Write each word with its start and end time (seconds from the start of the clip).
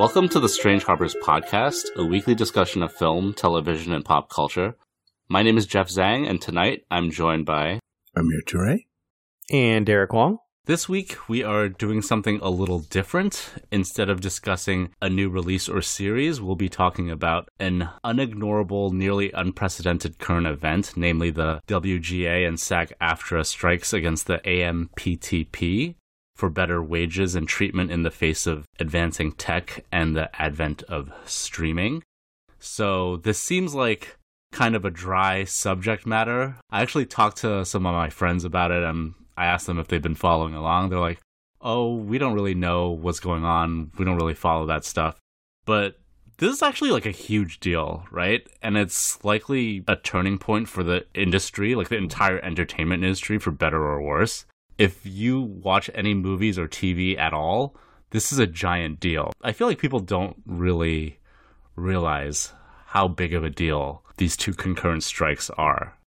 Welcome 0.00 0.30
to 0.30 0.40
the 0.40 0.48
Strange 0.48 0.82
Harbors 0.84 1.14
podcast, 1.14 1.94
a 1.94 2.02
weekly 2.02 2.34
discussion 2.34 2.82
of 2.82 2.90
film, 2.90 3.34
television, 3.34 3.92
and 3.92 4.02
pop 4.02 4.30
culture. 4.30 4.74
My 5.28 5.42
name 5.42 5.58
is 5.58 5.66
Jeff 5.66 5.88
Zhang, 5.88 6.26
and 6.26 6.40
tonight 6.40 6.84
I'm 6.90 7.10
joined 7.10 7.44
by 7.44 7.80
Amir 8.16 8.40
Toure 8.46 8.78
and 9.50 9.84
Derek 9.84 10.14
Wong. 10.14 10.38
This 10.70 10.88
week 10.88 11.28
we 11.28 11.42
are 11.42 11.68
doing 11.68 12.00
something 12.00 12.38
a 12.40 12.48
little 12.48 12.78
different. 12.78 13.54
Instead 13.72 14.08
of 14.08 14.20
discussing 14.20 14.90
a 15.02 15.10
new 15.10 15.28
release 15.28 15.68
or 15.68 15.82
series, 15.82 16.40
we'll 16.40 16.54
be 16.54 16.68
talking 16.68 17.10
about 17.10 17.48
an 17.58 17.88
unignorable, 18.04 18.92
nearly 18.92 19.32
unprecedented 19.32 20.20
current 20.20 20.46
event, 20.46 20.92
namely 20.94 21.32
the 21.32 21.60
WGA 21.66 22.46
and 22.46 22.60
SAG 22.60 22.92
AFTRA 23.00 23.44
strikes 23.44 23.92
against 23.92 24.28
the 24.28 24.38
AMPTP 24.44 25.96
for 26.36 26.48
better 26.48 26.80
wages 26.80 27.34
and 27.34 27.48
treatment 27.48 27.90
in 27.90 28.04
the 28.04 28.10
face 28.12 28.46
of 28.46 28.64
advancing 28.78 29.32
tech 29.32 29.84
and 29.90 30.14
the 30.14 30.30
advent 30.40 30.84
of 30.84 31.10
streaming. 31.24 32.04
So 32.60 33.16
this 33.16 33.40
seems 33.40 33.74
like 33.74 34.18
kind 34.52 34.76
of 34.76 34.84
a 34.84 34.90
dry 34.90 35.42
subject 35.42 36.06
matter. 36.06 36.58
I 36.70 36.82
actually 36.82 37.06
talked 37.06 37.38
to 37.38 37.64
some 37.64 37.86
of 37.86 37.94
my 37.96 38.08
friends 38.08 38.44
about 38.44 38.70
it 38.70 38.84
and 38.84 39.14
I 39.40 39.46
asked 39.46 39.66
them 39.66 39.78
if 39.78 39.88
they've 39.88 40.02
been 40.02 40.14
following 40.14 40.54
along. 40.54 40.90
They're 40.90 40.98
like, 40.98 41.20
oh, 41.60 41.94
we 41.94 42.18
don't 42.18 42.34
really 42.34 42.54
know 42.54 42.90
what's 42.90 43.20
going 43.20 43.44
on. 43.44 43.90
We 43.98 44.04
don't 44.04 44.16
really 44.16 44.34
follow 44.34 44.66
that 44.66 44.84
stuff. 44.84 45.18
But 45.64 45.98
this 46.38 46.52
is 46.52 46.62
actually 46.62 46.90
like 46.90 47.06
a 47.06 47.10
huge 47.10 47.60
deal, 47.60 48.04
right? 48.10 48.46
And 48.62 48.76
it's 48.76 49.22
likely 49.24 49.84
a 49.86 49.96
turning 49.96 50.38
point 50.38 50.68
for 50.68 50.82
the 50.82 51.06
industry, 51.14 51.74
like 51.74 51.88
the 51.88 51.96
entire 51.96 52.38
entertainment 52.38 53.02
industry, 53.02 53.38
for 53.38 53.50
better 53.50 53.82
or 53.82 54.02
worse 54.02 54.46
if 54.80 55.04
you 55.04 55.42
watch 55.42 55.90
any 55.94 56.14
movies 56.14 56.58
or 56.58 56.66
TV 56.66 57.18
at 57.18 57.34
all, 57.34 57.76
this 58.12 58.32
is 58.32 58.38
a 58.38 58.46
giant 58.46 58.98
deal. 58.98 59.30
I 59.42 59.52
feel 59.52 59.66
like 59.66 59.78
people 59.78 60.00
don't 60.00 60.36
really 60.46 61.18
realize 61.76 62.54
how 62.86 63.06
big 63.06 63.34
of 63.34 63.44
a 63.44 63.50
deal 63.50 64.02
these 64.16 64.38
two 64.38 64.54
concurrent 64.54 65.02
strikes 65.02 65.50
are. 65.50 65.98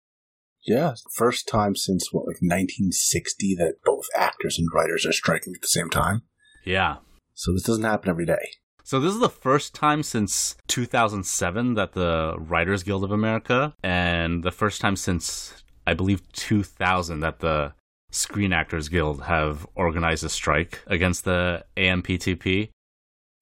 Yeah, 0.66 0.94
first 1.12 1.46
time 1.46 1.76
since 1.76 2.12
what, 2.12 2.22
like 2.22 2.40
1960 2.40 3.54
that 3.56 3.74
both 3.84 4.06
actors 4.14 4.58
and 4.58 4.68
writers 4.72 5.04
are 5.06 5.12
striking 5.12 5.54
at 5.54 5.60
the 5.60 5.68
same 5.68 5.90
time. 5.90 6.22
Yeah. 6.64 6.96
So 7.34 7.52
this 7.52 7.64
doesn't 7.64 7.84
happen 7.84 8.08
every 8.08 8.26
day. 8.26 8.50
So 8.82 9.00
this 9.00 9.12
is 9.14 9.20
the 9.20 9.30
first 9.30 9.74
time 9.74 10.02
since 10.02 10.56
2007 10.68 11.74
that 11.74 11.92
the 11.92 12.34
Writers 12.38 12.82
Guild 12.82 13.02
of 13.02 13.12
America 13.12 13.74
and 13.82 14.42
the 14.42 14.52
first 14.52 14.80
time 14.80 14.96
since 14.96 15.64
I 15.86 15.94
believe 15.94 16.30
2000 16.32 17.20
that 17.20 17.40
the 17.40 17.72
Screen 18.10 18.52
Actors 18.52 18.88
Guild 18.88 19.22
have 19.22 19.66
organized 19.74 20.22
a 20.22 20.28
strike 20.28 20.80
against 20.86 21.24
the 21.24 21.64
AMPTP. 21.76 22.70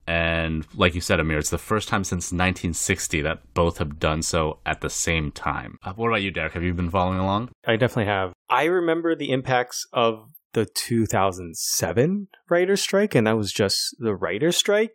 And 0.07 0.67
like 0.75 0.95
you 0.95 1.01
said, 1.01 1.21
Amir, 1.21 1.39
it's 1.39 1.51
the 1.51 1.59
first 1.59 1.89
time 1.89 2.05
since 2.05 2.33
1960 2.33 3.23
that 3.23 3.55
both 3.55 3.79
have 3.79 3.99
done 4.01 4.23
so 4.23 4.59
at 4.67 4.81
the 4.81 4.91
same 4.91 5.31
time. 5.31 5.79
Uh, 5.85 5.93
what 5.93 6.09
about 6.09 6.23
you, 6.23 6.31
Derek? 6.31 6.55
Have 6.55 6.65
you 6.65 6.75
been 6.75 6.91
following 6.91 7.19
along? 7.19 7.51
I 7.67 7.77
definitely 7.77 8.07
have. 8.07 8.33
I 8.49 8.65
remember 8.65 9.15
the 9.15 9.31
impacts 9.31 9.87
of 9.93 10.29
the 10.55 10.67
2007 10.67 12.29
writer's 12.51 12.83
strike, 12.83 13.15
and 13.15 13.27
that 13.27 13.37
was 13.37 13.53
just 13.53 13.97
the 13.99 14.15
writer's 14.15 14.57
strike 14.57 14.93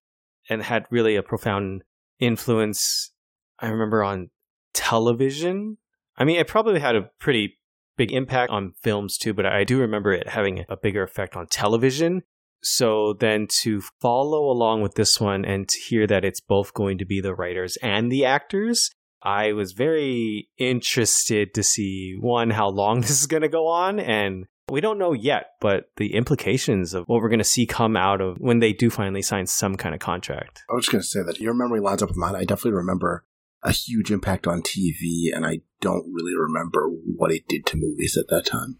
and 0.49 0.61
had 0.63 0.85
really 0.89 1.15
a 1.15 1.23
profound 1.23 1.83
influence, 2.19 3.11
I 3.59 3.69
remember, 3.69 4.03
on 4.03 4.29
television. 4.73 5.77
I 6.17 6.23
mean, 6.23 6.37
it 6.37 6.47
probably 6.47 6.79
had 6.79 6.95
a 6.95 7.09
pretty 7.19 7.57
big 7.97 8.11
impact 8.11 8.51
on 8.51 8.73
films 8.81 9.17
too, 9.17 9.33
but 9.33 9.45
I 9.45 9.63
do 9.63 9.79
remember 9.79 10.13
it 10.13 10.29
having 10.29 10.65
a 10.69 10.77
bigger 10.77 11.03
effect 11.03 11.35
on 11.35 11.47
television. 11.47 12.21
So 12.69 13.13
then 13.13 13.47
to 13.61 13.81
follow 14.01 14.51
along 14.51 14.81
with 14.81 14.95
this 14.95 15.19
one 15.21 15.45
and 15.45 15.67
to 15.67 15.79
hear 15.87 16.05
that 16.07 16.25
it's 16.25 16.41
both 16.41 16.73
going 16.73 16.97
to 16.97 17.05
be 17.05 17.21
the 17.21 17.33
writers 17.33 17.77
and 17.81 18.11
the 18.11 18.25
actors, 18.25 18.91
I 19.23 19.53
was 19.53 19.71
very 19.71 20.49
interested 20.57 21.53
to 21.53 21.63
see 21.63 22.15
one, 22.19 22.49
how 22.49 22.69
long 22.69 23.01
this 23.01 23.11
is 23.11 23.27
going 23.27 23.43
to 23.43 23.49
go 23.49 23.67
on. 23.67 23.99
And 23.99 24.47
we 24.69 24.81
don't 24.81 24.99
know 24.99 25.13
yet, 25.13 25.51
but 25.61 25.85
the 25.95 26.13
implications 26.13 26.93
of 26.93 27.05
what 27.07 27.21
we're 27.21 27.29
going 27.29 27.39
to 27.39 27.45
see 27.45 27.65
come 27.65 27.95
out 27.95 28.19
of 28.19 28.37
when 28.37 28.59
they 28.59 28.73
do 28.73 28.89
finally 28.89 29.21
sign 29.21 29.47
some 29.47 29.75
kind 29.75 29.95
of 29.95 30.01
contract. 30.01 30.63
I 30.69 30.73
was 30.73 30.85
just 30.85 30.91
going 30.91 31.01
to 31.01 31.07
say 31.07 31.23
that 31.25 31.39
your 31.39 31.53
memory 31.53 31.79
lines 31.79 32.03
up 32.03 32.09
with 32.09 32.17
mine. 32.17 32.35
I 32.35 32.43
definitely 32.43 32.73
remember 32.73 33.23
a 33.63 33.71
huge 33.71 34.11
impact 34.11 34.45
on 34.45 34.61
TV, 34.61 35.33
and 35.33 35.45
I 35.45 35.61
don't 35.79 36.05
really 36.11 36.35
remember 36.37 36.89
what 37.15 37.31
it 37.31 37.47
did 37.47 37.65
to 37.67 37.77
movies 37.77 38.17
at 38.17 38.27
that 38.29 38.45
time. 38.45 38.77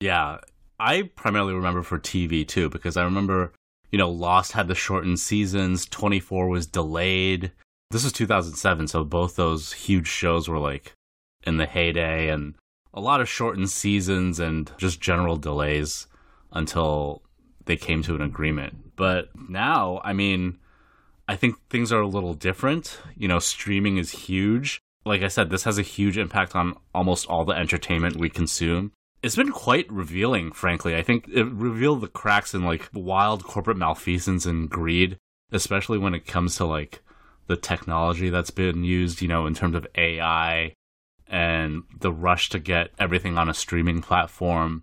Yeah, 0.00 0.38
I 0.78 1.02
primarily 1.14 1.54
remember 1.54 1.82
for 1.82 1.98
TV 1.98 2.46
too, 2.46 2.68
because 2.68 2.96
I 2.96 3.04
remember, 3.04 3.52
you 3.90 3.98
know, 3.98 4.10
Lost 4.10 4.52
had 4.52 4.68
the 4.68 4.74
shortened 4.74 5.20
seasons, 5.20 5.86
24 5.86 6.48
was 6.48 6.66
delayed. 6.66 7.52
This 7.90 8.04
was 8.04 8.12
2007, 8.12 8.88
so 8.88 9.04
both 9.04 9.36
those 9.36 9.72
huge 9.72 10.08
shows 10.08 10.48
were 10.48 10.58
like 10.58 10.92
in 11.46 11.58
the 11.58 11.66
heyday, 11.66 12.28
and 12.28 12.54
a 12.92 13.00
lot 13.00 13.20
of 13.20 13.28
shortened 13.28 13.70
seasons 13.70 14.40
and 14.40 14.72
just 14.78 15.00
general 15.00 15.36
delays 15.36 16.06
until 16.52 17.22
they 17.66 17.76
came 17.76 18.02
to 18.02 18.14
an 18.14 18.22
agreement. 18.22 18.96
But 18.96 19.28
now, 19.48 20.00
I 20.04 20.12
mean, 20.12 20.58
I 21.28 21.36
think 21.36 21.56
things 21.68 21.92
are 21.92 22.00
a 22.00 22.06
little 22.06 22.34
different. 22.34 22.98
You 23.16 23.28
know, 23.28 23.38
streaming 23.38 23.96
is 23.96 24.10
huge. 24.10 24.80
Like 25.04 25.22
I 25.22 25.28
said, 25.28 25.50
this 25.50 25.64
has 25.64 25.78
a 25.78 25.82
huge 25.82 26.16
impact 26.16 26.54
on 26.54 26.76
almost 26.94 27.26
all 27.26 27.44
the 27.44 27.54
entertainment 27.54 28.16
we 28.16 28.30
consume. 28.30 28.92
It's 29.24 29.36
been 29.36 29.52
quite 29.52 29.90
revealing, 29.90 30.52
frankly. 30.52 30.94
I 30.94 31.00
think 31.00 31.28
it 31.28 31.46
revealed 31.46 32.02
the 32.02 32.08
cracks 32.08 32.52
in 32.52 32.62
like 32.62 32.90
wild 32.92 33.42
corporate 33.42 33.78
malfeasance 33.78 34.44
and 34.44 34.68
greed, 34.68 35.16
especially 35.50 35.96
when 35.96 36.12
it 36.12 36.26
comes 36.26 36.56
to 36.56 36.66
like 36.66 37.00
the 37.46 37.56
technology 37.56 38.28
that's 38.28 38.50
been 38.50 38.84
used, 38.84 39.22
you 39.22 39.28
know, 39.28 39.46
in 39.46 39.54
terms 39.54 39.76
of 39.76 39.86
AI 39.96 40.74
and 41.26 41.84
the 42.00 42.12
rush 42.12 42.50
to 42.50 42.58
get 42.58 42.90
everything 42.98 43.38
on 43.38 43.48
a 43.48 43.54
streaming 43.54 44.02
platform, 44.02 44.82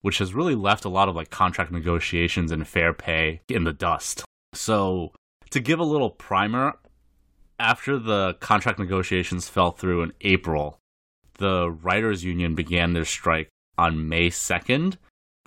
which 0.00 0.16
has 0.16 0.32
really 0.32 0.54
left 0.54 0.86
a 0.86 0.88
lot 0.88 1.10
of 1.10 1.14
like 1.14 1.28
contract 1.28 1.70
negotiations 1.70 2.50
and 2.50 2.66
fair 2.66 2.94
pay 2.94 3.42
in 3.50 3.64
the 3.64 3.74
dust. 3.74 4.24
So 4.54 5.12
to 5.50 5.60
give 5.60 5.80
a 5.80 5.84
little 5.84 6.08
primer, 6.08 6.78
after 7.58 7.98
the 7.98 8.38
contract 8.40 8.78
negotiations 8.78 9.50
fell 9.50 9.70
through 9.70 10.02
in 10.02 10.14
April, 10.22 10.78
the 11.36 11.70
writers' 11.70 12.24
union 12.24 12.54
began 12.54 12.94
their 12.94 13.04
strike 13.04 13.50
on 13.78 14.08
May 14.08 14.28
2nd. 14.28 14.96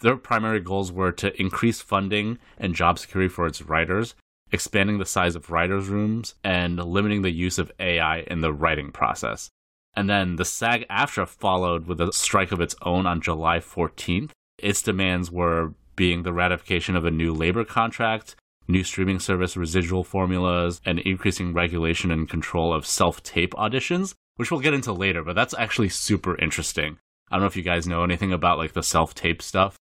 Their 0.01 0.17
primary 0.17 0.59
goals 0.59 0.91
were 0.91 1.11
to 1.13 1.39
increase 1.39 1.81
funding 1.81 2.37
and 2.57 2.75
job 2.75 2.99
security 2.99 3.29
for 3.29 3.47
its 3.47 3.61
writers, 3.61 4.15
expanding 4.51 4.97
the 4.97 5.05
size 5.05 5.35
of 5.35 5.49
writers' 5.49 5.87
rooms, 5.87 6.35
and 6.43 6.77
limiting 6.77 7.21
the 7.21 7.31
use 7.31 7.57
of 7.57 7.71
AI 7.79 8.19
in 8.21 8.41
the 8.41 8.53
writing 8.53 8.91
process. 8.91 9.49
And 9.95 10.09
then 10.09 10.35
the 10.35 10.45
SAG 10.45 10.85
AFTRA 10.89 11.27
followed 11.27 11.87
with 11.87 12.01
a 12.01 12.11
strike 12.11 12.51
of 12.51 12.59
its 12.59 12.75
own 12.81 13.05
on 13.05 13.21
July 13.21 13.59
14th. 13.59 14.31
Its 14.57 14.81
demands 14.81 15.31
were 15.31 15.73
being 15.95 16.23
the 16.23 16.33
ratification 16.33 16.95
of 16.95 17.05
a 17.05 17.11
new 17.11 17.33
labor 17.33 17.63
contract, 17.63 18.35
new 18.67 18.83
streaming 18.83 19.19
service 19.19 19.55
residual 19.55 20.03
formulas, 20.03 20.81
and 20.85 20.99
increasing 20.99 21.53
regulation 21.53 22.11
and 22.11 22.29
control 22.29 22.73
of 22.73 22.85
self 22.85 23.23
tape 23.23 23.53
auditions, 23.53 24.13
which 24.35 24.51
we'll 24.51 24.59
get 24.59 24.73
into 24.73 24.91
later, 24.91 25.23
but 25.23 25.35
that's 25.35 25.55
actually 25.57 25.89
super 25.89 26.37
interesting. 26.37 26.97
I 27.29 27.35
don't 27.35 27.41
know 27.41 27.47
if 27.47 27.55
you 27.55 27.63
guys 27.63 27.87
know 27.87 28.03
anything 28.03 28.31
about 28.31 28.57
like 28.57 28.73
the 28.73 28.83
self 28.83 29.13
tape 29.15 29.41
stuff. 29.41 29.77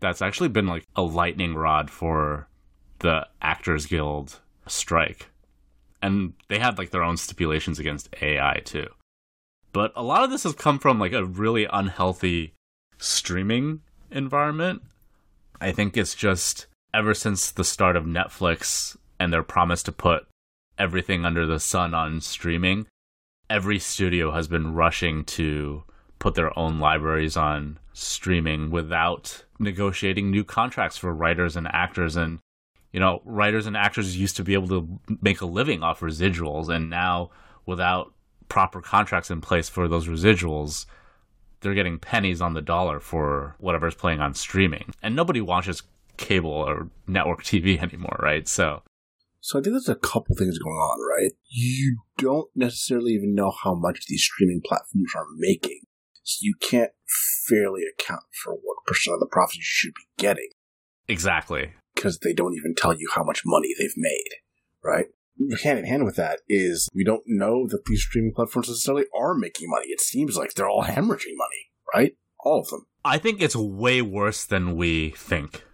That's 0.00 0.22
actually 0.22 0.48
been 0.48 0.66
like 0.66 0.84
a 0.96 1.02
lightning 1.02 1.54
rod 1.54 1.90
for 1.90 2.48
the 2.98 3.26
Actors 3.40 3.86
Guild 3.86 4.40
strike. 4.66 5.28
And 6.00 6.32
they 6.48 6.58
had 6.58 6.78
like 6.78 6.90
their 6.90 7.04
own 7.04 7.16
stipulations 7.16 7.78
against 7.78 8.14
AI 8.20 8.60
too. 8.64 8.88
But 9.72 9.92
a 9.94 10.02
lot 10.02 10.24
of 10.24 10.30
this 10.30 10.42
has 10.42 10.54
come 10.54 10.78
from 10.78 10.98
like 10.98 11.12
a 11.12 11.24
really 11.24 11.66
unhealthy 11.72 12.54
streaming 12.98 13.80
environment. 14.10 14.82
I 15.60 15.72
think 15.72 15.96
it's 15.96 16.14
just 16.14 16.66
ever 16.92 17.14
since 17.14 17.50
the 17.50 17.64
start 17.64 17.96
of 17.96 18.04
Netflix 18.04 18.96
and 19.18 19.32
their 19.32 19.42
promise 19.42 19.82
to 19.84 19.92
put 19.92 20.26
everything 20.78 21.24
under 21.24 21.46
the 21.46 21.60
sun 21.60 21.94
on 21.94 22.20
streaming, 22.20 22.86
every 23.48 23.78
studio 23.78 24.32
has 24.32 24.48
been 24.48 24.74
rushing 24.74 25.24
to 25.24 25.84
put 26.22 26.36
their 26.36 26.56
own 26.56 26.78
libraries 26.78 27.36
on 27.36 27.76
streaming 27.92 28.70
without 28.70 29.44
negotiating 29.58 30.30
new 30.30 30.44
contracts 30.44 30.96
for 30.96 31.12
writers 31.12 31.56
and 31.56 31.66
actors 31.72 32.14
and 32.14 32.38
you 32.92 33.00
know 33.00 33.20
writers 33.24 33.66
and 33.66 33.76
actors 33.76 34.16
used 34.16 34.36
to 34.36 34.44
be 34.44 34.54
able 34.54 34.68
to 34.68 35.00
make 35.20 35.40
a 35.40 35.46
living 35.46 35.82
off 35.82 35.98
residuals 35.98 36.68
and 36.68 36.88
now 36.88 37.28
without 37.66 38.14
proper 38.48 38.80
contracts 38.80 39.32
in 39.32 39.40
place 39.40 39.68
for 39.68 39.88
those 39.88 40.06
residuals 40.06 40.86
they're 41.60 41.74
getting 41.74 41.98
pennies 41.98 42.40
on 42.40 42.54
the 42.54 42.62
dollar 42.62 43.00
for 43.00 43.56
whatever's 43.58 43.96
playing 43.96 44.20
on 44.20 44.32
streaming 44.32 44.94
and 45.02 45.16
nobody 45.16 45.40
watches 45.40 45.82
cable 46.18 46.52
or 46.52 46.88
network 47.08 47.42
TV 47.50 47.82
anymore, 47.82 48.16
right? 48.20 48.46
So 48.46 48.82
So 49.40 49.58
I 49.58 49.62
think 49.62 49.74
there's 49.74 49.88
a 49.88 49.96
couple 49.96 50.36
things 50.36 50.58
going 50.58 50.72
on, 50.72 51.00
right? 51.18 51.32
You 51.48 51.98
don't 52.16 52.48
necessarily 52.54 53.12
even 53.12 53.34
know 53.34 53.50
how 53.50 53.74
much 53.74 54.06
these 54.06 54.22
streaming 54.22 54.60
platforms 54.64 55.12
are 55.16 55.26
making. 55.36 55.80
So 56.22 56.38
you 56.40 56.54
can't 56.60 56.92
fairly 57.46 57.82
account 57.82 58.22
for 58.42 58.52
what 58.54 58.84
percent 58.86 59.14
of 59.14 59.20
the 59.20 59.26
profits 59.26 59.56
you 59.56 59.62
should 59.64 59.94
be 59.94 60.06
getting 60.16 60.48
exactly. 61.08 61.72
because 61.94 62.18
they 62.18 62.32
don't 62.32 62.54
even 62.54 62.74
tell 62.74 62.94
you 62.94 63.08
how 63.14 63.24
much 63.24 63.42
money 63.44 63.74
they've 63.78 63.94
made, 63.96 64.30
right? 64.84 65.06
Hand 65.62 65.78
in 65.78 65.84
hand 65.86 66.04
with 66.04 66.16
that 66.16 66.40
is 66.48 66.88
we 66.94 67.04
don't 67.04 67.22
know 67.26 67.66
that 67.68 67.84
these 67.86 68.02
streaming 68.02 68.32
platforms 68.34 68.68
necessarily 68.68 69.04
are 69.18 69.34
making 69.34 69.68
money. 69.68 69.86
It 69.88 70.00
seems 70.00 70.36
like 70.36 70.54
they're 70.54 70.68
all 70.68 70.84
hemorrhaging 70.84 71.36
money, 71.36 71.70
right? 71.92 72.16
All 72.40 72.60
of 72.60 72.68
them. 72.68 72.86
I 73.04 73.18
think 73.18 73.40
it's 73.40 73.56
way 73.56 74.02
worse 74.02 74.44
than 74.44 74.76
we 74.76 75.10
think. 75.10 75.64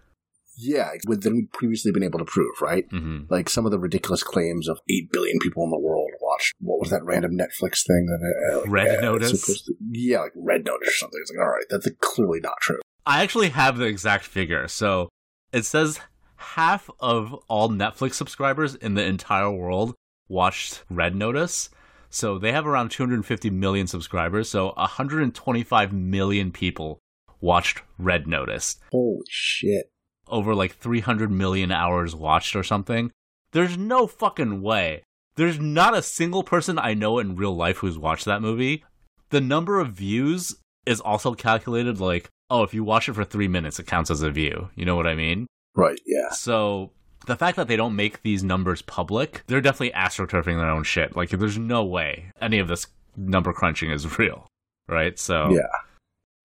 Yeah, 0.61 0.89
than 1.07 1.35
we've 1.35 1.51
previously 1.51 1.91
been 1.91 2.03
able 2.03 2.19
to 2.19 2.25
prove, 2.25 2.61
right? 2.61 2.85
hmm 2.89 3.21
Like 3.29 3.49
some 3.49 3.65
of 3.65 3.71
the 3.71 3.79
ridiculous 3.79 4.23
claims 4.23 4.67
of 4.67 4.79
8 4.89 5.11
billion 5.11 5.39
people 5.39 5.63
in 5.63 5.69
the 5.69 5.79
world 5.79 6.09
watched, 6.21 6.53
what 6.59 6.79
was 6.81 6.89
that 6.89 7.03
random 7.05 7.31
Netflix 7.37 7.85
thing 7.87 8.05
that, 8.07 8.53
uh, 8.53 8.57
like, 8.59 8.69
Red 8.69 8.97
uh, 8.97 9.01
Notice? 9.01 9.41
to- 9.65 9.73
yeah, 9.91 10.19
like 10.21 10.33
Red 10.35 10.65
Notice 10.65 10.89
or 10.89 10.91
something. 10.91 11.19
It's 11.21 11.31
like, 11.31 11.39
all 11.39 11.49
right, 11.51 11.65
that's 11.69 11.87
clearly 12.01 12.39
not 12.41 12.55
true. 12.61 12.79
I 13.05 13.23
actually 13.23 13.49
have 13.49 13.77
the 13.77 13.85
exact 13.85 14.25
figure. 14.25 14.67
So 14.67 15.09
it 15.53 15.65
says 15.65 15.99
half 16.35 16.89
of 16.99 17.33
all 17.47 17.69
Netflix 17.69 18.15
subscribers 18.15 18.75
in 18.75 18.93
the 18.95 19.03
entire 19.05 19.49
world 19.51 19.95
watched 20.27 20.83
Red 20.89 21.15
Notice. 21.15 21.69
So 22.09 22.37
they 22.37 22.51
have 22.51 22.67
around 22.67 22.89
250 22.91 23.49
million 23.49 23.87
subscribers. 23.87 24.49
So 24.49 24.73
125 24.75 25.93
million 25.93 26.51
people 26.51 26.99
watched 27.41 27.81
Red 27.97 28.27
Notice. 28.27 28.77
Holy 28.91 29.23
shit. 29.29 29.91
Over 30.29 30.55
like 30.55 30.75
300 30.75 31.31
million 31.31 31.71
hours 31.71 32.15
watched 32.15 32.55
or 32.55 32.63
something. 32.63 33.11
There's 33.51 33.77
no 33.77 34.07
fucking 34.07 34.61
way. 34.61 35.03
There's 35.35 35.59
not 35.59 35.97
a 35.97 36.01
single 36.01 36.43
person 36.43 36.77
I 36.77 36.93
know 36.93 37.19
in 37.19 37.35
real 37.35 37.55
life 37.55 37.77
who's 37.77 37.97
watched 37.97 38.25
that 38.25 38.41
movie. 38.41 38.83
The 39.29 39.41
number 39.41 39.79
of 39.79 39.93
views 39.93 40.55
is 40.85 40.99
also 40.99 41.33
calculated 41.33 41.99
like, 41.99 42.29
oh, 42.49 42.63
if 42.63 42.73
you 42.73 42.83
watch 42.83 43.07
it 43.09 43.13
for 43.13 43.23
three 43.23 43.47
minutes, 43.47 43.79
it 43.79 43.87
counts 43.87 44.11
as 44.11 44.21
a 44.21 44.31
view. 44.31 44.69
You 44.75 44.85
know 44.85 44.95
what 44.95 45.07
I 45.07 45.15
mean? 45.15 45.47
Right, 45.75 45.99
yeah. 46.05 46.31
So 46.31 46.91
the 47.25 47.35
fact 47.35 47.57
that 47.57 47.67
they 47.67 47.75
don't 47.75 47.95
make 47.95 48.21
these 48.21 48.43
numbers 48.43 48.81
public, 48.81 49.43
they're 49.47 49.61
definitely 49.61 49.91
astroturfing 49.91 50.57
their 50.57 50.69
own 50.69 50.83
shit. 50.83 51.15
Like, 51.15 51.29
there's 51.29 51.57
no 51.57 51.83
way 51.83 52.31
any 52.41 52.59
of 52.59 52.67
this 52.67 52.87
number 53.15 53.53
crunching 53.53 53.91
is 53.91 54.17
real, 54.19 54.47
right? 54.87 55.17
So 55.17 55.49
Yeah. 55.51 55.67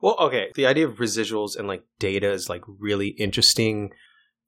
Well, 0.05 0.17
okay. 0.21 0.51
The 0.55 0.67
idea 0.67 0.87
of 0.87 0.97
residuals 0.97 1.57
and 1.57 1.67
like 1.67 1.83
data 1.99 2.31
is 2.31 2.51
like 2.51 2.61
really 2.67 3.09
interesting 3.09 3.91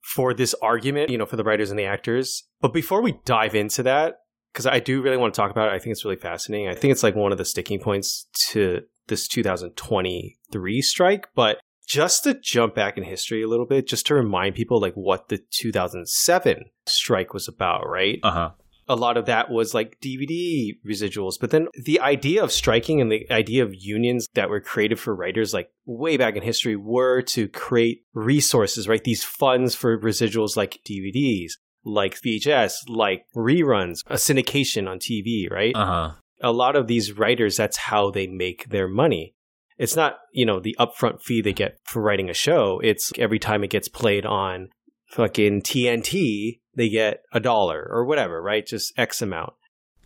for 0.03 0.35
this 0.35 0.53
argument, 0.61 1.09
you 1.09 1.17
know, 1.17 1.25
for 1.25 1.35
the 1.35 1.43
writers 1.43 1.71
and 1.71 1.79
the 1.79 1.85
actors. 1.85 2.43
But 2.61 2.73
before 2.73 3.01
we 3.01 3.17
dive 3.25 3.55
into 3.55 3.81
that, 3.81 4.17
because 4.53 4.67
I 4.67 4.79
do 4.79 5.01
really 5.01 5.17
want 5.17 5.33
to 5.33 5.41
talk 5.41 5.49
about 5.49 5.69
it, 5.69 5.73
I 5.73 5.79
think 5.79 5.93
it's 5.93 6.05
really 6.05 6.15
fascinating. 6.15 6.67
I 6.67 6.75
think 6.75 6.91
it's 6.91 7.01
like 7.01 7.15
one 7.15 7.31
of 7.31 7.39
the 7.39 7.43
sticking 7.43 7.79
points 7.79 8.27
to 8.49 8.81
this 9.07 9.27
2023 9.27 10.81
strike. 10.83 11.27
But 11.33 11.57
just 11.87 12.23
to 12.25 12.35
jump 12.39 12.75
back 12.75 12.95
in 12.95 13.03
history 13.03 13.41
a 13.41 13.47
little 13.47 13.65
bit, 13.65 13.87
just 13.87 14.05
to 14.07 14.13
remind 14.13 14.53
people 14.53 14.79
like 14.79 14.93
what 14.93 15.29
the 15.29 15.39
2007 15.55 16.65
strike 16.85 17.33
was 17.33 17.47
about, 17.47 17.89
right? 17.89 18.19
uh 18.21 18.31
huh. 18.31 18.51
A 18.87 18.95
lot 18.95 19.17
of 19.17 19.25
that 19.25 19.49
was 19.49 19.73
like 19.73 19.97
DVD 20.01 20.71
residuals. 20.87 21.33
But 21.39 21.51
then 21.51 21.67
the 21.83 21.99
idea 21.99 22.43
of 22.43 22.51
striking 22.51 23.01
and 23.01 23.11
the 23.11 23.29
idea 23.31 23.63
of 23.63 23.75
unions 23.75 24.27
that 24.33 24.49
were 24.49 24.61
created 24.61 24.99
for 24.99 25.15
writers, 25.15 25.53
like 25.53 25.69
way 25.85 26.17
back 26.17 26.35
in 26.35 26.43
history, 26.43 26.75
were 26.75 27.21
to 27.23 27.47
create 27.49 28.03
resources, 28.13 28.87
right? 28.87 29.03
These 29.03 29.23
funds 29.23 29.75
for 29.75 29.99
residuals 29.99 30.55
like 30.55 30.79
DVDs, 30.87 31.53
like 31.83 32.19
VHS, 32.21 32.73
like 32.87 33.25
reruns, 33.35 33.99
a 34.07 34.15
syndication 34.15 34.87
on 34.89 34.99
TV, 34.99 35.51
right? 35.51 35.75
Uh 35.75 35.85
huh. 35.85 36.11
a 36.41 36.51
lot 36.51 36.75
of 36.75 36.87
these 36.87 37.13
writers, 37.13 37.57
that's 37.57 37.77
how 37.77 38.11
they 38.11 38.27
make 38.27 38.69
their 38.69 38.87
money. 38.87 39.33
It's 39.77 39.95
not, 39.95 40.17
you 40.33 40.45
know, 40.45 40.59
the 40.59 40.75
upfront 40.79 41.21
fee 41.21 41.41
they 41.41 41.53
get 41.53 41.77
for 41.83 42.01
writing 42.01 42.29
a 42.29 42.33
show. 42.33 42.79
It's 42.83 43.11
every 43.19 43.37
time 43.37 43.63
it 43.63 43.69
gets 43.69 43.87
played 43.87 44.25
on 44.25 44.69
fucking 45.07 45.61
TNT, 45.61 46.59
they 46.75 46.89
get 46.89 47.23
a 47.33 47.39
dollar 47.39 47.87
or 47.89 48.05
whatever, 48.05 48.41
right? 48.41 48.65
Just 48.65 48.93
X 48.97 49.21
amount. 49.21 49.53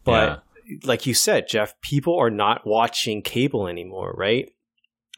But 0.04 0.44
like 0.84 1.06
you 1.06 1.14
said, 1.14 1.48
Jeff, 1.48 1.80
people 1.82 2.18
are 2.18 2.30
not 2.30 2.62
watching 2.66 3.22
cable 3.22 3.68
anymore, 3.68 4.14
right? 4.18 4.50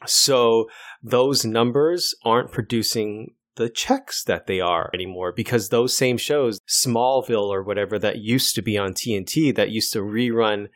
So 0.06 0.68
those 1.02 1.44
numbers 1.44 2.14
aren't 2.24 2.52
producing 2.52 3.34
the 3.56 3.68
checks 3.68 4.24
that 4.24 4.46
they 4.46 4.60
are 4.60 4.90
anymore 4.92 5.32
because 5.32 5.68
those 5.68 5.96
same 5.96 6.16
shows, 6.16 6.60
Smallville 6.68 7.48
or 7.48 7.62
whatever, 7.62 7.98
that 8.00 8.18
used 8.18 8.54
to 8.56 8.62
be 8.62 8.76
on 8.76 8.92
TNT, 8.94 9.54
that 9.54 9.70
used 9.70 9.92
to 9.92 10.00
rerun 10.00 10.68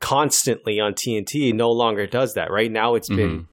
constantly 0.00 0.80
on 0.80 0.94
TNT, 0.94 1.54
no 1.54 1.70
longer 1.70 2.06
does 2.06 2.34
that, 2.34 2.50
right? 2.50 2.70
Now 2.70 2.94
it's 2.94 3.08
been 3.08 3.40
Mhm. 3.40 3.46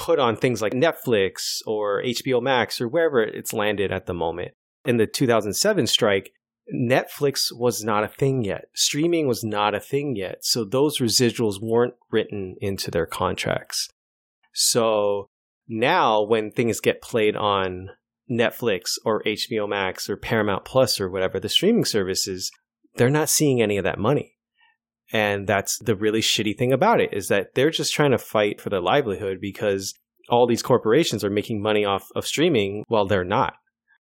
Put 0.00 0.18
on 0.18 0.34
things 0.34 0.62
like 0.62 0.72
Netflix 0.72 1.58
or 1.66 2.02
HBO 2.02 2.40
Max 2.40 2.80
or 2.80 2.88
wherever 2.88 3.20
it's 3.20 3.52
landed 3.52 3.92
at 3.92 4.06
the 4.06 4.14
moment. 4.14 4.52
In 4.86 4.96
the 4.96 5.06
2007 5.06 5.86
strike, 5.86 6.32
Netflix 6.74 7.48
was 7.52 7.84
not 7.84 8.02
a 8.02 8.08
thing 8.08 8.42
yet. 8.42 8.64
Streaming 8.74 9.28
was 9.28 9.44
not 9.44 9.74
a 9.74 9.80
thing 9.80 10.16
yet. 10.16 10.38
So 10.40 10.64
those 10.64 11.00
residuals 11.00 11.60
weren't 11.60 11.94
written 12.10 12.56
into 12.62 12.90
their 12.90 13.04
contracts. 13.04 13.90
So 14.54 15.28
now 15.68 16.22
when 16.22 16.50
things 16.50 16.80
get 16.80 17.02
played 17.02 17.36
on 17.36 17.90
Netflix 18.30 18.92
or 19.04 19.22
HBO 19.24 19.68
Max 19.68 20.08
or 20.08 20.16
Paramount 20.16 20.64
Plus 20.64 20.98
or 20.98 21.10
whatever 21.10 21.38
the 21.38 21.50
streaming 21.50 21.84
services, 21.84 22.50
they're 22.94 23.10
not 23.10 23.28
seeing 23.28 23.60
any 23.60 23.76
of 23.76 23.84
that 23.84 23.98
money. 23.98 24.38
And 25.12 25.46
that's 25.46 25.78
the 25.78 25.96
really 25.96 26.20
shitty 26.20 26.56
thing 26.56 26.72
about 26.72 27.00
it 27.00 27.12
is 27.12 27.28
that 27.28 27.54
they're 27.54 27.70
just 27.70 27.92
trying 27.92 28.12
to 28.12 28.18
fight 28.18 28.60
for 28.60 28.70
their 28.70 28.80
livelihood 28.80 29.38
because 29.40 29.92
all 30.28 30.46
these 30.46 30.62
corporations 30.62 31.24
are 31.24 31.30
making 31.30 31.60
money 31.60 31.84
off 31.84 32.06
of 32.14 32.26
streaming 32.26 32.84
while 32.88 33.06
they're 33.06 33.24
not. 33.24 33.54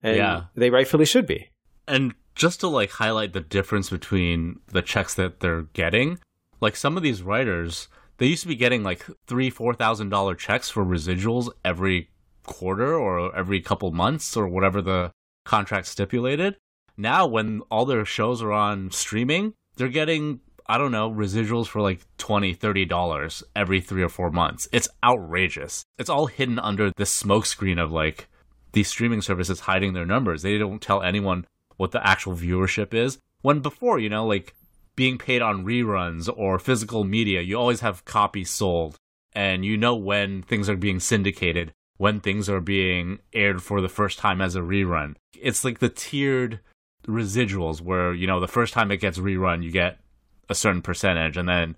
And 0.02 0.16
Yeah. 0.16 0.44
they 0.54 0.70
rightfully 0.70 1.04
should 1.06 1.26
be. 1.26 1.50
And 1.88 2.14
just 2.36 2.60
to 2.60 2.68
like 2.68 2.90
highlight 2.90 3.32
the 3.32 3.40
difference 3.40 3.90
between 3.90 4.60
the 4.68 4.82
checks 4.82 5.14
that 5.14 5.40
they're 5.40 5.62
getting, 5.72 6.18
like 6.60 6.76
some 6.76 6.96
of 6.96 7.02
these 7.02 7.22
writers, 7.22 7.88
they 8.18 8.26
used 8.26 8.42
to 8.42 8.48
be 8.48 8.54
getting 8.56 8.82
like 8.84 9.04
three, 9.26 9.50
four 9.50 9.74
thousand 9.74 10.10
dollar 10.10 10.34
checks 10.36 10.70
for 10.70 10.84
residuals 10.84 11.48
every 11.64 12.10
quarter 12.46 12.94
or 12.94 13.34
every 13.36 13.60
couple 13.60 13.90
months 13.90 14.36
or 14.36 14.46
whatever 14.46 14.80
the 14.80 15.10
contract 15.44 15.86
stipulated. 15.86 16.56
Now, 16.96 17.26
when 17.26 17.60
all 17.70 17.84
their 17.86 18.04
shows 18.04 18.40
are 18.42 18.52
on 18.52 18.90
streaming, 18.92 19.54
they're 19.76 19.88
getting 19.88 20.40
I 20.66 20.78
don't 20.78 20.92
know 20.92 21.10
residuals 21.10 21.66
for 21.66 21.80
like 21.80 22.00
20 22.18 22.54
30 22.54 22.84
dollars 22.86 23.42
every 23.54 23.80
three 23.80 24.02
or 24.02 24.08
four 24.08 24.30
months. 24.30 24.68
It's 24.72 24.88
outrageous. 25.02 25.84
It's 25.98 26.10
all 26.10 26.26
hidden 26.26 26.58
under 26.58 26.90
this 26.90 27.22
smokescreen 27.22 27.82
of 27.82 27.92
like 27.92 28.28
these 28.72 28.88
streaming 28.88 29.22
services 29.22 29.60
hiding 29.60 29.92
their 29.92 30.06
numbers. 30.06 30.42
They 30.42 30.58
don't 30.58 30.80
tell 30.80 31.02
anyone 31.02 31.46
what 31.76 31.92
the 31.92 32.06
actual 32.06 32.34
viewership 32.34 32.94
is. 32.94 33.18
When 33.42 33.60
before, 33.60 33.98
you 33.98 34.08
know, 34.08 34.26
like 34.26 34.54
being 34.96 35.18
paid 35.18 35.42
on 35.42 35.64
reruns 35.64 36.32
or 36.34 36.58
physical 36.58 37.04
media, 37.04 37.40
you 37.40 37.58
always 37.58 37.80
have 37.80 38.04
copies 38.04 38.50
sold 38.50 38.96
and 39.34 39.64
you 39.64 39.76
know 39.76 39.94
when 39.94 40.42
things 40.42 40.68
are 40.68 40.76
being 40.76 41.00
syndicated, 41.00 41.72
when 41.96 42.20
things 42.20 42.48
are 42.48 42.60
being 42.60 43.18
aired 43.32 43.62
for 43.62 43.80
the 43.80 43.88
first 43.88 44.18
time 44.18 44.40
as 44.40 44.56
a 44.56 44.60
rerun. 44.60 45.16
It's 45.40 45.64
like 45.64 45.80
the 45.80 45.88
tiered 45.88 46.60
residuals 47.06 47.80
where, 47.80 48.14
you 48.14 48.26
know, 48.26 48.40
the 48.40 48.48
first 48.48 48.72
time 48.72 48.90
it 48.90 48.98
gets 48.98 49.18
rerun, 49.18 49.62
you 49.62 49.70
get 49.70 49.98
a 50.48 50.54
certain 50.54 50.82
percentage 50.82 51.36
and 51.36 51.48
then 51.48 51.76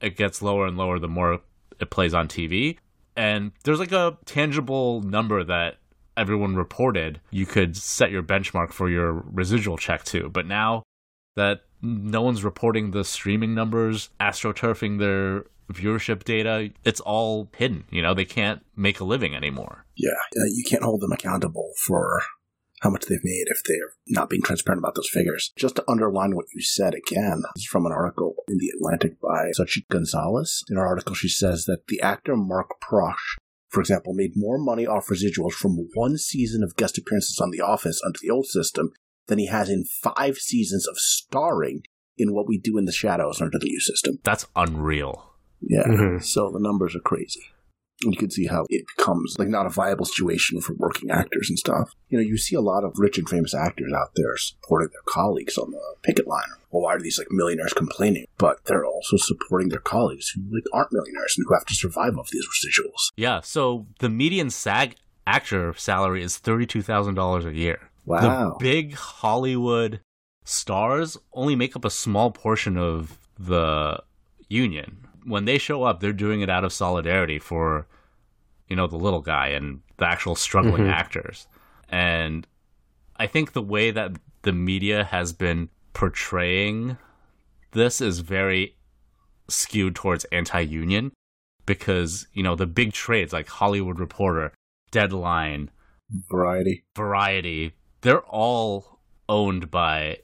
it 0.00 0.16
gets 0.16 0.42
lower 0.42 0.66
and 0.66 0.76
lower 0.76 0.98
the 0.98 1.08
more 1.08 1.40
it 1.78 1.90
plays 1.90 2.14
on 2.14 2.28
TV. 2.28 2.78
And 3.16 3.52
there's 3.64 3.78
like 3.78 3.92
a 3.92 4.16
tangible 4.24 5.02
number 5.02 5.44
that 5.44 5.76
everyone 6.16 6.56
reported 6.56 7.20
you 7.30 7.46
could 7.46 7.76
set 7.76 8.10
your 8.10 8.22
benchmark 8.22 8.72
for 8.72 8.88
your 8.90 9.12
residual 9.12 9.76
check 9.76 10.04
to. 10.04 10.28
But 10.28 10.46
now 10.46 10.82
that 11.36 11.62
no 11.82 12.22
one's 12.22 12.44
reporting 12.44 12.90
the 12.90 13.04
streaming 13.04 13.54
numbers, 13.54 14.10
astroturfing 14.20 14.98
their 14.98 15.44
viewership 15.72 16.24
data, 16.24 16.70
it's 16.84 17.00
all 17.00 17.48
hidden. 17.56 17.84
You 17.90 18.02
know, 18.02 18.14
they 18.14 18.24
can't 18.24 18.64
make 18.76 19.00
a 19.00 19.04
living 19.04 19.34
anymore. 19.34 19.86
Yeah, 19.96 20.10
uh, 20.10 20.44
you 20.52 20.64
can't 20.68 20.82
hold 20.82 21.00
them 21.00 21.12
accountable 21.12 21.72
for 21.86 22.22
how 22.80 22.90
much 22.90 23.06
they've 23.06 23.24
made 23.24 23.44
if 23.48 23.62
they're 23.64 23.92
not 24.08 24.28
being 24.30 24.42
transparent 24.42 24.80
about 24.80 24.94
those 24.94 25.08
figures. 25.08 25.52
Just 25.56 25.76
to 25.76 25.84
underline 25.88 26.34
what 26.34 26.46
you 26.54 26.62
said 26.62 26.94
again, 26.94 27.42
this 27.54 27.62
is 27.62 27.66
from 27.66 27.86
an 27.86 27.92
article 27.92 28.34
in 28.48 28.58
The 28.58 28.70
Atlantic 28.74 29.20
by 29.20 29.50
Sachi 29.58 29.86
Gonzalez. 29.90 30.64
In 30.68 30.76
her 30.76 30.86
article, 30.86 31.14
she 31.14 31.28
says 31.28 31.64
that 31.66 31.86
the 31.88 32.00
actor 32.00 32.36
Mark 32.36 32.68
Proksch, 32.82 33.36
for 33.68 33.80
example, 33.80 34.14
made 34.14 34.32
more 34.34 34.58
money 34.58 34.86
off 34.86 35.08
residuals 35.08 35.52
from 35.52 35.88
one 35.94 36.16
season 36.16 36.62
of 36.62 36.76
guest 36.76 36.98
appearances 36.98 37.38
on 37.42 37.50
The 37.50 37.60
Office 37.60 38.00
under 38.04 38.18
the 38.20 38.30
old 38.30 38.46
system 38.46 38.92
than 39.26 39.38
he 39.38 39.46
has 39.46 39.68
in 39.68 39.84
five 39.84 40.36
seasons 40.38 40.88
of 40.88 40.98
starring 40.98 41.82
in 42.16 42.34
What 42.34 42.48
We 42.48 42.58
Do 42.58 42.78
in 42.78 42.86
the 42.86 42.92
Shadows 42.92 43.40
under 43.40 43.58
the 43.58 43.66
new 43.66 43.80
system. 43.80 44.18
That's 44.24 44.46
unreal. 44.56 45.26
Yeah, 45.60 45.86
Mhm. 45.86 46.24
so 46.24 46.50
the 46.50 46.58
numbers 46.60 46.96
are 46.96 47.00
crazy. 47.00 47.42
You 48.02 48.16
can 48.16 48.30
see 48.30 48.46
how 48.46 48.66
it 48.70 48.84
becomes 48.96 49.36
like 49.38 49.48
not 49.48 49.66
a 49.66 49.70
viable 49.70 50.04
situation 50.04 50.60
for 50.60 50.74
working 50.74 51.10
actors 51.10 51.48
and 51.48 51.58
stuff. 51.58 51.92
You 52.08 52.18
know, 52.18 52.24
you 52.24 52.36
see 52.38 52.56
a 52.56 52.60
lot 52.60 52.84
of 52.84 52.94
rich 52.96 53.18
and 53.18 53.28
famous 53.28 53.54
actors 53.54 53.92
out 53.92 54.12
there 54.16 54.36
supporting 54.36 54.88
their 54.92 55.02
colleagues 55.06 55.58
on 55.58 55.70
the 55.70 55.80
picket 56.02 56.26
line. 56.26 56.48
Well, 56.70 56.82
why 56.82 56.94
are 56.94 57.00
these 57.00 57.18
like 57.18 57.28
millionaires 57.30 57.72
complaining? 57.72 58.26
But 58.38 58.64
they're 58.64 58.86
also 58.86 59.16
supporting 59.16 59.68
their 59.68 59.80
colleagues 59.80 60.30
who 60.30 60.42
like 60.52 60.64
aren't 60.72 60.92
millionaires 60.92 61.34
and 61.36 61.46
who 61.46 61.54
have 61.54 61.66
to 61.66 61.74
survive 61.74 62.16
off 62.16 62.30
these 62.30 62.46
residuals. 62.46 63.10
Yeah, 63.16 63.40
so 63.40 63.86
the 63.98 64.08
median 64.08 64.50
SAG 64.50 64.96
actor 65.26 65.74
salary 65.76 66.22
is 66.22 66.38
$32,000 66.38 67.46
a 67.46 67.54
year. 67.54 67.90
Wow. 68.06 68.56
The 68.58 68.64
big 68.64 68.94
Hollywood 68.94 70.00
stars 70.44 71.18
only 71.32 71.54
make 71.54 71.76
up 71.76 71.84
a 71.84 71.90
small 71.90 72.30
portion 72.30 72.76
of 72.76 73.18
the 73.38 74.02
union. 74.48 75.06
When 75.24 75.44
they 75.44 75.58
show 75.58 75.82
up, 75.82 76.00
they're 76.00 76.12
doing 76.12 76.40
it 76.40 76.50
out 76.50 76.64
of 76.64 76.72
solidarity 76.72 77.38
for, 77.38 77.86
you 78.68 78.76
know, 78.76 78.86
the 78.86 78.96
little 78.96 79.20
guy 79.20 79.48
and 79.48 79.80
the 79.98 80.06
actual 80.06 80.34
struggling 80.34 80.84
Mhm. 80.84 80.92
actors. 80.92 81.46
And 81.88 82.46
I 83.16 83.26
think 83.26 83.52
the 83.52 83.62
way 83.62 83.90
that 83.90 84.12
the 84.42 84.52
media 84.52 85.04
has 85.04 85.32
been 85.32 85.68
portraying 85.92 86.96
this 87.72 88.00
is 88.00 88.20
very 88.20 88.76
skewed 89.48 89.94
towards 89.94 90.24
anti-union 90.26 91.12
because, 91.66 92.26
you 92.32 92.42
know, 92.42 92.56
the 92.56 92.66
big 92.66 92.92
trades 92.92 93.32
like 93.32 93.48
Hollywood 93.48 94.00
Reporter, 94.00 94.52
Deadline, 94.90 95.70
Variety. 96.28 96.82
Variety, 96.96 97.72
they're 98.00 98.22
all 98.22 98.98
owned 99.28 99.70
by 99.70 100.18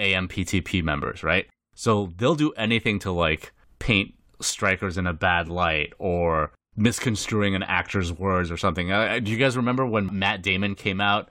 AMPTP 0.00 0.82
members, 0.82 1.22
right? 1.22 1.48
So 1.76 2.12
they'll 2.16 2.34
do 2.34 2.50
anything 2.52 2.98
to 3.00 3.12
like 3.12 3.52
paint 3.78 4.14
strikers 4.40 4.96
in 4.98 5.06
a 5.06 5.12
bad 5.12 5.48
light 5.48 5.92
or 5.98 6.52
misconstruing 6.76 7.54
an 7.54 7.62
actor's 7.62 8.12
words 8.12 8.50
or 8.50 8.56
something. 8.56 8.92
Uh, 8.92 9.18
do 9.18 9.30
you 9.30 9.36
guys 9.36 9.56
remember 9.56 9.84
when 9.84 10.16
Matt 10.16 10.42
Damon 10.42 10.74
came 10.74 11.00
out 11.00 11.28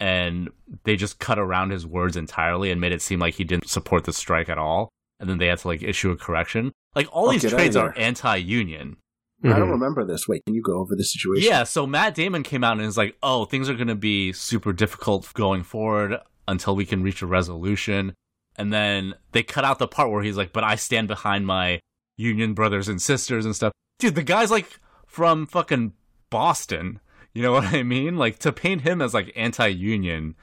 and 0.00 0.48
they 0.84 0.96
just 0.96 1.18
cut 1.18 1.38
around 1.38 1.70
his 1.70 1.86
words 1.86 2.16
entirely 2.16 2.70
and 2.70 2.80
made 2.80 2.92
it 2.92 3.02
seem 3.02 3.18
like 3.18 3.34
he 3.34 3.44
didn't 3.44 3.68
support 3.68 4.04
the 4.04 4.12
strike 4.12 4.48
at 4.48 4.58
all? 4.58 4.88
And 5.20 5.28
then 5.28 5.38
they 5.38 5.46
had 5.48 5.58
to 5.58 5.68
like 5.68 5.82
issue 5.82 6.10
a 6.10 6.16
correction. 6.16 6.72
Like 6.94 7.08
all 7.12 7.28
Oh, 7.28 7.32
these 7.32 7.48
trades 7.50 7.76
are 7.76 7.92
anti-union. 7.98 8.96
I 9.44 9.50
don't 9.50 9.68
Mhm. 9.68 9.72
remember 9.72 10.04
this. 10.04 10.26
Wait, 10.26 10.42
can 10.46 10.54
you 10.54 10.62
go 10.62 10.78
over 10.78 10.96
the 10.96 11.04
situation? 11.04 11.48
Yeah, 11.48 11.62
so 11.64 11.86
Matt 11.86 12.14
Damon 12.16 12.42
came 12.42 12.64
out 12.64 12.72
and 12.78 12.82
is 12.86 12.96
like, 12.96 13.16
"Oh, 13.22 13.44
things 13.44 13.68
are 13.70 13.74
going 13.74 13.86
to 13.88 13.94
be 13.94 14.32
super 14.32 14.72
difficult 14.72 15.32
going 15.34 15.62
forward 15.62 16.18
until 16.48 16.74
we 16.74 16.84
can 16.84 17.02
reach 17.04 17.22
a 17.22 17.26
resolution." 17.26 18.14
And 18.56 18.72
then 18.72 19.14
they 19.32 19.44
cut 19.44 19.64
out 19.64 19.78
the 19.78 19.86
part 19.86 20.10
where 20.10 20.22
he's 20.24 20.36
like, 20.36 20.52
"But 20.52 20.64
I 20.64 20.74
stand 20.74 21.06
behind 21.06 21.46
my 21.46 21.78
union 22.18 22.52
brothers 22.52 22.88
and 22.88 23.00
sisters 23.00 23.46
and 23.46 23.56
stuff." 23.56 23.72
Dude, 23.98 24.14
the 24.14 24.22
guy's 24.22 24.50
like 24.50 24.78
from 25.06 25.46
fucking 25.46 25.94
Boston. 26.28 27.00
You 27.32 27.42
know 27.42 27.52
what 27.58 27.72
I 27.72 27.82
mean? 27.82 28.16
Like 28.16 28.38
to 28.40 28.52
paint 28.52 28.82
him 28.82 29.00
as 29.00 29.14
like 29.14 29.32
anti-union 29.34 30.34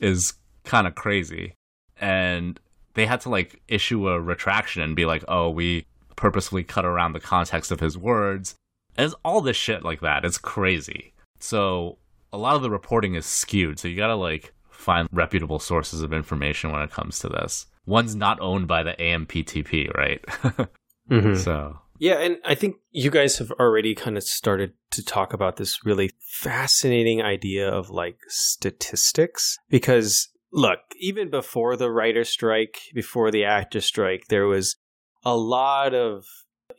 is 0.00 0.34
kind 0.64 0.86
of 0.86 0.94
crazy. 0.94 1.54
And 2.00 2.58
they 2.94 3.06
had 3.06 3.20
to 3.22 3.28
like 3.28 3.60
issue 3.68 4.08
a 4.08 4.20
retraction 4.20 4.82
and 4.82 4.96
be 4.96 5.06
like, 5.06 5.24
"Oh, 5.28 5.50
we 5.50 5.86
purposefully 6.16 6.64
cut 6.64 6.84
around 6.84 7.12
the 7.12 7.20
context 7.20 7.70
of 7.70 7.80
his 7.80 7.96
words." 7.96 8.54
And 8.96 9.04
it's 9.04 9.14
all 9.24 9.40
this 9.40 9.56
shit 9.56 9.84
like 9.84 10.00
that. 10.00 10.24
It's 10.24 10.38
crazy. 10.38 11.12
So 11.38 11.98
a 12.32 12.38
lot 12.38 12.56
of 12.56 12.62
the 12.62 12.70
reporting 12.70 13.14
is 13.14 13.26
skewed. 13.26 13.78
So 13.78 13.88
you 13.88 13.96
gotta 13.96 14.14
like 14.14 14.52
find 14.70 15.08
reputable 15.12 15.58
sources 15.58 16.02
of 16.02 16.12
information 16.12 16.72
when 16.72 16.82
it 16.82 16.90
comes 16.90 17.18
to 17.20 17.28
this. 17.28 17.66
One's 17.86 18.16
not 18.16 18.40
owned 18.40 18.66
by 18.66 18.82
the 18.82 18.94
AMPTP, 18.94 19.94
right? 19.94 20.24
Mhm. 21.10 21.36
So 21.36 21.78
Yeah, 21.98 22.18
and 22.18 22.36
I 22.44 22.54
think 22.54 22.76
you 22.90 23.10
guys 23.10 23.38
have 23.38 23.50
already 23.52 23.94
kind 23.94 24.18
of 24.18 24.22
started 24.22 24.74
to 24.90 25.02
talk 25.02 25.32
about 25.32 25.56
this 25.56 25.78
really 25.84 26.10
fascinating 26.20 27.22
idea 27.22 27.68
of 27.70 27.88
like 27.88 28.18
statistics 28.28 29.56
because 29.70 30.28
look, 30.52 30.80
even 30.98 31.30
before 31.30 31.76
the 31.76 31.90
writer 31.90 32.24
strike, 32.24 32.78
before 32.94 33.30
the 33.30 33.44
actor 33.44 33.80
strike, 33.80 34.24
there 34.28 34.46
was 34.46 34.76
a 35.24 35.36
lot 35.36 35.94
of 35.94 36.24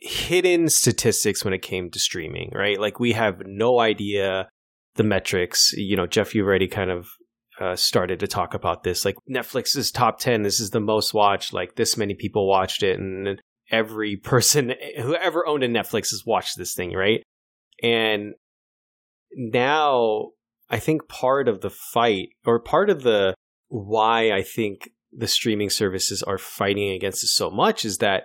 hidden 0.00 0.68
statistics 0.68 1.44
when 1.44 1.54
it 1.54 1.62
came 1.62 1.90
to 1.90 1.98
streaming, 1.98 2.50
right? 2.54 2.78
Like 2.78 3.00
we 3.00 3.12
have 3.12 3.42
no 3.44 3.80
idea 3.80 4.48
the 4.94 5.02
metrics. 5.02 5.72
You 5.72 5.96
know, 5.96 6.06
Jeff, 6.06 6.34
you've 6.34 6.46
already 6.46 6.68
kind 6.68 6.90
of 6.90 7.08
uh, 7.60 7.76
started 7.76 8.20
to 8.20 8.26
talk 8.26 8.54
about 8.54 8.84
this. 8.84 9.04
Like 9.04 9.16
Netflix's 9.28 9.90
top 9.90 10.18
10, 10.18 10.42
this 10.42 10.60
is 10.60 10.70
the 10.70 10.80
most 10.80 11.12
watched, 11.12 11.52
like 11.52 11.74
this 11.74 11.96
many 11.96 12.14
people 12.14 12.48
watched 12.48 12.82
it. 12.82 12.98
And 12.98 13.40
every 13.70 14.16
person, 14.16 14.74
whoever 15.00 15.46
owned 15.46 15.62
a 15.64 15.68
Netflix 15.68 16.10
has 16.10 16.22
watched 16.26 16.56
this 16.56 16.74
thing, 16.74 16.92
right? 16.92 17.22
And 17.82 18.34
now 19.34 20.30
I 20.70 20.78
think 20.78 21.08
part 21.08 21.48
of 21.48 21.60
the 21.60 21.70
fight 21.70 22.30
or 22.44 22.58
part 22.60 22.90
of 22.90 23.02
the 23.02 23.34
why 23.68 24.32
I 24.32 24.42
think 24.42 24.90
the 25.12 25.28
streaming 25.28 25.70
services 25.70 26.22
are 26.22 26.38
fighting 26.38 26.90
against 26.90 27.24
it 27.24 27.28
so 27.28 27.50
much 27.50 27.84
is 27.84 27.98
that 27.98 28.24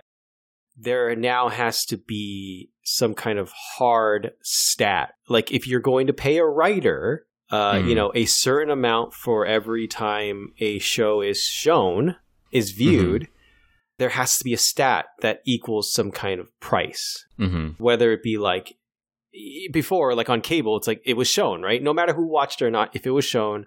there 0.76 1.14
now 1.14 1.48
has 1.48 1.84
to 1.86 1.96
be 1.96 2.70
some 2.82 3.14
kind 3.14 3.38
of 3.38 3.52
hard 3.76 4.32
stat. 4.42 5.14
Like 5.28 5.52
if 5.52 5.66
you're 5.66 5.80
going 5.80 6.06
to 6.08 6.12
pay 6.12 6.38
a 6.38 6.44
writer, 6.44 7.26
uh, 7.50 7.74
Mhm. 7.74 7.88
you 7.88 7.94
know, 7.94 8.10
a 8.14 8.24
certain 8.24 8.70
amount 8.70 9.14
for 9.14 9.46
every 9.46 9.86
time 9.86 10.52
a 10.58 10.78
show 10.80 11.20
is 11.20 11.40
shown, 11.42 12.16
is 12.50 12.72
viewed, 12.72 13.28
there 13.98 14.10
has 14.10 14.36
to 14.38 14.44
be 14.44 14.52
a 14.52 14.58
stat 14.58 15.06
that 15.20 15.40
equals 15.46 15.92
some 15.92 16.10
kind 16.10 16.40
of 16.40 16.48
price. 16.60 17.24
Hmm 17.36 17.70
whether 17.78 18.12
it 18.12 18.22
be 18.22 18.38
like 18.38 18.76
before 19.72 20.14
like 20.14 20.30
on 20.30 20.40
cable 20.40 20.76
it's 20.76 20.86
like 20.86 21.02
it 21.04 21.16
was 21.16 21.28
shown 21.28 21.62
right? 21.62 21.82
No 21.82 21.92
matter 21.92 22.14
who 22.14 22.26
watched 22.30 22.62
it 22.62 22.66
or 22.66 22.70
not 22.70 22.94
if 22.94 23.06
it 23.06 23.10
was 23.10 23.24
shown 23.24 23.66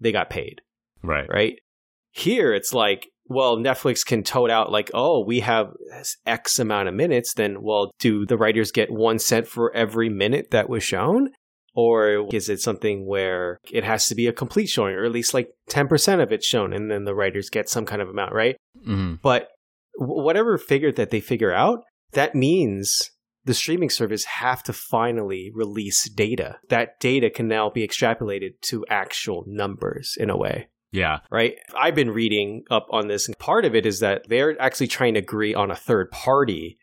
they 0.00 0.12
got 0.12 0.30
paid. 0.30 0.60
Right. 1.02 1.28
right? 1.28 1.58
Here 2.10 2.52
it's 2.52 2.72
like 2.72 3.08
well 3.26 3.56
netflix 3.56 4.04
can 4.04 4.22
tote 4.22 4.50
out 4.50 4.70
like 4.70 4.90
oh 4.94 5.24
we 5.24 5.40
have 5.40 5.68
x 6.26 6.58
amount 6.58 6.88
of 6.88 6.94
minutes 6.94 7.34
then 7.34 7.62
well 7.62 7.92
do 7.98 8.26
the 8.26 8.36
writers 8.36 8.72
get 8.72 8.90
one 8.90 9.18
cent 9.18 9.46
for 9.46 9.74
every 9.74 10.08
minute 10.08 10.50
that 10.50 10.68
was 10.68 10.82
shown 10.82 11.30
or 11.74 12.26
is 12.32 12.48
it 12.48 12.60
something 12.60 13.06
where 13.06 13.58
it 13.72 13.84
has 13.84 14.06
to 14.06 14.14
be 14.14 14.26
a 14.26 14.32
complete 14.32 14.68
showing 14.68 14.94
or 14.94 15.04
at 15.04 15.12
least 15.12 15.32
like 15.34 15.48
10% 15.70 16.22
of 16.22 16.32
it 16.32 16.44
shown 16.44 16.72
and 16.72 16.90
then 16.90 17.04
the 17.04 17.14
writers 17.14 17.48
get 17.50 17.68
some 17.68 17.86
kind 17.86 18.02
of 18.02 18.08
amount 18.08 18.32
right 18.32 18.56
hmm 18.84 19.14
but 19.22 19.48
whatever 19.96 20.56
figure 20.58 20.92
that 20.92 21.10
they 21.10 21.20
figure 21.20 21.52
out, 21.52 21.80
that 22.12 22.34
means 22.34 23.10
the 23.44 23.54
streaming 23.54 23.90
service 23.90 24.24
have 24.24 24.62
to 24.62 24.72
finally 24.72 25.50
release 25.54 26.08
data. 26.08 26.56
That 26.68 26.98
data 27.00 27.28
can 27.30 27.48
now 27.48 27.70
be 27.70 27.86
extrapolated 27.86 28.52
to 28.68 28.84
actual 28.88 29.44
numbers 29.46 30.14
in 30.18 30.30
a 30.30 30.36
way, 30.36 30.68
Yeah. 30.92 31.18
right? 31.30 31.56
I've 31.76 31.94
been 31.94 32.10
reading 32.10 32.64
up 32.70 32.86
on 32.90 33.08
this, 33.08 33.26
and 33.26 33.36
part 33.38 33.64
of 33.64 33.74
it 33.74 33.84
is 33.84 34.00
that 34.00 34.22
they're 34.28 34.60
actually 34.60 34.86
trying 34.86 35.14
to 35.14 35.20
agree 35.20 35.54
on 35.54 35.70
a 35.70 35.76
third 35.76 36.10
party 36.10 36.78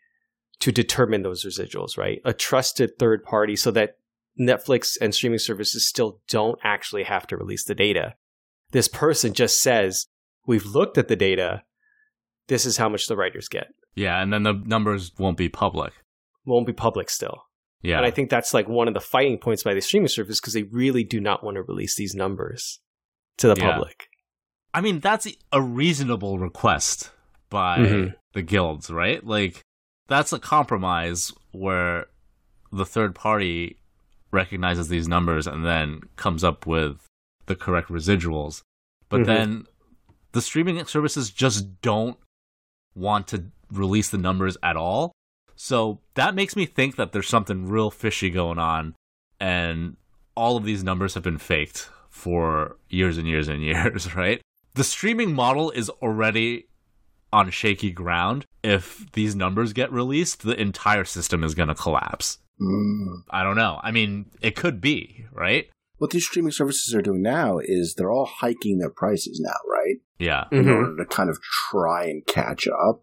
to 0.60 0.70
determine 0.70 1.22
those 1.22 1.44
residuals, 1.44 1.96
right? 1.96 2.20
A 2.24 2.34
trusted 2.34 2.98
third 2.98 3.24
party 3.24 3.56
so 3.56 3.70
that 3.70 3.96
Netflix 4.38 4.96
and 5.00 5.14
streaming 5.14 5.38
services 5.38 5.86
still 5.86 6.20
don't 6.28 6.58
actually 6.62 7.04
have 7.04 7.26
to 7.28 7.36
release 7.36 7.64
the 7.64 7.74
data. 7.74 8.14
This 8.72 8.88
person 8.88 9.32
just 9.32 9.60
says, 9.60 10.06
We've 10.46 10.64
looked 10.66 10.96
at 10.98 11.08
the 11.08 11.16
data. 11.16 11.62
This 12.48 12.64
is 12.66 12.76
how 12.78 12.88
much 12.88 13.06
the 13.06 13.16
writers 13.16 13.46
get. 13.48 13.68
Yeah. 13.94 14.20
And 14.20 14.32
then 14.32 14.42
the 14.42 14.54
numbers 14.64 15.12
won't 15.18 15.36
be 15.36 15.48
public. 15.48 15.92
Won't 16.46 16.66
be 16.66 16.72
public 16.72 17.10
still. 17.10 17.42
Yeah. 17.82 17.98
And 17.98 18.06
I 18.06 18.10
think 18.10 18.30
that's 18.30 18.54
like 18.54 18.68
one 18.68 18.88
of 18.88 18.94
the 18.94 19.00
fighting 19.00 19.38
points 19.38 19.62
by 19.62 19.74
the 19.74 19.80
streaming 19.80 20.08
service 20.08 20.40
because 20.40 20.54
they 20.54 20.62
really 20.64 21.04
do 21.04 21.20
not 21.20 21.44
want 21.44 21.56
to 21.56 21.62
release 21.62 21.94
these 21.96 22.14
numbers 22.14 22.80
to 23.36 23.48
the 23.48 23.54
Yeah. 23.60 23.72
public. 23.72 24.08
I 24.72 24.80
mean, 24.80 25.00
that's 25.00 25.28
a 25.52 25.60
reasonable 25.62 26.38
request 26.38 27.10
by 27.50 27.78
Mhm. 27.78 28.14
the 28.32 28.42
guilds, 28.42 28.90
right? 28.90 29.24
Like, 29.24 29.62
that's 30.08 30.32
a 30.32 30.38
compromise 30.38 31.32
where 31.52 32.06
the 32.72 32.86
third 32.86 33.14
party 33.14 33.79
recognizes 34.32 34.88
these 34.88 35.08
numbers 35.08 35.46
and 35.46 35.64
then 35.64 36.02
comes 36.16 36.44
up 36.44 36.66
with 36.66 37.06
the 37.46 37.56
correct 37.56 37.88
residuals. 37.88 38.62
But 39.08 39.22
Mhm. 39.22 39.26
then 39.26 39.66
the 40.32 40.42
streaming 40.42 40.84
services 40.86 41.30
just 41.30 41.80
don't 41.82 42.16
want 42.94 43.26
to 43.28 43.46
release 43.72 44.10
the 44.10 44.18
numbers 44.18 44.56
at 44.62 44.76
all. 44.76 45.12
So 45.56 46.00
that 46.14 46.34
makes 46.34 46.56
me 46.56 46.66
think 46.66 46.96
that 46.96 47.12
there's 47.12 47.28
something 47.28 47.66
real 47.68 47.90
fishy 47.90 48.30
going 48.30 48.58
on 48.58 48.94
and 49.38 49.96
all 50.36 50.56
of 50.56 50.64
these 50.64 50.82
numbers 50.84 51.14
have 51.14 51.22
been 51.22 51.38
faked 51.38 51.90
for 52.08 52.76
years 52.88 53.18
and 53.18 53.26
years 53.26 53.48
and 53.48 53.62
years, 53.70 54.14
right? 54.14 54.40
The 54.74 54.84
streaming 54.84 55.34
model 55.34 55.70
is 55.72 55.90
already 55.90 56.66
on 57.32 57.50
shaky 57.50 57.90
ground. 57.90 58.44
If 58.62 59.10
these 59.12 59.34
numbers 59.36 59.72
get 59.72 59.92
released, 59.92 60.42
the 60.42 60.60
entire 60.60 61.04
system 61.04 61.44
is 61.44 61.54
going 61.54 61.68
to 61.68 61.74
collapse. 61.74 62.38
Mm. 62.60 63.22
I 63.30 63.42
don't 63.42 63.56
know. 63.56 63.80
I 63.82 63.90
mean, 63.90 64.26
it 64.40 64.56
could 64.56 64.80
be, 64.80 65.26
right? 65.32 65.68
What 65.98 66.10
these 66.10 66.26
streaming 66.26 66.52
services 66.52 66.94
are 66.94 67.02
doing 67.02 67.22
now 67.22 67.58
is 67.62 67.94
they're 67.94 68.10
all 68.12 68.26
hiking 68.26 68.78
their 68.78 68.90
prices 68.90 69.40
now, 69.42 69.56
right? 69.70 69.96
Yeah. 70.18 70.44
In 70.52 70.64
Mhm. 70.64 70.74
order 70.76 70.96
to 70.96 71.04
kind 71.06 71.30
of 71.30 71.38
try 71.70 72.04
and 72.06 72.26
catch 72.26 72.66
up 72.68 73.02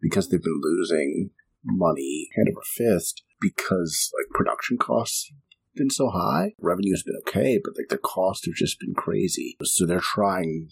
because 0.00 0.28
they've 0.28 0.42
been 0.42 0.60
losing 0.62 1.30
money 1.64 2.28
hand 2.36 2.48
over 2.50 2.62
fist 2.64 3.22
because 3.40 4.10
like 4.18 4.30
production 4.34 4.78
costs 4.78 5.30
been 5.76 5.90
so 5.90 6.08
high. 6.10 6.54
Revenue 6.58 6.92
has 6.92 7.02
been 7.02 7.16
okay, 7.28 7.60
but 7.62 7.74
like 7.76 7.88
the 7.88 7.98
costs 7.98 8.46
have 8.46 8.54
just 8.54 8.80
been 8.80 8.94
crazy. 8.94 9.56
So 9.62 9.86
they're 9.86 10.00
trying 10.00 10.70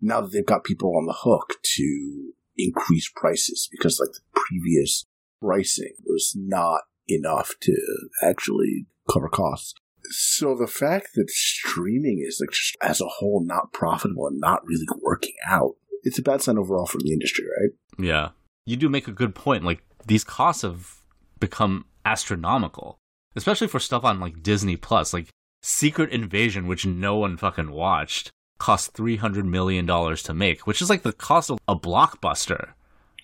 now 0.00 0.20
that 0.20 0.32
they've 0.32 0.46
got 0.46 0.64
people 0.64 0.96
on 0.96 1.06
the 1.06 1.16
hook 1.22 1.54
to 1.76 2.32
increase 2.56 3.10
prices 3.14 3.68
because 3.70 3.98
like 4.00 4.12
the 4.12 4.20
previous 4.40 5.06
pricing 5.40 5.94
was 6.06 6.34
not 6.36 6.82
enough 7.08 7.54
to 7.62 7.76
actually 8.22 8.86
cover 9.10 9.28
costs. 9.28 9.74
So 10.10 10.54
the 10.54 10.66
fact 10.66 11.08
that 11.14 11.30
streaming 11.30 12.24
is 12.26 12.38
like 12.40 12.50
just 12.50 12.76
as 12.82 13.00
a 13.00 13.06
whole 13.06 13.42
not 13.44 13.72
profitable 13.72 14.26
and 14.26 14.40
not 14.40 14.64
really 14.66 14.86
working 15.02 15.34
out, 15.46 15.76
it's 16.02 16.18
a 16.18 16.22
bad 16.22 16.42
sign 16.42 16.58
overall 16.58 16.86
for 16.86 16.98
the 16.98 17.12
industry, 17.12 17.44
right? 17.60 17.70
Yeah. 17.98 18.30
You 18.66 18.76
do 18.76 18.88
make 18.88 19.08
a 19.08 19.12
good 19.12 19.34
point. 19.34 19.64
Like 19.64 19.82
these 20.06 20.24
costs 20.24 20.62
have 20.62 20.96
become 21.40 21.86
astronomical, 22.04 22.98
especially 23.36 23.68
for 23.68 23.80
stuff 23.80 24.04
on 24.04 24.20
like 24.20 24.42
Disney 24.42 24.76
Plus, 24.76 25.14
like 25.14 25.28
Secret 25.62 26.10
Invasion, 26.10 26.66
which 26.66 26.84
no 26.84 27.16
one 27.16 27.36
fucking 27.38 27.70
watched, 27.70 28.30
cost 28.58 28.92
three 28.92 29.16
hundred 29.16 29.46
million 29.46 29.86
dollars 29.86 30.22
to 30.24 30.34
make, 30.34 30.66
which 30.66 30.82
is 30.82 30.90
like 30.90 31.02
the 31.02 31.12
cost 31.12 31.50
of 31.50 31.58
a 31.66 31.76
blockbuster. 31.76 32.72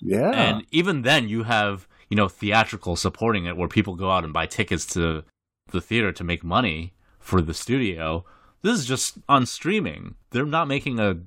Yeah. 0.01 0.31
And 0.31 0.67
even 0.71 1.03
then, 1.03 1.29
you 1.29 1.43
have 1.43 1.87
you 2.11 2.17
know 2.17 2.29
theatrical 2.29 2.97
supporting 2.97 3.47
it, 3.47 3.57
where 3.57 3.69
people 3.69 3.95
go 3.97 4.11
out 4.11 4.25
and 4.25 4.33
buy 4.33 4.45
tickets 4.47 4.85
to 4.95 5.25
the 5.71 5.81
theater 5.81 6.13
to 6.13 6.25
make 6.25 6.45
money 6.45 6.93
for 7.19 7.41
the 7.41 7.55
studio. 7.55 8.25
This 8.63 8.79
is 8.79 8.85
just 8.87 9.17
on 9.29 9.47
streaming. 9.47 10.17
They're 10.31 10.45
not 10.45 10.69
making 10.69 10.99
a 11.01 11.19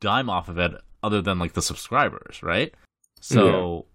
dime 0.00 0.28
off 0.28 0.48
of 0.48 0.58
it 0.58 0.72
other 1.02 1.22
than 1.22 1.38
like 1.38 1.52
the 1.52 1.62
subscribers, 1.62 2.42
right? 2.42 2.74
So, 3.20 3.86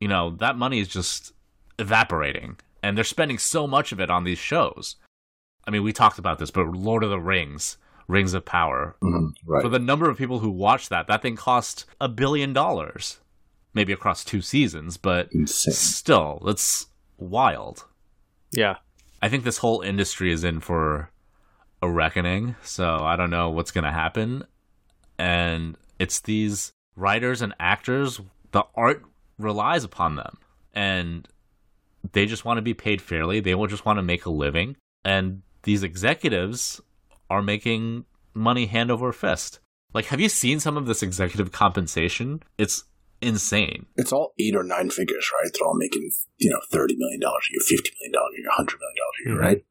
you 0.00 0.08
know, 0.08 0.30
that 0.36 0.56
money 0.56 0.78
is 0.80 0.88
just 0.88 1.32
evaporating 1.78 2.56
and 2.82 2.96
they're 2.96 3.04
spending 3.04 3.38
so 3.38 3.66
much 3.66 3.92
of 3.92 4.00
it 4.00 4.08
on 4.10 4.24
these 4.24 4.38
shows. 4.38 4.96
I 5.66 5.70
mean, 5.70 5.82
we 5.82 5.92
talked 5.92 6.18
about 6.18 6.38
this, 6.38 6.50
but 6.50 6.66
Lord 6.66 7.04
of 7.04 7.10
the 7.10 7.20
Rings, 7.20 7.76
Rings 8.08 8.32
of 8.34 8.44
Power, 8.44 8.96
Mhm, 9.02 9.34
right. 9.46 9.62
for 9.62 9.68
the 9.68 9.78
number 9.78 10.08
of 10.08 10.16
people 10.18 10.38
who 10.40 10.50
watch 10.50 10.88
that, 10.88 11.06
that 11.08 11.22
thing 11.22 11.36
cost 11.36 11.84
a 12.00 12.08
billion 12.08 12.52
dollars. 12.52 13.18
Maybe 13.74 13.92
across 13.92 14.24
two 14.24 14.42
seasons, 14.42 14.96
but 14.96 15.32
Insane. 15.32 15.72
still, 15.72 16.42
it's 16.46 16.86
wild. 17.18 17.86
Yeah. 18.50 18.76
I 19.22 19.28
think 19.28 19.44
this 19.44 19.58
whole 19.58 19.80
industry 19.80 20.30
is 20.32 20.44
in 20.44 20.60
for 20.60 21.10
a 21.80 21.88
reckoning, 21.88 22.54
so 22.62 22.98
I 22.98 23.16
don't 23.16 23.30
know 23.30 23.50
what's 23.50 23.70
going 23.70 23.84
to 23.84 23.92
happen. 23.92 24.44
And 25.18 25.76
it's 25.98 26.20
these 26.20 26.72
writers 26.96 27.40
and 27.40 27.54
actors, 27.58 28.20
the 28.50 28.64
art 28.74 29.02
relies 29.38 29.84
upon 29.84 30.16
them. 30.16 30.38
And 30.74 31.26
they 32.12 32.26
just 32.26 32.44
want 32.44 32.58
to 32.58 32.62
be 32.62 32.74
paid 32.74 33.00
fairly. 33.00 33.40
They 33.40 33.54
will 33.54 33.66
just 33.66 33.86
want 33.86 33.98
to 33.98 34.02
make 34.02 34.26
a 34.26 34.30
living. 34.30 34.76
And 35.04 35.42
these 35.62 35.82
executives 35.82 36.80
are 37.30 37.42
making 37.42 38.04
money 38.34 38.66
hand 38.66 38.90
over 38.90 39.12
fist. 39.12 39.60
Like, 39.94 40.06
have 40.06 40.20
you 40.20 40.28
seen 40.28 40.58
some 40.58 40.76
of 40.76 40.86
this 40.86 41.02
executive 41.02 41.52
compensation? 41.52 42.42
It's 42.58 42.84
insane. 43.22 43.86
It's 43.96 44.12
all 44.12 44.32
eight 44.38 44.54
or 44.56 44.62
nine 44.64 44.90
figures, 44.90 45.30
right? 45.32 45.50
They're 45.52 45.66
all 45.66 45.76
making, 45.76 46.10
you 46.38 46.50
know, 46.50 46.60
$30 46.72 46.96
million 46.98 47.22
a 47.22 47.26
year, 47.26 47.60
$50 47.60 47.90
million 48.00 48.14
a 48.14 48.38
year, 48.38 48.48
$100 48.58 48.78
million 48.80 48.96
a 49.26 49.28
year, 49.28 49.36
Mhm. 49.36 49.40
right? 49.40 49.64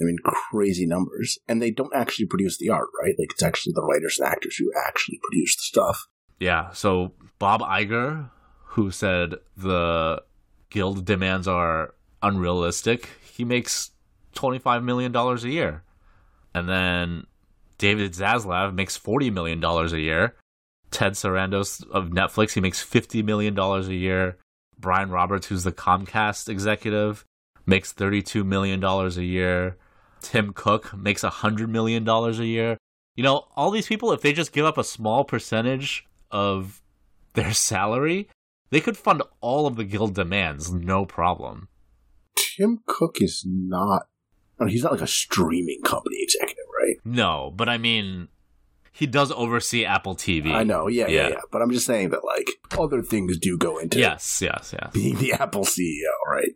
I 0.00 0.04
mean, 0.04 0.16
crazy 0.24 0.86
numbers. 0.86 1.38
And 1.48 1.60
they 1.60 1.70
don't 1.72 1.94
actually 1.94 2.26
produce 2.26 2.56
the 2.58 2.68
art, 2.68 2.88
right? 3.02 3.14
Like, 3.18 3.32
it's 3.32 3.42
actually 3.42 3.72
the 3.74 3.82
writers 3.82 4.18
and 4.20 4.28
actors 4.28 4.56
who 4.56 4.70
actually 4.86 5.18
produce 5.22 5.56
the 5.56 5.62
stuff. 5.62 6.06
Yeah. 6.38 6.70
So 6.70 7.14
Bob 7.40 7.62
Iger, 7.62 8.30
who 8.64 8.90
said 8.92 9.34
the 9.56 10.22
guild 10.70 11.04
demands 11.04 11.48
are 11.48 11.94
unrealistic, 12.22 13.08
he 13.34 13.44
makes 13.44 13.90
$25 14.36 14.84
million 14.84 15.14
a 15.16 15.34
year. 15.48 15.82
And 16.54 16.68
then 16.68 17.26
David 17.78 18.12
Zaslav 18.12 18.74
makes 18.74 18.96
$40 18.98 19.32
million 19.32 19.62
a 19.64 19.86
year. 19.96 20.36
Ted 20.90 21.12
Sarandos 21.12 21.86
of 21.90 22.10
Netflix, 22.10 22.52
he 22.52 22.60
makes 22.60 22.84
$50 22.84 23.24
million 23.24 23.58
a 23.58 23.80
year. 23.92 24.38
Brian 24.78 25.10
Roberts, 25.10 25.46
who's 25.46 25.64
the 25.64 25.72
Comcast 25.72 26.48
executive, 26.48 27.24
makes 27.66 27.92
$32 27.92 28.44
million 28.44 28.82
a 28.82 29.08
year. 29.22 29.76
Tim 30.20 30.52
Cook 30.52 30.96
makes 30.96 31.22
$100 31.22 31.68
million 31.68 32.08
a 32.08 32.30
year. 32.44 32.78
You 33.16 33.24
know, 33.24 33.48
all 33.56 33.70
these 33.70 33.86
people, 33.86 34.12
if 34.12 34.22
they 34.22 34.32
just 34.32 34.52
give 34.52 34.64
up 34.64 34.78
a 34.78 34.84
small 34.84 35.24
percentage 35.24 36.06
of 36.30 36.82
their 37.34 37.52
salary, 37.52 38.28
they 38.70 38.80
could 38.80 38.96
fund 38.96 39.22
all 39.40 39.66
of 39.66 39.76
the 39.76 39.84
guild 39.84 40.14
demands, 40.14 40.72
no 40.72 41.04
problem. 41.04 41.68
Tim 42.36 42.80
Cook 42.86 43.20
is 43.20 43.44
not, 43.46 44.06
I 44.58 44.64
mean, 44.64 44.72
he's 44.72 44.82
not 44.82 44.92
like 44.92 45.00
a 45.00 45.06
streaming 45.06 45.82
company 45.82 46.16
executive, 46.20 46.64
right? 46.80 46.96
No, 47.04 47.52
but 47.54 47.68
I 47.68 47.78
mean, 47.78 48.28
he 48.98 49.06
does 49.06 49.30
oversee 49.32 49.84
Apple 49.84 50.14
TV. 50.16 50.52
I 50.52 50.64
know, 50.64 50.88
yeah, 50.88 51.06
yeah, 51.06 51.22
Yeah. 51.22 51.28
yeah, 51.30 51.40
But 51.52 51.62
I'm 51.62 51.70
just 51.70 51.86
saying 51.86 52.10
that, 52.10 52.24
like, 52.24 52.48
other 52.78 53.00
things 53.02 53.38
do 53.38 53.56
go 53.56 53.78
into 53.78 53.98
Yes, 53.98 54.40
yes, 54.42 54.74
yes. 54.78 54.90
being 54.92 55.16
the 55.16 55.32
Apple 55.32 55.64
CEO, 55.64 56.12
right? 56.30 56.50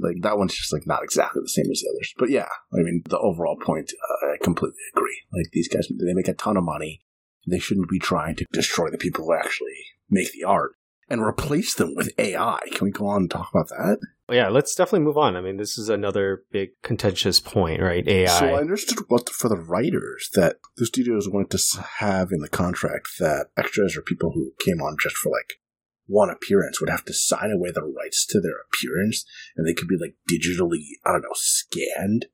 Like, 0.00 0.16
that 0.22 0.38
one's 0.38 0.54
just, 0.54 0.72
like, 0.72 0.86
not 0.86 1.02
exactly 1.02 1.42
the 1.42 1.48
same 1.48 1.66
as 1.72 1.80
the 1.80 1.90
others. 1.92 2.14
But 2.16 2.30
yeah, 2.30 2.48
I 2.72 2.78
mean, 2.82 3.02
the 3.08 3.18
overall 3.18 3.56
point, 3.60 3.92
uh, 3.92 4.26
I 4.32 4.36
completely 4.42 4.78
agree. 4.94 5.18
Like, 5.32 5.46
these 5.52 5.68
guys, 5.68 5.88
they 5.88 6.14
make 6.14 6.28
a 6.28 6.34
ton 6.34 6.56
of 6.56 6.64
money. 6.64 7.02
They 7.48 7.58
shouldn't 7.58 7.88
be 7.90 7.98
trying 7.98 8.36
to 8.36 8.46
destroy 8.52 8.90
the 8.90 8.98
people 8.98 9.24
who 9.24 9.34
actually 9.34 9.74
make 10.08 10.30
the 10.32 10.44
art 10.44 10.72
and 11.10 11.20
replace 11.20 11.74
them 11.74 11.94
with 11.96 12.12
AI. 12.16 12.60
Can 12.70 12.84
we 12.84 12.90
go 12.92 13.06
on 13.06 13.22
and 13.22 13.30
talk 13.30 13.50
about 13.52 13.68
that? 13.70 13.98
Well, 14.32 14.40
yeah, 14.44 14.48
let's 14.48 14.74
definitely 14.74 15.04
move 15.04 15.18
on. 15.18 15.36
I 15.36 15.42
mean, 15.42 15.58
this 15.58 15.76
is 15.76 15.90
another 15.90 16.44
big 16.50 16.70
contentious 16.82 17.38
point, 17.38 17.82
right? 17.82 18.08
AI. 18.08 18.38
So 18.38 18.54
I 18.54 18.60
understood 18.62 19.00
what 19.08 19.28
for 19.28 19.50
the 19.50 19.58
writers 19.58 20.30
that 20.32 20.56
the 20.78 20.86
studios 20.86 21.28
wanted 21.28 21.50
to 21.50 21.82
have 21.98 22.32
in 22.32 22.38
the 22.40 22.48
contract 22.48 23.08
that 23.18 23.48
extras 23.58 23.94
or 23.94 24.00
people 24.00 24.32
who 24.32 24.54
came 24.58 24.80
on 24.80 24.96
just 24.98 25.16
for 25.18 25.28
like 25.28 25.60
one 26.06 26.30
appearance 26.30 26.80
would 26.80 26.88
have 26.88 27.04
to 27.04 27.12
sign 27.12 27.50
away 27.50 27.72
the 27.72 27.82
rights 27.82 28.24
to 28.30 28.40
their 28.40 28.56
appearance, 28.72 29.26
and 29.54 29.68
they 29.68 29.74
could 29.74 29.88
be 29.88 29.98
like 29.98 30.14
digitally, 30.26 30.80
I 31.04 31.12
don't 31.12 31.20
know, 31.20 31.34
scanned 31.34 32.24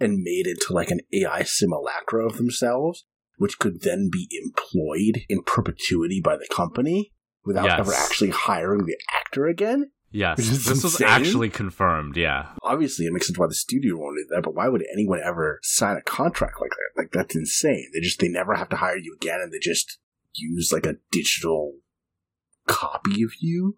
and 0.00 0.24
made 0.24 0.48
into 0.48 0.72
like 0.72 0.90
an 0.90 1.02
AI 1.12 1.44
simulacra 1.44 2.26
of 2.26 2.36
themselves, 2.36 3.04
which 3.36 3.60
could 3.60 3.82
then 3.82 4.10
be 4.10 4.28
employed 4.42 5.22
in 5.28 5.44
perpetuity 5.44 6.20
by 6.20 6.36
the 6.36 6.48
company 6.52 7.12
without 7.44 7.66
Yes. 7.66 7.78
ever 7.78 7.92
actually 7.92 8.30
hiring 8.30 8.86
the 8.86 8.96
actor 9.16 9.46
again. 9.46 9.92
Yes, 10.14 10.38
this 10.38 10.66
is 10.68 10.82
was 10.82 11.00
actually 11.00 11.50
confirmed. 11.50 12.16
Yeah, 12.16 12.50
obviously 12.62 13.06
it 13.06 13.12
makes 13.12 13.26
sense 13.26 13.38
why 13.38 13.48
the 13.48 13.54
studio 13.54 13.96
wanted 13.96 14.26
that, 14.30 14.42
but 14.42 14.54
why 14.54 14.68
would 14.68 14.84
anyone 14.92 15.20
ever 15.24 15.58
sign 15.62 15.96
a 15.96 16.02
contract 16.02 16.60
like 16.60 16.70
that? 16.70 17.02
Like 17.02 17.10
that's 17.12 17.34
insane. 17.34 17.90
They 17.92 18.00
just 18.00 18.20
they 18.20 18.28
never 18.28 18.54
have 18.54 18.68
to 18.70 18.76
hire 18.76 18.96
you 18.96 19.16
again 19.20 19.40
and 19.42 19.52
they 19.52 19.58
just 19.58 19.98
use 20.34 20.72
like 20.72 20.86
a 20.86 20.96
digital 21.10 21.74
copy 22.66 23.22
of 23.22 23.32
you 23.40 23.74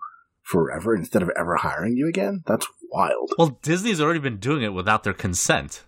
forever 0.47 0.95
instead 0.95 1.23
of 1.23 1.31
ever 1.37 1.57
hiring 1.57 1.97
you 1.97 2.09
again? 2.09 2.43
That's 2.47 2.67
wild. 2.91 3.33
Well, 3.37 3.59
Disney's 3.63 4.01
already 4.01 4.21
been 4.21 4.39
doing 4.39 4.63
it 4.63 4.73
without 4.73 5.03
their 5.03 5.13
consent. 5.13 5.83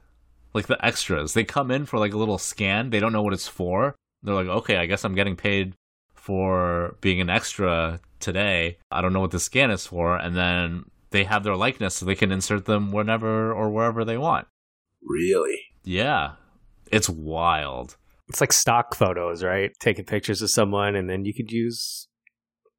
Like 0.52 0.66
the 0.66 0.84
extras, 0.84 1.34
they 1.34 1.44
come 1.44 1.70
in 1.70 1.86
for 1.86 1.98
like 1.98 2.12
a 2.12 2.18
little 2.18 2.38
scan. 2.38 2.90
They 2.90 3.00
don't 3.00 3.12
know 3.12 3.22
what 3.22 3.34
it's 3.34 3.46
for. 3.46 3.94
They're 4.22 4.34
like, 4.34 4.48
okay, 4.48 4.76
I 4.76 4.86
guess 4.86 5.04
I'm 5.04 5.14
getting 5.14 5.36
paid 5.36 5.74
for 6.14 6.96
being 7.00 7.20
an 7.20 7.30
extra 7.30 8.00
today. 8.20 8.78
I 8.90 9.00
don't 9.00 9.12
know 9.12 9.20
what 9.20 9.30
the 9.30 9.40
scan 9.40 9.70
is 9.70 9.86
for. 9.86 10.16
And 10.16 10.36
then 10.36 10.84
they 11.10 11.24
have 11.24 11.44
their 11.44 11.56
likeness 11.56 11.96
so 11.96 12.06
they 12.06 12.14
can 12.14 12.32
insert 12.32 12.64
them 12.66 12.92
whenever 12.92 13.52
or 13.52 13.70
wherever 13.70 14.04
they 14.04 14.18
want. 14.18 14.46
Really? 15.02 15.60
Yeah. 15.84 16.32
It's 16.90 17.08
wild. 17.08 17.96
it's 18.28 18.40
like 18.40 18.52
stock 18.52 18.94
photos, 18.94 19.42
right? 19.44 19.70
Taking 19.80 20.04
pictures 20.04 20.42
of 20.42 20.50
someone 20.50 20.94
and 20.96 21.08
then 21.08 21.24
you 21.24 21.32
could 21.34 21.50
use 21.50 22.08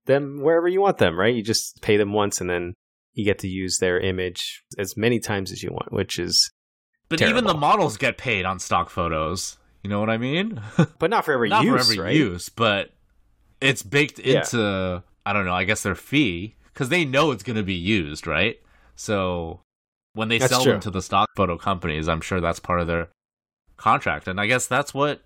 them 0.06 0.42
wherever 0.42 0.68
you 0.68 0.82
want 0.82 0.98
them, 0.98 1.18
right? 1.20 1.34
You 1.36 1.44
just 1.44 1.82
pay 1.82 1.98
them 1.98 2.14
once 2.14 2.42
and 2.42 2.50
then 2.50 2.74
you 3.14 3.26
get 3.26 3.40
to 3.40 3.48
use 3.48 3.78
their 3.80 4.00
image 4.00 4.64
as 4.78 4.96
many 4.98 5.20
times 5.20 5.52
as 5.52 5.62
you 5.64 5.70
want, 5.72 5.92
which 5.92 6.18
is, 6.20 6.52
But 7.10 7.22
even 7.22 7.46
the 7.46 7.54
models 7.54 7.98
get 7.98 8.18
paid 8.18 8.46
on 8.46 8.60
stock 8.60 8.90
photos. 8.90 9.58
You 9.84 9.90
know 9.90 10.00
what 10.00 10.10
I 10.10 10.18
mean? 10.18 10.62
but 11.00 11.10
not 11.10 11.26
for 11.26 11.34
every 11.34 11.48
use. 11.50 11.52
Not 11.52 11.64
use, 11.66 11.86
for 11.86 11.92
every 11.94 12.04
right? 12.04 12.16
use, 12.16 12.50
but 12.50 12.90
it's 13.62 13.82
baked 13.84 14.20
Yeah. 14.20 14.40
into 14.40 15.04
I 15.30 15.34
don't 15.34 15.46
know. 15.46 15.54
I 15.54 15.64
guess 15.64 15.84
their 15.84 15.94
fee 15.94 16.56
because 16.74 16.90
they 16.90 17.06
know 17.06 17.30
it's 17.30 17.44
going 17.44 17.56
to 17.56 17.62
be 17.62 17.76
used, 17.76 18.26
right? 18.26 18.60
So 18.96 19.62
when 20.14 20.28
they 20.28 20.40
That's 20.40 20.52
sell 20.52 20.64
true. 20.64 20.72
them 20.72 20.82
to 20.82 20.90
the 20.90 21.04
stock 21.04 21.30
photo 21.36 21.56
companies, 21.56 22.10
I'm 22.10 22.20
sure 22.20 22.42
that's 22.42 22.60
part 22.60 22.82
of 22.82 22.88
their 22.88 23.10
contract, 23.78 24.28
and 24.28 24.42
I 24.42 24.48
guess 24.48 24.66
that's 24.66 24.92
what 24.92 25.22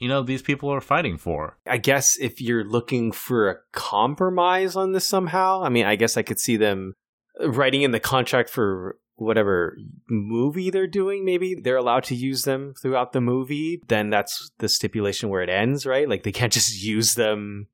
you 0.00 0.08
know 0.08 0.24
these 0.24 0.42
people 0.42 0.70
are 0.70 0.80
fighting 0.80 1.18
for. 1.18 1.56
I 1.68 1.76
guess 1.76 2.16
if 2.18 2.40
you're 2.40 2.64
looking 2.64 3.12
for 3.12 3.48
a 3.48 3.56
compromise 3.70 4.74
on 4.74 4.90
this 4.90 5.06
somehow, 5.06 5.62
I 5.62 5.68
mean, 5.68 5.86
I 5.86 5.94
guess 5.94 6.16
I 6.16 6.22
could 6.22 6.40
see 6.40 6.56
them 6.56 6.94
uh, 7.40 7.48
writing 7.48 7.82
in 7.82 7.92
the 7.92 8.00
contract 8.00 8.50
for 8.50 8.98
whatever 9.14 9.78
movie 10.10 10.70
they're 10.70 10.88
doing. 10.88 11.24
Maybe 11.24 11.54
they're 11.54 11.76
allowed 11.76 12.02
to 12.04 12.16
use 12.16 12.42
them 12.42 12.74
throughout 12.82 13.12
the 13.12 13.20
movie. 13.20 13.80
Then 13.86 14.10
that's 14.10 14.50
the 14.58 14.68
stipulation 14.68 15.28
where 15.28 15.42
it 15.42 15.48
ends, 15.48 15.86
right? 15.86 16.08
Like 16.08 16.24
they 16.24 16.32
can't 16.32 16.52
just 16.60 16.82
use 16.82 17.14
them 17.14 17.68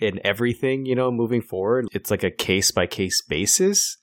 in 0.00 0.20
everything, 0.24 0.86
you 0.86 0.94
know, 0.94 1.10
moving 1.10 1.42
forward. 1.42 1.88
It's 1.92 2.10
like 2.10 2.22
a 2.22 2.30
case 2.30 2.70
by 2.72 2.86
case 2.86 3.20
basis. 3.22 3.98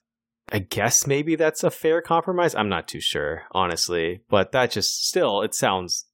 I 0.52 0.60
guess 0.60 1.06
maybe 1.06 1.36
that's 1.36 1.64
a 1.64 1.72
fair 1.72 2.02
compromise. 2.02 2.56
I'm 2.56 2.70
not 2.70 2.88
too 2.88 3.02
sure, 3.02 3.44
honestly, 3.52 4.22
but 4.30 4.52
that 4.54 4.72
just 4.72 5.06
still 5.08 5.42
it 5.42 5.54
sounds 5.54 6.06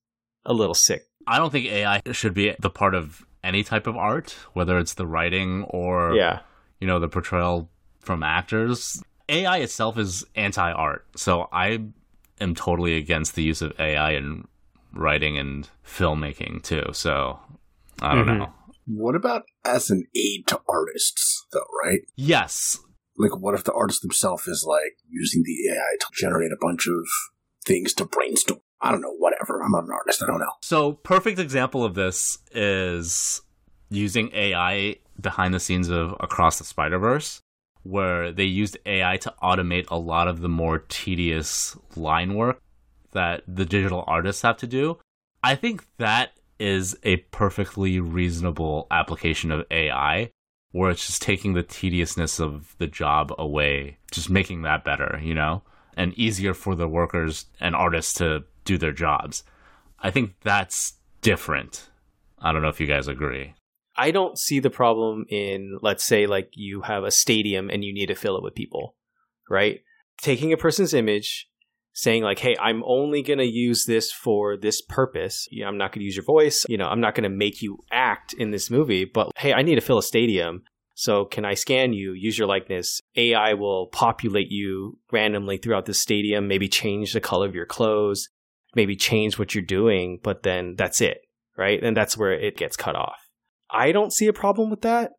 a 0.46 0.54
little 0.54 0.74
sick. 0.74 1.04
I 1.28 1.38
don't 1.38 1.52
think 1.52 1.68
AI 1.68 2.02
should 2.12 2.34
be 2.34 2.56
the 2.60 2.70
part 2.70 2.96
of 2.96 3.26
any 3.44 3.64
type 3.64 3.86
of 3.88 3.96
art, 3.96 4.36
whether 4.54 4.78
it's 4.80 4.96
the 4.96 5.06
writing 5.06 5.64
or 5.70 6.16
Yeah. 6.16 6.40
you 6.80 6.88
know 6.88 7.00
the 7.00 7.08
portrayal 7.10 7.70
from 8.00 8.24
actors. 8.24 9.02
AI 9.30 9.58
itself 9.60 9.98
is 9.98 10.26
anti-art, 10.36 11.06
so 11.16 11.48
I 11.52 11.80
am 12.42 12.56
totally 12.56 12.98
against 12.98 13.36
the 13.36 13.44
use 13.44 13.62
of 13.62 13.80
AI 13.80 14.12
in 14.12 14.48
writing 14.94 15.38
and 15.38 15.70
filmmaking 15.86 16.64
too. 16.64 16.90
So 16.94 17.40
I 18.02 18.16
don't 18.16 18.26
Mhm. 18.26 18.38
know. 18.40 18.54
What 18.86 19.16
about 19.16 19.44
as 19.64 19.90
an 19.90 20.06
aid 20.16 20.48
to 20.48 20.60
artists, 20.68 21.46
though, 21.52 21.66
right? 21.86 22.02
Yes, 22.16 22.78
Like, 23.18 23.38
what 23.40 23.54
if 23.54 23.64
the 23.64 23.74
artist 23.74 24.02
himself 24.02 24.48
is 24.48 24.66
like 24.68 24.98
using 25.08 25.44
the 25.44 25.70
AI 25.70 25.98
to 26.00 26.08
generate 26.14 26.52
a 26.52 26.58
bunch 26.60 26.88
of 26.88 27.06
things 27.66 27.94
to 27.94 28.06
brainstorm? 28.06 28.60
I 28.82 28.92
don't 28.92 29.02
know, 29.02 29.16
whatever. 29.18 29.62
I'm 29.64 29.72
not 29.72 29.86
an 29.86 29.92
artist. 29.92 30.22
I 30.24 30.28
don't 30.28 30.40
know. 30.40 30.52
So, 30.62 30.94
perfect 30.94 31.40
example 31.40 31.86
of 31.86 31.94
this 31.94 32.38
is 32.52 33.42
using 33.90 34.30
AI 34.34 34.98
behind 35.22 35.54
the 35.54 35.60
scenes 35.60 35.90
of 35.90 36.16
Across 36.20 36.58
the 36.58 36.66
Spider 36.66 36.98
Verse, 37.00 37.40
where 37.84 38.32
they 38.32 38.44
used 38.44 38.78
AI 38.86 39.18
to 39.18 39.34
automate 39.42 39.86
a 39.90 39.98
lot 39.98 40.28
of 40.28 40.42
the 40.42 40.50
more 40.50 40.80
tedious 40.80 41.78
line 41.96 42.34
work 42.34 42.60
that 43.12 43.44
the 43.48 43.66
digital 43.66 44.04
artists 44.08 44.42
have 44.42 44.58
to 44.58 44.68
do. 44.68 44.98
I 45.44 45.56
think 45.56 45.86
that 45.98 46.32
is 46.64 46.98
a 47.04 47.18
perfectly 47.18 48.00
reasonable 48.00 48.88
application 48.90 49.52
of 49.52 49.66
AI, 49.70 50.32
where 50.72 50.90
it's 50.90 51.06
just 51.06 51.22
taking 51.22 51.54
the 51.54 51.62
tediousness 51.62 52.40
of 52.40 52.74
the 52.78 52.88
job 52.88 53.34
away, 53.38 53.98
just 54.12 54.30
making 54.30 54.62
that 54.62 54.86
better, 54.86 55.20
you 55.22 55.34
know, 55.34 55.62
and 55.98 56.18
easier 56.18 56.54
for 56.54 56.74
the 56.74 56.88
workers 56.88 57.48
and 57.60 57.76
artists 57.76 58.14
to 58.14 58.46
do 58.64 58.78
their 58.78 58.94
jobs. 58.94 59.44
I 60.00 60.10
think 60.10 60.36
that's 60.42 60.94
different. 61.22 61.90
I 62.40 62.54
don't 62.54 62.62
know 62.62 62.70
if 62.70 62.80
you 62.80 62.88
guys 62.88 63.10
agree. 63.10 63.56
I 63.98 64.12
don't 64.12 64.40
see 64.40 64.62
the 64.62 64.70
problem 64.70 65.26
in, 65.30 65.80
let's 65.82 66.06
say, 66.06 66.28
like 66.28 66.50
you 66.54 66.82
have 66.84 67.04
a 67.04 67.12
stadium 67.12 67.70
and 67.70 67.84
you 67.84 67.94
need 67.94 68.08
to 68.08 68.16
fill 68.16 68.38
it 68.38 68.44
with 68.44 68.56
people, 68.56 68.96
right? 69.50 69.82
Taking 70.18 70.54
a 70.54 70.58
person's 70.58 70.94
image, 70.94 71.50
saying 71.94 72.24
like, 72.24 72.40
"Hey, 72.40 72.56
I'm 72.60 72.84
only 72.86 73.22
going 73.22 73.40
to 73.40 73.46
use 73.46 73.86
this 73.86 74.12
for 74.12 74.58
this 74.58 74.82
purpose. 74.82 75.48
You 75.52 75.64
know, 75.64 75.70
I'm 75.70 75.78
not 75.78 75.92
going 75.92 76.02
to 76.02 76.06
use 76.06 76.16
your 76.16 76.26
voice. 76.26 76.66
You 76.68 76.78
know, 76.78 76.88
I'm 76.88 77.02
not 77.02 77.16
going 77.16 77.24
to 77.24 77.30
make 77.30 77.62
you 77.62 77.80
act 77.92 78.34
in 78.34 78.52
this 78.52 78.70
movie, 78.70 79.06
but 79.06 79.32
hey, 79.38 79.54
I 79.54 79.62
need 79.62 79.76
to 79.76 79.82
fill 79.82 80.00
a 80.00 80.04
stadium." 80.04 80.64
So, 80.96 81.26
can 81.26 81.44
I 81.44 81.56
scan 81.56 81.94
you, 81.94 82.14
use 82.14 82.38
your 82.38 82.48
likeness? 82.48 83.02
AI 83.16 83.56
will 83.56 83.88
populate 83.88 84.52
you 84.52 85.00
randomly 85.12 85.58
throughout 85.58 85.86
the 85.86 85.94
stadium, 85.94 86.48
maybe 86.48 86.68
change 86.68 87.14
the 87.14 87.20
color 87.20 87.48
of 87.48 87.56
your 87.56 87.66
clothes, 87.66 88.30
maybe 88.76 88.96
change 88.96 89.40
what 89.40 89.56
you're 89.56 89.64
doing, 89.64 90.20
but 90.22 90.44
then 90.44 90.76
that's 90.78 91.02
it, 91.02 91.22
right? 91.58 91.82
And 91.84 91.98
that's 91.98 92.18
where 92.18 92.34
it 92.34 92.58
gets 92.58 92.78
cut 92.78 92.96
off. 92.96 93.28
I 93.70 93.92
don't 93.92 94.14
see 94.14 94.28
a 94.28 94.34
problem 94.34 94.70
with 94.70 94.82
that 94.82 95.14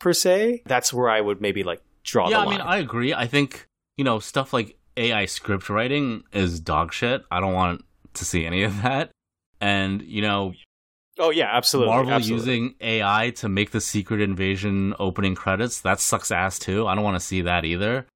per 0.00 0.12
se. 0.12 0.62
That's 0.66 0.92
where 0.92 1.08
I 1.08 1.20
would 1.20 1.40
maybe 1.40 1.62
like 1.62 1.82
draw 2.02 2.28
yeah, 2.28 2.40
I 2.40 2.50
mean. 2.50 2.60
I 2.60 2.78
agree. 2.78 3.14
I 3.14 3.26
think, 3.26 3.68
you 3.96 4.04
know, 4.04 4.18
stuff 4.18 4.52
like 4.52 4.75
AI 4.96 5.26
script 5.26 5.68
writing 5.68 6.24
is 6.32 6.60
dog 6.60 6.92
shit. 6.92 7.24
I 7.30 7.40
don't 7.40 7.54
want 7.54 7.84
to 8.14 8.24
see 8.24 8.46
any 8.46 8.62
of 8.62 8.82
that. 8.82 9.10
And, 9.60 10.02
you 10.02 10.22
know, 10.22 10.54
oh 11.18 11.30
yeah, 11.30 11.48
absolutely. 11.50 11.92
Marvel 11.92 12.12
absolutely. 12.12 12.52
using 12.52 12.74
AI 12.80 13.30
to 13.36 13.48
make 13.48 13.70
the 13.70 13.80
Secret 13.80 14.20
Invasion 14.20 14.94
opening 14.98 15.34
credits, 15.34 15.80
that 15.80 16.00
sucks 16.00 16.30
ass 16.30 16.58
too. 16.58 16.86
I 16.86 16.94
don't 16.94 17.04
want 17.04 17.16
to 17.16 17.26
see 17.26 17.42
that 17.42 17.64
either. 17.64 18.06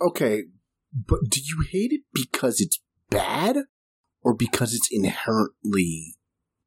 Okay, 0.00 0.44
but 0.92 1.20
do 1.28 1.40
you 1.40 1.64
hate 1.70 1.92
it 1.92 2.02
because 2.12 2.60
it's 2.60 2.80
bad 3.10 3.58
or 4.22 4.34
because 4.34 4.74
it's 4.74 4.88
inherently 4.90 6.16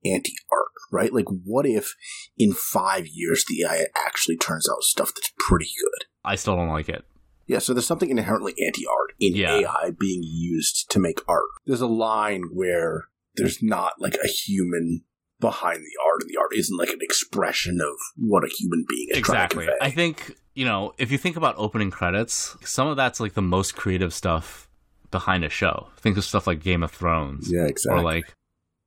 anti 0.05 0.33
art, 0.51 0.71
right? 0.91 1.13
Like, 1.13 1.27
what 1.43 1.65
if 1.65 1.95
in 2.37 2.53
five 2.53 3.05
years 3.07 3.45
the 3.47 3.63
AI 3.63 3.85
actually 3.95 4.37
turns 4.37 4.67
out 4.69 4.81
stuff 4.81 5.11
that's 5.15 5.31
pretty 5.37 5.69
good? 5.83 6.07
I 6.23 6.35
still 6.35 6.55
don't 6.55 6.69
like 6.69 6.89
it. 6.89 7.05
Yeah, 7.49 7.59
so 7.59 7.73
there's 7.73 7.87
something 7.87 8.11
inherently 8.11 8.53
anti 8.65 8.85
art 8.85 9.13
in 9.19 9.35
Yeah. 9.35 9.55
AI 9.55 9.91
being 9.99 10.21
used 10.23 10.89
to 10.91 10.99
make 10.99 11.19
art. 11.27 11.49
There's 11.65 11.81
a 11.81 11.87
line 11.87 12.43
where 12.53 13.05
there's 13.35 13.61
not 13.61 13.93
like 13.99 14.15
a 14.23 14.27
human 14.27 15.03
behind 15.39 15.79
the 15.79 15.97
art, 16.05 16.21
and 16.21 16.29
the 16.29 16.37
art 16.39 16.51
isn't 16.53 16.77
like 16.77 16.89
an 16.89 16.99
expression 17.01 17.79
of 17.81 17.95
what 18.15 18.43
a 18.43 18.49
human 18.49 18.85
being 18.87 19.07
is 19.11 19.17
exactly. 19.17 19.65
trying 19.65 19.77
to. 19.79 19.83
I 19.83 19.89
think, 19.89 20.35
you 20.53 20.63
know, 20.65 20.93
if 20.97 21.11
you 21.11 21.17
think 21.17 21.37
about 21.37 21.55
opening 21.57 21.89
credits, 21.89 22.55
some 22.63 22.87
of 22.87 22.97
that's 22.97 23.19
like 23.19 23.33
the 23.33 23.41
most 23.41 23.75
creative 23.75 24.13
stuff 24.13 24.69
behind 25.09 25.43
a 25.43 25.49
show. 25.49 25.87
Think 25.97 26.17
of 26.17 26.25
stuff 26.25 26.45
like 26.45 26.61
Game 26.61 26.83
of 26.83 26.91
Thrones. 26.91 27.51
yeah, 27.51 27.65
exactly. 27.65 27.99
or 27.99 28.03
like 28.03 28.31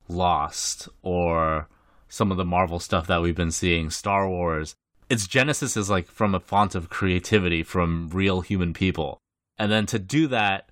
Lost 0.08 0.88
or 1.02 1.68
some 2.08 2.30
of 2.30 2.36
the 2.36 2.44
Marvel 2.44 2.78
stuff 2.78 3.06
that 3.08 3.22
we've 3.22 3.34
been 3.34 3.50
seeing, 3.50 3.90
Star 3.90 4.28
Wars. 4.28 4.76
Its 5.12 5.26
genesis 5.26 5.76
is 5.76 5.90
like 5.90 6.06
from 6.08 6.34
a 6.34 6.40
font 6.40 6.74
of 6.74 6.88
creativity 6.88 7.62
from 7.62 8.08
real 8.12 8.40
human 8.40 8.72
people. 8.72 9.18
And 9.58 9.70
then 9.70 9.84
to 9.86 9.98
do 9.98 10.26
that 10.28 10.70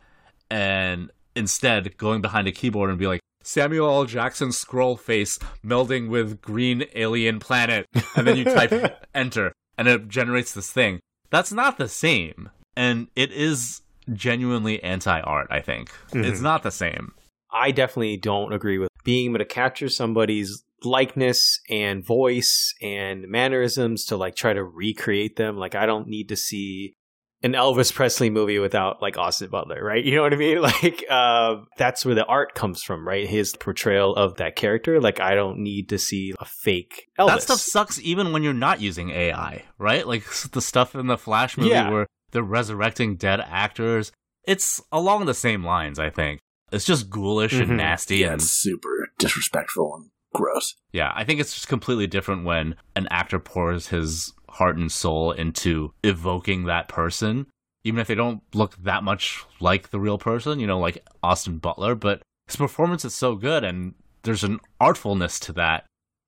and 0.50 1.10
instead 1.36 1.96
going 1.98 2.22
behind 2.22 2.48
a 2.48 2.52
keyboard 2.52 2.88
and 2.90 2.98
be 2.98 3.06
like, 3.06 3.20
Samuel 3.42 3.90
L. 3.90 4.04
Jackson 4.06 4.50
scroll 4.52 4.96
face 4.96 5.38
melding 5.64 6.08
with 6.08 6.40
green 6.40 6.84
alien 6.94 7.38
planet. 7.38 7.84
And 8.16 8.26
then 8.26 8.36
you 8.36 8.44
type 8.44 8.72
enter 9.14 9.52
and 9.76 9.86
it 9.88 10.08
generates 10.08 10.54
this 10.54 10.70
thing. 10.72 11.00
That's 11.30 11.52
not 11.52 11.76
the 11.78 11.88
same. 11.88 12.48
And 12.76 13.08
it 13.14 13.32
is 13.32 13.82
genuinely 14.12 14.82
anti 14.82 15.20
art, 15.20 15.48
I 15.50 15.60
think. 15.60 15.90
It's 16.14 16.40
Mhm. 16.40 16.42
not 16.42 16.62
the 16.62 16.70
same. 16.70 17.12
I 17.52 17.72
definitely 17.72 18.16
don't 18.16 18.52
agree 18.52 18.78
with 18.78 18.88
being 19.04 19.30
able 19.30 19.38
to 19.38 19.44
capture 19.44 19.88
somebody's 19.88 20.62
likeness 20.84 21.60
and 21.70 22.04
voice 22.04 22.74
and 22.80 23.26
mannerisms 23.28 24.04
to 24.06 24.16
like 24.16 24.34
try 24.34 24.52
to 24.52 24.64
recreate 24.64 25.36
them. 25.36 25.56
Like 25.56 25.74
I 25.74 25.86
don't 25.86 26.08
need 26.08 26.28
to 26.30 26.36
see 26.36 26.94
an 27.42 27.52
Elvis 27.52 27.92
Presley 27.94 28.28
movie 28.28 28.58
without 28.58 29.00
like 29.00 29.16
Austin 29.16 29.48
Butler, 29.50 29.82
right? 29.82 30.04
You 30.10 30.14
know 30.16 30.22
what 30.22 30.34
I 30.34 30.36
mean? 30.36 30.60
Like 30.62 31.04
uh, 31.08 31.56
that's 31.78 32.04
where 32.04 32.14
the 32.14 32.26
art 32.26 32.54
comes 32.54 32.82
from, 32.82 33.06
right? 33.06 33.26
His 33.28 33.54
portrayal 33.56 34.14
of 34.14 34.36
that 34.36 34.56
character. 34.56 35.00
Like 35.00 35.20
I 35.20 35.34
don't 35.34 35.58
need 35.58 35.88
to 35.90 35.98
see 35.98 36.34
a 36.38 36.44
fake 36.44 37.06
Elvis. 37.18 37.26
That 37.28 37.42
stuff 37.42 37.60
sucks 37.60 37.98
even 38.00 38.32
when 38.32 38.42
you're 38.42 38.52
not 38.52 38.80
using 38.80 39.10
AI, 39.10 39.64
right? 39.78 40.06
Like 40.06 40.24
the 40.52 40.60
stuff 40.62 40.94
in 40.94 41.06
the 41.06 41.18
Flash 41.18 41.56
movie 41.56 41.70
Yeah. 41.70 41.90
where 41.90 42.06
they're 42.32 42.42
resurrecting 42.42 43.16
dead 43.16 43.40
actors. 43.40 44.12
It's 44.44 44.80
along 44.92 45.26
the 45.26 45.34
same 45.34 45.64
lines, 45.64 45.98
I 45.98 46.10
think. 46.10 46.40
It's 46.72 46.84
just 46.84 47.10
ghoulish 47.10 47.54
Mhm. 47.54 47.62
and 47.62 47.76
nasty 47.78 48.18
yeah, 48.18 48.28
and 48.28 48.34
it's 48.36 48.50
super 48.60 49.08
disrespectful 49.18 49.94
and 49.96 50.10
gross. 50.32 50.74
yeah, 50.92 51.12
I 51.14 51.24
think 51.24 51.40
it's 51.40 51.54
just 51.54 51.68
completely 51.68 52.06
different 52.06 52.44
when 52.44 52.76
an 52.96 53.06
actor 53.10 53.38
pours 53.38 53.88
his 53.88 54.32
heart 54.48 54.76
and 54.76 54.90
soul 54.90 55.32
into 55.32 55.92
evoking 56.02 56.64
that 56.64 56.88
person, 56.88 57.46
even 57.84 58.00
if 58.00 58.06
they 58.08 58.14
don't 58.14 58.42
look 58.54 58.76
that 58.82 59.02
much 59.04 59.44
like 59.60 59.90
the 59.90 60.00
real 60.00 60.18
person, 60.18 60.58
you 60.60 60.66
know, 60.66 60.78
like 60.78 61.04
Austin 61.22 61.58
Butler, 61.58 61.94
but 61.94 62.22
his 62.46 62.56
performance 62.56 63.04
is 63.04 63.14
so 63.14 63.36
good 63.36 63.64
and 63.64 63.94
there's 64.22 64.44
an 64.44 64.60
artfulness 64.80 65.38
to 65.40 65.52
that 65.54 65.84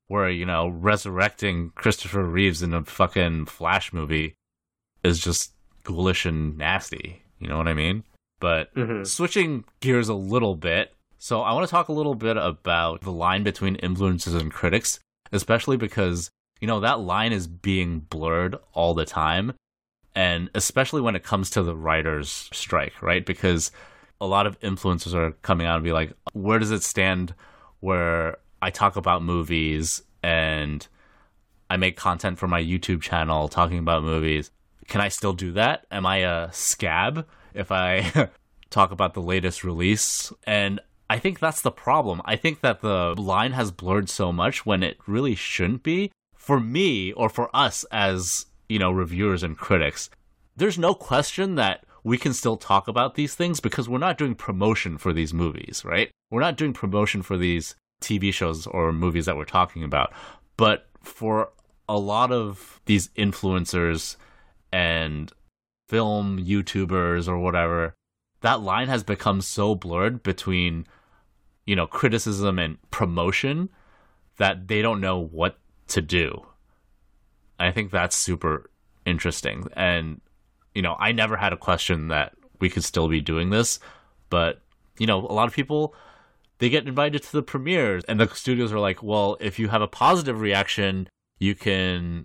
where, 0.09 0.31
you 0.31 0.47
know, 0.47 0.69
resurrecting 0.69 1.71
Christopher 1.75 2.25
Reeves 2.25 2.63
in 2.63 2.73
a 2.75 2.85
fucking 2.85 3.47
Flash 3.47 3.93
movie 3.93 4.35
is 5.03 5.19
just 5.19 5.53
ghoulish 5.85 6.25
and 6.27 6.57
nasty. 6.57 7.23
You 7.39 7.49
know 7.49 7.57
what 7.59 7.69
I 7.69 7.75
mean? 7.75 8.05
But 8.41 8.75
Mhm. 8.75 9.07
switching 9.07 9.65
gears 9.81 10.09
a 10.09 10.15
little 10.15 10.55
bit, 10.57 10.95
so 11.23 11.43
I 11.43 11.53
want 11.53 11.69
to 11.69 11.71
talk 11.71 11.87
a 11.87 11.93
little 11.93 12.17
bit 12.17 12.37
about 12.37 13.03
the 13.03 13.13
line 13.13 13.45
between 13.45 13.77
influencers 13.77 14.37
and 14.37 14.53
critics, 14.53 14.99
especially 15.31 15.77
because, 15.77 16.33
you 16.61 16.67
know, 16.67 16.81
that 16.81 16.99
line 16.99 17.33
is 17.33 17.47
being 17.47 18.01
blurred 18.01 18.57
all 18.73 18.93
the 18.93 19.05
time. 19.05 19.53
And 20.17 20.51
especially 20.53 21.01
when 21.01 21.15
it 21.15 21.23
comes 21.23 21.49
to 21.51 21.63
the 21.63 21.77
writers' 21.77 22.51
strike, 22.53 23.01
right? 23.01 23.25
Because 23.25 23.71
a 24.21 24.27
lot 24.27 24.49
of 24.49 24.59
influencers 24.63 25.15
are 25.15 25.31
coming 25.43 25.65
out 25.65 25.77
and 25.77 25.85
be 25.85 25.93
like, 25.93 26.13
where 26.33 26.59
does 26.59 26.73
it 26.73 26.83
stand 26.83 27.37
where 27.79 28.39
I 28.61 28.71
talk 28.71 28.97
about 28.97 29.23
movies 29.23 30.03
and 30.25 30.85
I 31.71 31.77
make 31.77 31.97
content 31.97 32.41
for 32.41 32.49
my 32.49 32.61
YouTube 32.61 33.01
channel 33.01 33.47
talking 33.47 33.79
about 33.79 34.03
movies? 34.03 34.51
Can 34.89 35.01
I 35.01 35.07
still 35.07 35.35
do 35.35 35.53
that? 35.53 35.87
Am 35.89 36.05
I 36.05 36.17
a 36.17 36.53
scab 36.53 37.29
if 37.55 37.71
I 37.71 38.29
talk 38.71 38.91
about 38.91 39.15
the 39.15 39.23
latest 39.23 39.63
release? 39.63 40.33
And 40.49 40.81
I 41.13 41.19
think 41.19 41.41
that's 41.41 41.61
the 41.61 41.71
problem. 41.71 42.23
I 42.25 42.37
think 42.37 42.63
that 42.63 42.81
the 42.81 43.15
line 43.19 43.53
has 43.53 43.71
blurred 43.71 44.09
so 44.09 44.33
much 44.33 44.65
when 44.65 44.83
it 44.83 44.97
really 45.07 45.35
shouldn't 45.35 45.83
be. 45.83 46.11
For 46.35 46.59
me 46.59 47.13
or 47.13 47.29
for 47.29 47.55
us 47.55 47.85
as, 47.93 48.47
you 48.67 48.79
know, 48.79 48.91
reviewers 48.91 49.43
and 49.43 49.55
critics, 49.55 50.09
there's 50.57 50.79
no 50.79 50.95
question 50.95 51.57
that 51.57 51.85
we 52.03 52.17
can 52.17 52.33
still 52.33 52.57
talk 52.57 52.89
about 52.89 53.15
these 53.15 53.35
things 53.35 53.61
because 53.61 53.91
we're 53.91 53.99
not 53.99 54.17
doing 54.17 54.35
promotion 54.35 54.97
for 54.97 55.13
these 55.13 55.35
movies, 55.35 55.83
right? 55.85 56.11
We're 56.31 56.41
not 56.41 56.57
doing 56.57 56.73
promotion 56.73 57.21
for 57.21 57.37
these 57.37 57.75
TV 58.01 58.33
shows 58.33 58.67
or 58.67 58.91
movies 58.91 59.27
that 59.27 59.37
we're 59.37 59.45
talking 59.45 59.85
about. 59.85 60.15
But 60.57 60.87
for 61.03 61.51
a 61.91 61.99
lot 61.99 62.33
of 62.33 62.81
these 62.87 63.09
influencers 63.19 64.17
and 64.73 65.31
film 65.91 66.43
YouTubers 66.43 67.29
or 67.29 67.39
whatever, 67.39 67.93
that 68.41 68.63
line 68.63 68.89
has 68.89 69.05
become 69.05 69.43
so 69.43 69.75
blurred 69.75 70.23
between, 70.23 70.87
you 71.67 71.77
know, 71.77 71.87
criticism 71.87 72.59
and 72.59 72.79
promotion 72.91 73.69
that 74.39 74.69
they 74.69 74.83
don't 74.83 75.01
know 75.01 75.19
what 75.19 75.59
to 75.89 76.01
do. 76.01 76.47
I 77.59 77.71
think 77.71 77.91
that's 77.91 78.17
super 78.17 78.71
interesting. 79.05 79.69
And, 79.75 80.21
you 80.75 80.83
know, 80.83 80.97
I 80.99 81.13
never 81.13 81.37
had 81.37 81.53
a 81.53 81.57
question 81.57 82.09
that 82.09 82.33
we 82.61 82.71
could 82.71 82.85
still 82.85 83.09
be 83.09 83.21
doing 83.21 83.51
this, 83.51 83.79
but, 84.31 84.61
you 84.99 85.07
know, 85.07 85.21
a 85.21 85.35
lot 85.35 85.49
of 85.49 85.55
people 85.55 85.95
they 86.59 86.71
get 86.71 86.87
invited 86.87 87.23
to 87.25 87.33
the 87.33 87.43
premieres 87.43 88.05
and 88.05 88.21
the 88.21 88.29
studios 88.29 88.73
are 88.73 88.79
like, 88.79 89.03
well, 89.03 89.37
if 89.41 89.59
you 89.59 89.69
have 89.69 89.83
a 89.83 89.89
positive 89.89 90.41
reaction, 90.41 91.09
you 91.41 91.57
can 91.57 92.25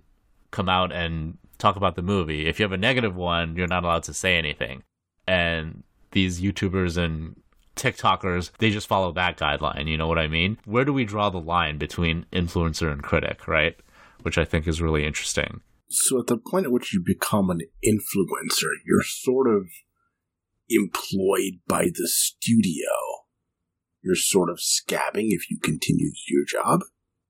come 0.52 0.68
out 0.68 0.92
and 0.92 1.36
talk 1.58 1.74
about 1.74 1.96
the 1.96 2.02
movie. 2.02 2.46
If 2.46 2.58
you 2.58 2.62
have 2.62 2.72
a 2.72 2.76
negative 2.76 3.16
one, 3.16 3.56
you're 3.56 3.66
not 3.66 3.82
allowed 3.82 4.04
to 4.04 4.14
say 4.14 4.38
anything. 4.38 4.84
And 5.26 5.82
these 6.12 6.40
YouTubers 6.40 6.96
and 6.96 7.34
TikTokers, 7.78 8.50
they 8.58 8.70
just 8.70 8.86
follow 8.86 9.12
that 9.12 9.38
guideline. 9.38 9.88
You 9.88 9.96
know 9.96 10.08
what 10.08 10.18
I 10.18 10.28
mean? 10.28 10.58
Where 10.64 10.84
do 10.84 10.92
we 10.92 11.04
draw 11.04 11.30
the 11.30 11.40
line 11.40 11.78
between 11.78 12.26
influencer 12.32 12.90
and 12.92 13.02
critic, 13.02 13.48
right? 13.48 13.76
Which 14.22 14.38
I 14.38 14.44
think 14.44 14.66
is 14.66 14.82
really 14.82 15.04
interesting. 15.04 15.60
So, 15.90 16.18
at 16.20 16.26
the 16.26 16.36
point 16.36 16.66
at 16.66 16.72
which 16.72 16.92
you 16.92 17.02
become 17.04 17.48
an 17.48 17.60
influencer, 17.84 18.70
you're 18.84 19.02
sort 19.02 19.48
of 19.48 19.68
employed 20.68 21.60
by 21.66 21.84
the 21.84 22.06
studio 22.06 22.88
you're 24.02 24.16
sort 24.16 24.50
of 24.50 24.58
scabbing 24.58 25.28
if 25.28 25.50
you 25.50 25.58
continue 25.58 26.10
to 26.10 26.20
do 26.26 26.34
your 26.34 26.44
job. 26.44 26.80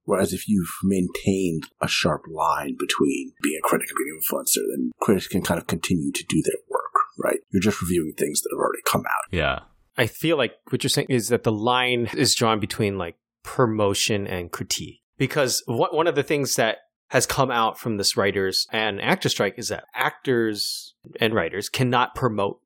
Whereas 0.04 0.32
if 0.32 0.48
you've 0.48 0.72
maintained 0.82 1.64
a 1.82 1.88
sharp 1.88 2.22
line 2.32 2.76
between 2.78 3.32
being 3.42 3.58
a 3.62 3.66
critic 3.68 3.88
and 3.90 3.96
being 3.98 4.16
an 4.16 4.20
influencer, 4.22 4.62
then 4.70 4.92
critics 5.00 5.26
can 5.26 5.42
kind 5.42 5.60
of 5.60 5.66
continue 5.66 6.12
to 6.12 6.24
do 6.26 6.42
their 6.42 6.60
work, 6.68 6.94
right? 7.22 7.40
You're 7.50 7.60
just 7.60 7.82
reviewing 7.82 8.14
things 8.16 8.40
that 8.40 8.50
have 8.52 8.58
already 8.58 8.82
come 8.86 9.02
out. 9.02 9.32
Yeah. 9.32 9.60
I 9.98 10.06
feel 10.06 10.38
like 10.38 10.54
what 10.70 10.82
you're 10.84 10.88
saying 10.88 11.08
is 11.10 11.28
that 11.28 11.42
the 11.42 11.52
line 11.52 12.08
is 12.16 12.34
drawn 12.34 12.60
between 12.60 12.96
like 12.96 13.16
promotion 13.42 14.26
and 14.26 14.50
critique. 14.50 15.02
Because 15.18 15.62
one 15.66 16.06
of 16.06 16.14
the 16.14 16.22
things 16.22 16.54
that 16.54 16.78
has 17.08 17.26
come 17.26 17.50
out 17.50 17.78
from 17.78 17.96
this 17.96 18.16
writers 18.16 18.66
and 18.70 19.00
actor 19.00 19.28
strike 19.28 19.54
is 19.58 19.68
that 19.68 19.84
actors 19.94 20.94
and 21.20 21.34
writers 21.34 21.68
cannot 21.68 22.14
promote 22.14 22.60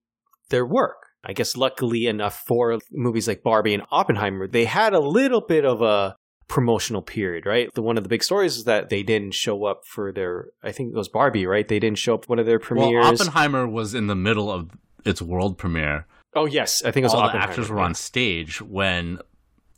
their 0.50 0.66
work. 0.66 0.96
I 1.24 1.32
guess 1.32 1.56
luckily 1.56 2.06
enough 2.06 2.42
for 2.46 2.78
movies 2.90 3.28
like 3.28 3.42
Barbie 3.42 3.74
and 3.74 3.84
Oppenheimer, 3.90 4.48
they 4.48 4.64
had 4.64 4.92
a 4.92 5.00
little 5.00 5.40
bit 5.40 5.64
of 5.64 5.80
a 5.80 6.16
promotional 6.48 7.00
period, 7.00 7.46
right? 7.46 7.72
The 7.72 7.80
one 7.80 7.96
of 7.96 8.02
the 8.02 8.08
big 8.08 8.24
stories 8.24 8.58
is 8.58 8.64
that 8.64 8.90
they 8.90 9.02
didn't 9.02 9.32
show 9.32 9.64
up 9.64 9.86
for 9.86 10.12
their 10.12 10.48
I 10.62 10.72
think 10.72 10.92
it 10.92 10.96
was 10.96 11.08
Barbie, 11.08 11.46
right? 11.46 11.66
They 11.66 11.78
didn't 11.78 11.98
show 11.98 12.14
up 12.14 12.24
for 12.24 12.30
one 12.30 12.38
of 12.40 12.46
their 12.46 12.58
premieres. 12.58 13.04
Well, 13.04 13.14
Oppenheimer 13.14 13.66
was 13.66 13.94
in 13.94 14.08
the 14.08 14.16
middle 14.16 14.50
of 14.50 14.70
its 15.04 15.22
world 15.22 15.56
premiere. 15.56 16.06
Oh 16.34 16.46
yes, 16.46 16.82
I 16.84 16.90
think 16.90 17.04
it 17.04 17.06
was 17.06 17.14
all 17.14 17.30
the 17.30 17.36
actors 17.36 17.68
were 17.68 17.80
on 17.80 17.94
stage 17.94 18.60
when 18.62 19.18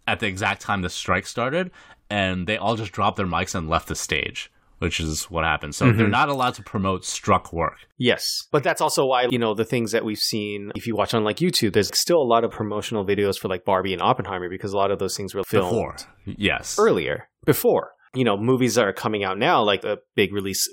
at 0.07 0.21
the 0.21 0.27
exact 0.27 0.61
time 0.61 0.83
the 0.83 0.90
strike 0.90 1.27
started 1.27 1.71
and 2.11 2.47
they 2.47 2.57
all 2.57 2.77
just 2.77 2.93
dropped 2.93 3.17
their 3.17 3.27
mics 3.27 3.55
and 3.55 3.69
left 3.69 3.88
the 3.88 3.95
stage 3.95 4.51
which 4.79 5.01
is 5.01 5.25
what 5.31 5.45
happened. 5.45 5.75
So 5.75 5.87
mm-hmm. 5.87 5.97
they're 5.97 6.09
not 6.09 6.29
allowed 6.29 6.55
to 6.55 6.62
promote 6.62 7.05
struck 7.05 7.53
work. 7.53 7.79
Yes. 7.97 8.47
But 8.51 8.62
that's 8.62 8.81
also 8.83 9.07
why, 9.07 9.27
you 9.31 9.38
know, 9.38 9.55
the 9.55 9.64
things 9.64 9.93
that 9.93 10.05
we've 10.05 10.19
seen, 10.19 10.73
if 10.75 10.87
you 10.87 10.95
watch 10.95 11.14
on 11.14 11.25
like 11.25 11.37
YouTube, 11.37 11.73
there's 11.73 11.97
still 11.99 12.19
a 12.19 12.29
lot 12.29 12.45
of 12.45 12.51
promotional 12.51 13.05
videos 13.07 13.38
for 13.38 13.49
like 13.49 13.64
Barbie 13.64 13.95
and 13.95 14.03
Oppenheimer 14.03 14.51
because 14.51 14.73
a 14.73 14.77
lot 14.77 14.90
of 14.90 14.99
those 14.99 15.17
things 15.17 15.35
were 15.35 15.43
filmed 15.45 15.71
before. 15.71 15.97
Yes. 16.27 16.79
Earlier. 16.79 17.29
Before. 17.47 17.93
You 18.14 18.25
know, 18.25 18.37
movies 18.37 18.75
that 18.75 18.85
are 18.87 18.93
coming 18.93 19.25
out 19.25 19.38
now, 19.38 19.62
like 19.62 19.85
a 19.85 19.99
big 20.14 20.33
release 20.33 20.69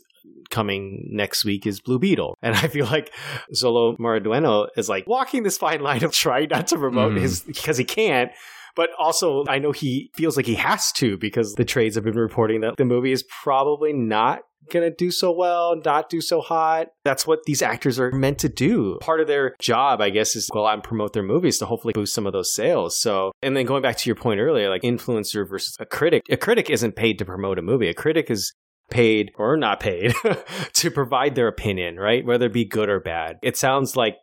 coming 0.49 1.07
next 1.11 1.45
week 1.45 1.65
is 1.65 1.79
Blue 1.79 1.99
Beetle. 1.99 2.37
And 2.41 2.55
I 2.55 2.67
feel 2.67 2.85
like 2.85 3.13
Xolo 3.53 3.97
Maridueña 3.97 4.67
is 4.77 4.89
like 4.89 5.07
walking 5.07 5.43
this 5.43 5.57
fine 5.57 5.81
line 5.81 6.03
of 6.03 6.11
trying 6.11 6.49
not 6.49 6.67
to 6.67 6.77
promote 6.77 7.13
mm. 7.13 7.21
his 7.21 7.41
because 7.41 7.77
he 7.77 7.83
can't, 7.83 8.31
but 8.75 8.89
also, 8.97 9.43
I 9.47 9.59
know 9.59 9.71
he 9.71 10.11
feels 10.15 10.37
like 10.37 10.45
he 10.45 10.55
has 10.55 10.91
to 10.93 11.17
because 11.17 11.53
the 11.53 11.65
trades 11.65 11.95
have 11.95 12.03
been 12.03 12.15
reporting 12.15 12.61
that 12.61 12.77
the 12.77 12.85
movie 12.85 13.11
is 13.11 13.23
probably 13.23 13.93
not 13.93 14.41
going 14.69 14.89
to 14.89 14.95
do 14.95 15.11
so 15.11 15.31
well, 15.31 15.75
not 15.83 16.09
do 16.09 16.21
so 16.21 16.39
hot. 16.39 16.87
That's 17.03 17.25
what 17.25 17.43
these 17.45 17.61
actors 17.61 17.99
are 17.99 18.11
meant 18.11 18.39
to 18.39 18.49
do. 18.49 18.99
Part 19.01 19.19
of 19.19 19.27
their 19.27 19.55
job, 19.59 20.01
I 20.01 20.09
guess, 20.09 20.35
is 20.35 20.49
go 20.49 20.67
out 20.67 20.75
and 20.75 20.83
promote 20.83 21.13
their 21.13 21.23
movies 21.23 21.57
to 21.59 21.65
hopefully 21.65 21.93
boost 21.93 22.13
some 22.13 22.27
of 22.27 22.33
those 22.33 22.53
sales. 22.53 22.97
So, 22.97 23.31
and 23.41 23.57
then 23.57 23.65
going 23.65 23.81
back 23.81 23.97
to 23.97 24.09
your 24.09 24.15
point 24.15 24.39
earlier, 24.39 24.69
like 24.69 24.83
influencer 24.83 25.47
versus 25.49 25.75
a 25.79 25.85
critic, 25.85 26.23
a 26.29 26.37
critic 26.37 26.69
isn't 26.69 26.95
paid 26.95 27.17
to 27.19 27.25
promote 27.25 27.59
a 27.59 27.61
movie. 27.61 27.89
A 27.89 27.93
critic 27.93 28.29
is 28.29 28.53
paid 28.91 29.31
or 29.37 29.57
not 29.57 29.79
paid 29.79 30.13
to 30.73 30.91
provide 30.91 31.35
their 31.35 31.47
opinion, 31.47 31.97
right? 31.97 32.25
Whether 32.25 32.45
it 32.45 32.53
be 32.53 32.65
good 32.65 32.89
or 32.89 32.99
bad. 32.99 33.37
It 33.41 33.57
sounds 33.57 33.95
like 33.95 34.17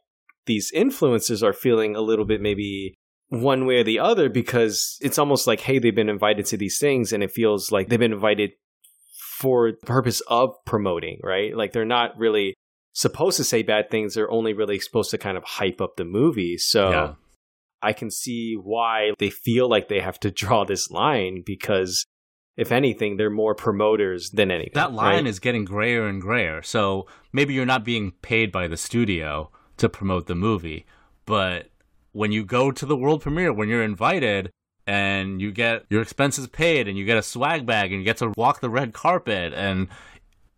these 0.46 0.70
influencers 0.72 1.42
are 1.42 1.52
feeling 1.52 1.96
a 1.96 2.00
little 2.00 2.24
bit 2.24 2.40
maybe 2.40 2.94
one 3.30 3.66
way 3.66 3.76
or 3.76 3.84
the 3.84 3.98
other 3.98 4.28
because 4.28 4.98
it's 5.00 5.18
almost 5.18 5.46
like, 5.46 5.60
hey, 5.60 5.78
they've 5.78 5.94
been 5.94 6.08
invited 6.08 6.46
to 6.46 6.56
these 6.56 6.78
things 6.78 7.12
and 7.12 7.22
it 7.22 7.30
feels 7.30 7.70
like 7.70 7.88
they've 7.88 7.98
been 7.98 8.12
invited 8.12 8.52
for 9.38 9.72
the 9.72 9.86
purpose 9.86 10.20
of 10.28 10.54
promoting, 10.64 11.20
right? 11.22 11.56
Like 11.56 11.72
they're 11.72 11.84
not 11.84 12.18
really 12.18 12.54
supposed 12.92 13.36
to 13.36 13.44
say 13.44 13.62
bad 13.62 13.90
things. 13.90 14.14
They're 14.14 14.30
only 14.30 14.52
really 14.52 14.80
supposed 14.80 15.10
to 15.10 15.18
kind 15.18 15.36
of 15.36 15.44
hype 15.44 15.80
up 15.80 15.96
the 15.96 16.04
movie. 16.04 16.56
So 16.56 16.90
yeah. 16.90 17.14
I 17.82 17.92
can 17.92 18.10
see 18.10 18.54
why 18.54 19.12
they 19.18 19.30
feel 19.30 19.68
like 19.68 19.88
they 19.88 20.00
have 20.00 20.18
to 20.20 20.30
draw 20.30 20.64
this 20.64 20.90
line 20.90 21.42
because 21.44 22.04
if 22.58 22.72
anything, 22.72 23.16
they're 23.16 23.30
more 23.30 23.54
promoters 23.54 24.30
than 24.30 24.50
anything. 24.50 24.72
That 24.74 24.92
line 24.92 25.14
right? 25.14 25.26
is 25.26 25.38
getting 25.38 25.64
grayer 25.64 26.08
and 26.08 26.20
grayer. 26.20 26.60
So 26.60 27.06
maybe 27.32 27.54
you're 27.54 27.64
not 27.64 27.84
being 27.84 28.10
paid 28.20 28.50
by 28.50 28.66
the 28.66 28.76
studio 28.76 29.52
to 29.76 29.88
promote 29.88 30.26
the 30.26 30.34
movie, 30.34 30.84
but 31.24 31.70
when 32.10 32.32
you 32.32 32.44
go 32.44 32.72
to 32.72 32.84
the 32.84 32.96
world 32.96 33.22
premiere, 33.22 33.52
when 33.52 33.68
you're 33.68 33.84
invited 33.84 34.50
and 34.88 35.40
you 35.40 35.52
get 35.52 35.84
your 35.88 36.02
expenses 36.02 36.48
paid 36.48 36.88
and 36.88 36.98
you 36.98 37.04
get 37.04 37.16
a 37.16 37.22
swag 37.22 37.64
bag 37.64 37.92
and 37.92 38.00
you 38.00 38.04
get 38.04 38.16
to 38.16 38.32
walk 38.36 38.60
the 38.60 38.70
red 38.70 38.92
carpet 38.92 39.52
and 39.54 39.86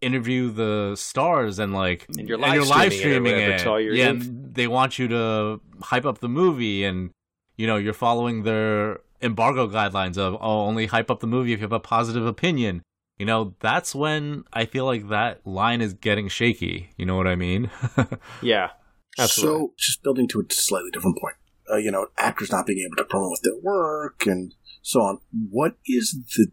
interview 0.01 0.51
the 0.51 0.97
stars 0.97 1.59
and 1.59 1.75
like 1.75 2.07
and 2.17 2.27
you're 2.27 2.39
live, 2.39 2.47
and 2.47 2.55
you're 2.55 2.65
live 2.65 2.93
streaming, 2.95 3.35
it, 3.35 3.61
it. 3.61 3.95
yeah 3.95 4.15
they 4.17 4.67
want 4.67 4.99
you 4.99 5.07
to 5.09 5.61
hype 5.83 6.07
up 6.07 6.21
the 6.21 6.29
movie 6.29 6.85
and 6.85 7.11
you 7.59 7.67
know 7.67 7.77
you're 7.77 7.93
following 7.93 8.45
their 8.45 9.01
embargo 9.23 9.69
guidelines 9.69 10.17
of 10.19 10.35
oh 10.35 10.67
only 10.67 10.87
hype 10.87 11.11
up 11.11 11.21
the 11.21 11.27
movie 11.27 11.53
if 11.53 11.61
you 11.61 11.65
have 11.65 11.73
a 11.73 11.81
positive 11.81 12.27
opinion 12.27 12.83
you 13.19 13.27
know 13.27 13.55
that's 13.61 13.95
when 13.95 14.45
i 14.53 14.65
feel 14.65 14.85
like 14.85 15.09
that 15.09 15.47
line 15.47 15.81
is 15.81 15.93
getting 15.93 16.29
shaky 16.29 16.91
you 16.97 17.05
know 17.05 17.17
what 17.17 17.27
i 17.27 17.35
mean 17.35 17.71
yeah 18.43 18.71
absolutely. 19.19 19.59
so 19.59 19.75
just 19.77 20.03
building 20.03 20.27
to 20.27 20.41
a 20.41 20.53
slightly 20.53 20.91
different 20.91 21.19
point 21.19 21.35
uh, 21.71 21.77
you 21.77 21.91
know, 21.91 22.07
actors 22.19 22.51
not 22.51 22.67
being 22.67 22.85
able 22.85 22.97
to 22.97 23.05
promote 23.05 23.39
their 23.43 23.59
work 23.63 24.27
and 24.27 24.55
so 24.83 25.01
on. 25.01 25.19
What 25.51 25.77
is 25.87 26.19
the 26.37 26.49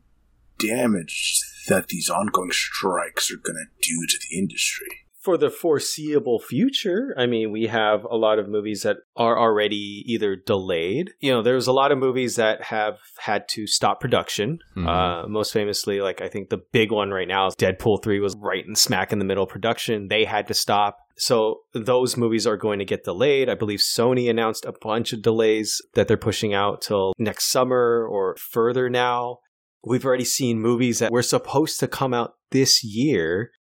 damage 0.60 1.40
that 1.68 1.88
these 1.88 2.10
ongoing 2.10 2.52
strikes 2.52 3.32
are 3.32 3.38
going 3.38 3.58
to 3.58 3.90
do 3.90 4.06
to 4.08 4.20
the 4.30 4.38
industry? 4.38 4.88
For 5.28 5.38
the 5.38 5.50
foreseeable 5.50 6.40
future, 6.40 7.14
I 7.18 7.26
mean, 7.26 7.52
we 7.52 7.68
have 7.68 8.06
a 8.06 8.16
lot 8.16 8.40
of 8.40 8.48
movies 8.48 8.84
that 8.84 8.96
are 9.18 9.38
already 9.38 10.06
either 10.06 10.38
delayed. 10.38 11.12
You 11.20 11.34
know, 11.34 11.42
there's 11.42 11.68
a 11.68 11.74
lot 11.74 11.92
of 11.92 11.98
movies 11.98 12.38
that 12.38 12.64
have 12.64 13.00
had 13.18 13.50
to 13.50 13.68
stop 13.68 14.00
production. 14.00 14.60
Mm-hmm. 14.78 14.88
Uh, 14.88 15.28
most 15.28 15.52
famously, 15.52 16.00
like 16.00 16.22
I 16.22 16.30
think 16.30 16.48
the 16.48 16.62
big 16.72 16.94
one 16.94 17.12
right 17.12 17.28
now 17.28 17.48
is 17.48 17.58
Deadpool 17.58 18.04
3 18.04 18.22
was 18.22 18.38
right 18.38 18.66
in 18.66 18.74
smack 18.74 19.12
in 19.12 19.20
the 19.20 19.26
middle 19.26 19.44
of 19.44 19.50
production. 19.50 20.08
They 20.08 20.24
had 20.24 20.48
to 20.48 20.54
stop. 20.54 20.98
So 21.18 21.64
those 21.74 22.16
movies 22.16 22.48
are 22.48 22.56
going 22.56 22.80
to 22.80 22.86
get 22.86 23.04
delayed. 23.04 23.50
I 23.50 23.56
believe 23.56 23.80
Sony 23.80 24.30
announced 24.30 24.64
a 24.64 24.76
bunch 24.82 25.12
of 25.12 25.22
delays 25.22 25.82
that 25.96 26.08
they're 26.08 26.16
pushing 26.16 26.54
out 26.54 26.82
till 26.82 27.12
next 27.18 27.52
summer 27.52 28.08
or 28.10 28.38
further 28.38 28.90
now. 28.90 29.40
We've 29.86 30.06
already 30.06 30.24
seen 30.24 30.62
movies 30.62 31.00
that 31.00 31.12
were 31.12 31.22
supposed 31.22 31.82
to 31.82 31.90
come 31.90 32.14
out 32.14 32.36
this 32.52 32.82
year 32.82 33.52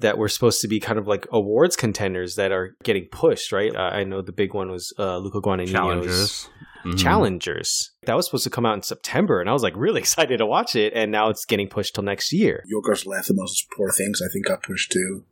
that 0.00 0.18
were 0.18 0.28
supposed 0.28 0.60
to 0.60 0.68
be 0.68 0.80
kind 0.80 0.98
of 0.98 1.06
like 1.06 1.26
awards 1.30 1.76
contenders 1.76 2.34
that 2.34 2.52
are 2.52 2.76
getting 2.82 3.06
pushed, 3.10 3.52
right? 3.52 3.74
Uh, 3.74 3.90
I 3.92 4.04
know 4.04 4.22
the 4.22 4.32
big 4.32 4.54
one 4.54 4.70
was 4.70 4.92
uh, 4.98 5.18
Luca 5.18 5.40
Guadagnino's 5.40 5.72
Challengers. 5.72 6.48
Mm-hmm. 6.84 6.96
Challengers. 6.96 7.92
That 8.04 8.14
was 8.14 8.26
supposed 8.26 8.44
to 8.44 8.50
come 8.50 8.66
out 8.66 8.74
in 8.74 8.82
September, 8.82 9.40
and 9.40 9.48
I 9.48 9.52
was 9.52 9.62
like 9.62 9.74
really 9.76 10.00
excited 10.00 10.38
to 10.38 10.46
watch 10.46 10.76
it, 10.76 10.92
and 10.94 11.10
now 11.10 11.30
it's 11.30 11.44
getting 11.44 11.68
pushed 11.68 11.94
till 11.94 12.04
next 12.04 12.32
year. 12.32 12.62
Yorgos 12.70 13.06
Lanthimos' 13.06 13.64
Poor 13.74 13.90
Things, 13.90 14.20
I 14.20 14.30
think, 14.30 14.46
got 14.46 14.62
pushed 14.62 14.92
too. 14.92 15.24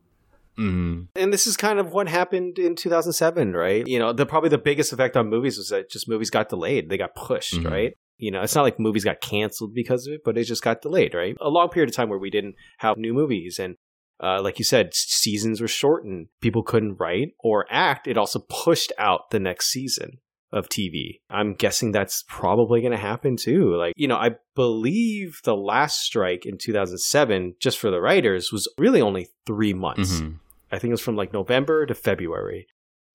Mm-hmm. 0.58 1.04
And 1.16 1.32
this 1.32 1.46
is 1.46 1.56
kind 1.56 1.78
of 1.78 1.92
what 1.92 2.08
happened 2.08 2.58
in 2.58 2.76
2007, 2.76 3.54
right? 3.54 3.86
You 3.86 3.98
know, 3.98 4.12
the 4.12 4.26
probably 4.26 4.50
the 4.50 4.58
biggest 4.58 4.92
effect 4.92 5.16
on 5.16 5.28
movies 5.28 5.56
was 5.56 5.70
that 5.70 5.90
just 5.90 6.08
movies 6.08 6.30
got 6.30 6.48
delayed. 6.48 6.88
They 6.88 6.98
got 6.98 7.14
pushed, 7.14 7.54
mm-hmm. 7.54 7.68
right? 7.68 7.94
You 8.18 8.30
know, 8.30 8.42
it's 8.42 8.54
not 8.54 8.62
like 8.62 8.78
movies 8.78 9.04
got 9.04 9.20
canceled 9.20 9.74
because 9.74 10.06
of 10.06 10.12
it, 10.12 10.20
but 10.24 10.38
it 10.38 10.44
just 10.44 10.62
got 10.62 10.82
delayed, 10.82 11.14
right? 11.14 11.36
A 11.40 11.48
long 11.48 11.70
period 11.70 11.90
of 11.90 11.96
time 11.96 12.08
where 12.08 12.18
we 12.18 12.30
didn't 12.30 12.54
have 12.78 12.96
new 12.96 13.12
movies. 13.12 13.58
And 13.58 13.76
uh, 14.22 14.40
like 14.42 14.58
you 14.58 14.64
said, 14.64 14.94
seasons 14.94 15.60
were 15.60 15.68
shortened. 15.68 16.28
People 16.40 16.62
couldn't 16.62 16.96
write 17.00 17.32
or 17.40 17.66
act. 17.70 18.06
It 18.06 18.16
also 18.16 18.38
pushed 18.48 18.92
out 18.98 19.30
the 19.30 19.40
next 19.40 19.70
season 19.70 20.18
of 20.52 20.68
TV. 20.68 21.20
I'm 21.30 21.54
guessing 21.54 21.92
that's 21.92 22.24
probably 22.28 22.80
going 22.80 22.92
to 22.92 22.98
happen 22.98 23.36
too. 23.36 23.74
Like, 23.74 23.94
you 23.96 24.06
know, 24.06 24.16
I 24.16 24.32
believe 24.54 25.40
the 25.44 25.56
last 25.56 26.00
strike 26.02 26.44
in 26.46 26.58
2007, 26.58 27.54
just 27.58 27.78
for 27.78 27.90
the 27.90 28.00
writers, 28.00 28.52
was 28.52 28.68
really 28.78 29.00
only 29.00 29.28
three 29.46 29.72
months. 29.72 30.20
Mm-hmm. 30.20 30.32
I 30.70 30.78
think 30.78 30.90
it 30.90 30.94
was 30.94 31.00
from 31.00 31.16
like 31.16 31.32
November 31.32 31.86
to 31.86 31.94
February. 31.94 32.66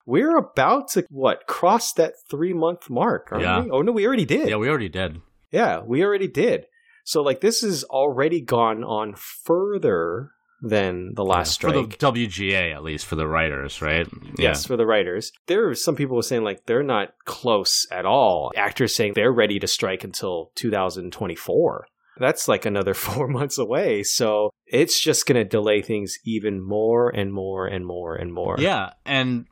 We're 0.06 0.38
about 0.38 0.89
to 0.91 1.06
what 1.10 1.48
cross 1.48 1.93
that 1.93 2.13
three 2.30 2.54
month 2.54 2.89
mark, 2.89 3.28
aren't 3.32 3.43
Yeah. 3.43 3.63
we? 3.63 3.72
Oh 3.72 3.82
no, 3.82 3.91
we 3.91 4.08
already 4.08 4.26
did. 4.26 4.50
Yeah, 4.50 4.56
we 4.56 4.70
already 4.70 4.89
did. 4.89 5.22
Yeah, 5.52 5.82
we 5.86 6.04
already 6.04 6.28
did. 6.28 6.65
So 7.04 7.22
like 7.22 7.41
this 7.41 7.62
has 7.62 7.84
already 7.86 8.41
gone 8.41 8.84
on 8.84 9.15
further 9.15 10.32
than 10.62 11.13
the 11.13 11.24
last 11.24 11.62
for 11.62 11.70
strike. 11.70 12.00
the 12.00 12.12
WGA 12.12 12.74
at 12.74 12.84
least 12.84 13.06
for 13.06 13.15
the 13.15 13.28
writers, 13.28 13.82
right? 13.82 14.08
Yes, 14.38 14.65
for 14.65 14.78
the 14.78 14.86
writers. 14.86 15.32
There 15.48 15.70
are 15.70 15.76
some 15.76 15.96
people 15.96 16.22
saying 16.22 16.43
like 16.43 16.65
they're 16.65 16.84
not 16.84 17.10
close 17.26 17.86
at 17.91 18.06
all. 18.06 18.52
Actors 18.56 18.96
saying 18.96 19.13
they're 19.13 19.32
ready 19.32 19.60
to 19.60 19.67
strike 19.67 20.04
until 20.04 20.52
2024. 20.56 21.88
That's 22.20 22.48
like 22.48 22.65
another 22.65 22.93
four 22.96 23.28
months 23.28 23.58
away. 23.58 24.04
So 24.04 24.50
it's 24.65 25.00
just 25.00 25.26
going 25.26 25.38
to 25.38 25.46
delay 25.46 25.82
things 25.82 26.17
even 26.26 26.62
more 26.62 27.10
and 27.10 27.32
more 27.32 27.67
and 27.67 27.86
more 27.86 28.15
and 28.15 28.34
more. 28.34 28.56
Yeah, 28.58 28.91
and 29.06 29.46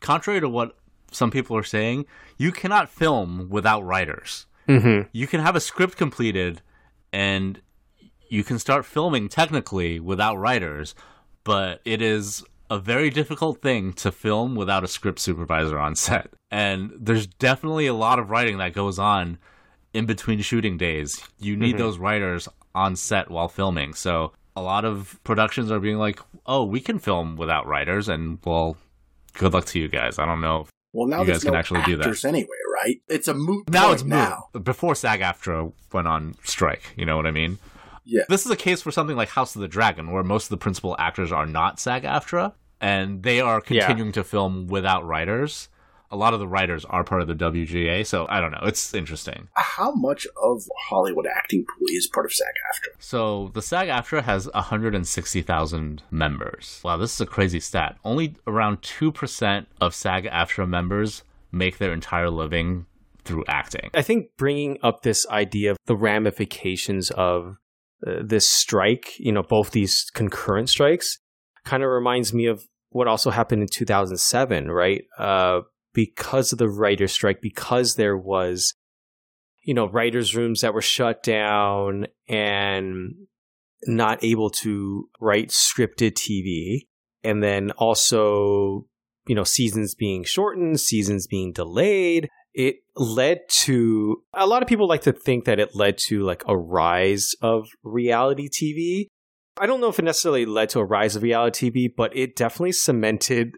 contrary 0.00 0.40
to 0.40 0.48
what 0.48 0.76
some 1.10 1.30
people 1.30 1.56
are 1.56 1.62
saying, 1.62 2.06
you 2.36 2.52
cannot 2.52 2.90
film 2.90 3.48
without 3.50 3.84
writers. 3.84 4.46
Mm-hmm. 4.68 5.08
You 5.12 5.26
can 5.26 5.40
have 5.40 5.56
a 5.56 5.60
script 5.60 5.96
completed 5.96 6.62
and 7.12 7.60
you 8.32 8.42
can 8.42 8.58
start 8.58 8.86
filming 8.86 9.28
technically 9.28 10.00
without 10.00 10.36
writers, 10.38 10.94
but 11.44 11.82
it 11.84 12.00
is 12.00 12.42
a 12.70 12.78
very 12.78 13.10
difficult 13.10 13.60
thing 13.60 13.92
to 13.92 14.10
film 14.10 14.54
without 14.54 14.82
a 14.82 14.88
script 14.88 15.18
supervisor 15.18 15.78
on 15.78 15.94
set. 15.94 16.30
And 16.50 16.90
there's 16.98 17.26
definitely 17.26 17.86
a 17.86 17.92
lot 17.94 18.18
of 18.18 18.30
writing 18.30 18.56
that 18.56 18.72
goes 18.72 18.98
on 18.98 19.36
in 19.92 20.06
between 20.06 20.40
shooting 20.40 20.78
days. 20.78 21.22
You 21.38 21.56
need 21.56 21.74
Mhm. 21.74 21.78
those 21.78 21.98
writers 21.98 22.48
on 22.74 22.96
set 22.96 23.30
while 23.30 23.48
filming. 23.48 23.92
So 23.92 24.32
a 24.56 24.62
lot 24.62 24.86
of 24.86 25.20
productions 25.24 25.70
are 25.70 25.80
being 25.80 25.98
like, 25.98 26.18
"Oh, 26.46 26.64
we 26.64 26.80
can 26.80 26.98
film 26.98 27.36
without 27.36 27.66
writers," 27.66 28.08
and 28.08 28.38
well, 28.46 28.78
good 29.34 29.52
luck 29.52 29.66
to 29.66 29.78
you 29.78 29.88
guys. 29.88 30.18
I 30.18 30.24
don't 30.24 30.40
know. 30.40 30.66
Well, 30.94 31.06
now 31.06 31.20
You 31.20 31.26
guys 31.32 31.44
can 31.44 31.52
no 31.52 31.58
actually 31.58 31.82
do 31.82 31.96
that. 31.96 32.04
actors 32.06 32.24
anyway, 32.24 32.48
right? 32.82 32.96
It's 33.08 33.28
a 33.28 33.34
moot 33.34 33.68
Now 33.68 33.88
point 33.88 33.94
it's 34.00 34.04
now. 34.04 34.48
Before 34.62 34.94
SAG-AFTRA 34.94 35.72
went 35.92 36.08
on 36.08 36.34
strike, 36.44 36.94
you 36.96 37.04
know 37.04 37.16
what 37.16 37.26
I 37.26 37.30
mean? 37.30 37.58
Yeah. 38.04 38.22
This 38.28 38.44
is 38.44 38.50
a 38.50 38.56
case 38.56 38.82
for 38.82 38.90
something 38.90 39.16
like 39.16 39.30
House 39.30 39.54
of 39.54 39.60
the 39.62 39.68
Dragon, 39.68 40.10
where 40.10 40.24
most 40.24 40.44
of 40.44 40.50
the 40.50 40.56
principal 40.56 40.96
actors 40.98 41.30
are 41.32 41.46
not 41.46 41.78
SAG-AFTRA, 41.78 42.52
and 42.80 43.22
they 43.22 43.40
are 43.40 43.62
Yeah. 43.68 43.86
continuing 43.86 44.12
to 44.12 44.24
film 44.24 44.66
without 44.66 45.06
writers. 45.06 45.68
A 46.10 46.16
lot 46.16 46.34
of 46.34 46.40
the 46.40 46.46
writers 46.48 46.84
are 46.84 47.04
part 47.04 47.22
of 47.22 47.28
the 47.28 47.34
WGA, 47.34 48.04
so 48.04 48.26
I 48.28 48.40
don't 48.40 48.50
know. 48.50 48.60
It's 48.64 48.92
interesting. 48.92 49.48
How 49.54 49.92
much 49.94 50.26
of 50.42 50.64
Hollywood 50.90 51.26
acting 51.26 51.64
pool 51.64 51.86
is 51.88 52.06
part 52.06 52.26
of 52.26 52.32
SAG-AFTRA? 52.34 52.96
So 52.98 53.50
the 53.54 53.62
SAG-AFTRA 53.62 54.22
has 54.24 54.46
160,000 54.52 56.02
members. 56.10 56.80
Wow, 56.84 56.96
this 56.98 57.14
is 57.14 57.20
a 57.20 57.26
crazy 57.26 57.60
stat. 57.60 57.96
Only 58.04 58.34
around 58.46 58.82
2% 58.82 59.66
of 59.80 59.94
SAG-AFTRA 59.94 60.68
members 60.68 61.22
make 61.50 61.78
their 61.78 61.92
entire 61.92 62.30
living 62.30 62.86
through 63.24 63.44
acting. 63.46 63.88
I 63.94 64.02
think 64.02 64.30
bringing 64.36 64.78
up 64.82 65.02
this 65.02 65.26
idea 65.28 65.70
of 65.70 65.78
the 65.86 65.96
ramifications 65.96 67.10
of 67.12 67.56
uh, 68.06 68.22
this 68.24 68.48
strike, 68.48 69.18
you 69.18 69.32
know, 69.32 69.42
both 69.42 69.70
these 69.70 70.10
concurrent 70.14 70.68
strikes, 70.68 71.18
kind 71.64 71.82
of 71.82 71.90
reminds 71.90 72.32
me 72.32 72.46
of 72.46 72.64
what 72.90 73.08
also 73.08 73.30
happened 73.30 73.62
in 73.62 73.68
2007, 73.68 74.70
right? 74.70 75.04
Uh, 75.18 75.60
because 75.94 76.52
of 76.52 76.58
the 76.58 76.68
writer's 76.68 77.12
strike, 77.12 77.40
because 77.40 77.94
there 77.94 78.16
was, 78.16 78.74
you 79.62 79.74
know, 79.74 79.88
writers' 79.88 80.34
rooms 80.34 80.60
that 80.60 80.74
were 80.74 80.82
shut 80.82 81.22
down 81.22 82.06
and 82.28 83.14
not 83.86 84.22
able 84.22 84.50
to 84.50 85.08
write 85.20 85.48
scripted 85.50 86.12
TV, 86.12 86.86
and 87.24 87.42
then 87.42 87.70
also, 87.72 88.86
you 89.26 89.34
know, 89.34 89.44
seasons 89.44 89.94
being 89.94 90.24
shortened, 90.24 90.80
seasons 90.80 91.26
being 91.26 91.52
delayed 91.52 92.28
it 92.54 92.76
led 92.96 93.40
to 93.48 94.22
a 94.34 94.46
lot 94.46 94.62
of 94.62 94.68
people 94.68 94.88
like 94.88 95.02
to 95.02 95.12
think 95.12 95.44
that 95.44 95.58
it 95.58 95.74
led 95.74 95.96
to 96.08 96.22
like 96.22 96.42
a 96.46 96.56
rise 96.56 97.30
of 97.40 97.66
reality 97.82 98.48
TV. 98.48 99.06
I 99.58 99.66
don't 99.66 99.80
know 99.80 99.88
if 99.88 99.98
it 99.98 100.04
necessarily 100.04 100.46
led 100.46 100.70
to 100.70 100.80
a 100.80 100.84
rise 100.84 101.16
of 101.16 101.22
reality 101.22 101.70
TV, 101.70 101.92
but 101.94 102.14
it 102.16 102.36
definitely 102.36 102.72
cemented 102.72 103.52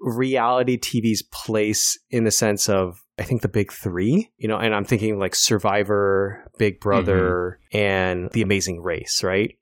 reality 0.00 0.78
TV's 0.78 1.22
place 1.22 1.98
in 2.10 2.24
the 2.24 2.30
sense 2.30 2.68
of 2.68 3.00
I 3.18 3.22
think 3.22 3.42
the 3.42 3.48
big 3.48 3.70
3, 3.70 4.30
you 4.38 4.48
know, 4.48 4.56
and 4.56 4.74
I'm 4.74 4.86
thinking 4.86 5.18
like 5.18 5.34
Survivor, 5.34 6.50
Big 6.58 6.80
Brother, 6.80 7.60
and 7.70 8.30
The 8.32 8.40
Amazing 8.40 8.80
Race, 8.80 9.22
right? 9.22 9.58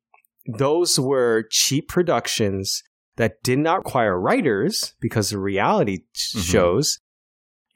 Those 0.47 0.99
were 1.01 1.45
cheap 1.51 1.89
productions 1.89 2.85
that 3.17 3.43
did 3.43 3.59
not 3.59 3.79
require 3.79 4.19
writers 4.19 4.95
because 5.01 5.33
of 5.33 5.41
reality 5.41 5.99
Mhm. 6.15 6.45
shows 6.45 7.01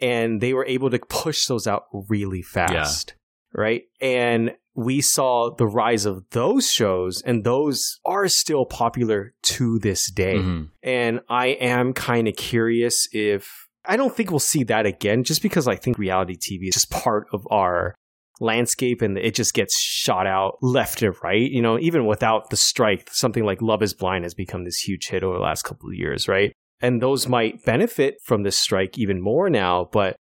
and 0.03 0.41
they 0.41 0.53
were 0.53 0.67
able 0.67 0.91
to 0.91 0.99
push 0.99 1.47
those 1.47 1.67
out 1.67 1.85
really 2.09 2.43
fast. 2.43 3.15
Right. 3.55 3.83
And 4.01 4.55
we 4.75 5.01
saw 5.03 5.55
the 5.55 5.67
rise 5.67 6.07
of 6.07 6.25
those 6.31 6.71
shows, 6.71 7.23
and 7.23 7.45
those 7.45 8.01
are 8.05 8.27
still 8.29 8.65
popular 8.65 9.35
to 9.43 9.79
this 9.79 10.11
day. 10.11 10.37
Mhm. 10.37 10.71
And 10.83 11.21
I 11.29 11.49
am 11.49 11.93
kind 11.93 12.27
of 12.27 12.37
curious 12.37 13.07
if 13.13 13.69
I 13.85 13.97
don't 13.97 14.17
think 14.17 14.31
we'll 14.31 14.39
see 14.41 14.65
that 14.65 14.87
again, 14.87 15.25
just 15.25 15.43
because 15.43 15.67
I 15.67 15.77
think 15.77 15.99
reality 15.99 16.37
TV 16.37 16.69
is 16.69 16.75
just 16.75 16.91
part 16.91 17.27
of 17.33 17.47
our 17.51 17.95
landscape 18.41 19.03
and 19.03 19.19
it 19.19 19.35
just 19.35 19.55
gets 19.55 19.79
shot 19.79 20.27
out 20.27 20.57
left 20.63 21.03
and 21.03 21.15
right. 21.23 21.51
You 21.51 21.63
know, 21.63 21.79
even 21.79 22.07
without 22.07 22.51
the 22.51 22.57
strike, 22.57 23.09
something 23.13 23.45
like 23.45 23.61
Love 23.61 23.83
is 23.83 23.93
Blind 23.93 24.25
has 24.25 24.35
become 24.35 24.65
this 24.65 24.79
huge 24.79 25.09
hit 25.09 25.23
over 25.23 25.35
the 25.35 25.43
last 25.43 25.63
couple 25.63 25.89
of 25.89 25.95
years, 25.95 26.29
right? 26.29 26.53
And 26.83 27.01
those 27.01 27.29
might 27.29 27.65
benefit 27.65 28.17
from 28.25 28.43
this 28.43 28.59
strike 28.59 28.99
even 28.99 29.23
more 29.23 29.49
now. 29.49 29.89
But 29.93 30.17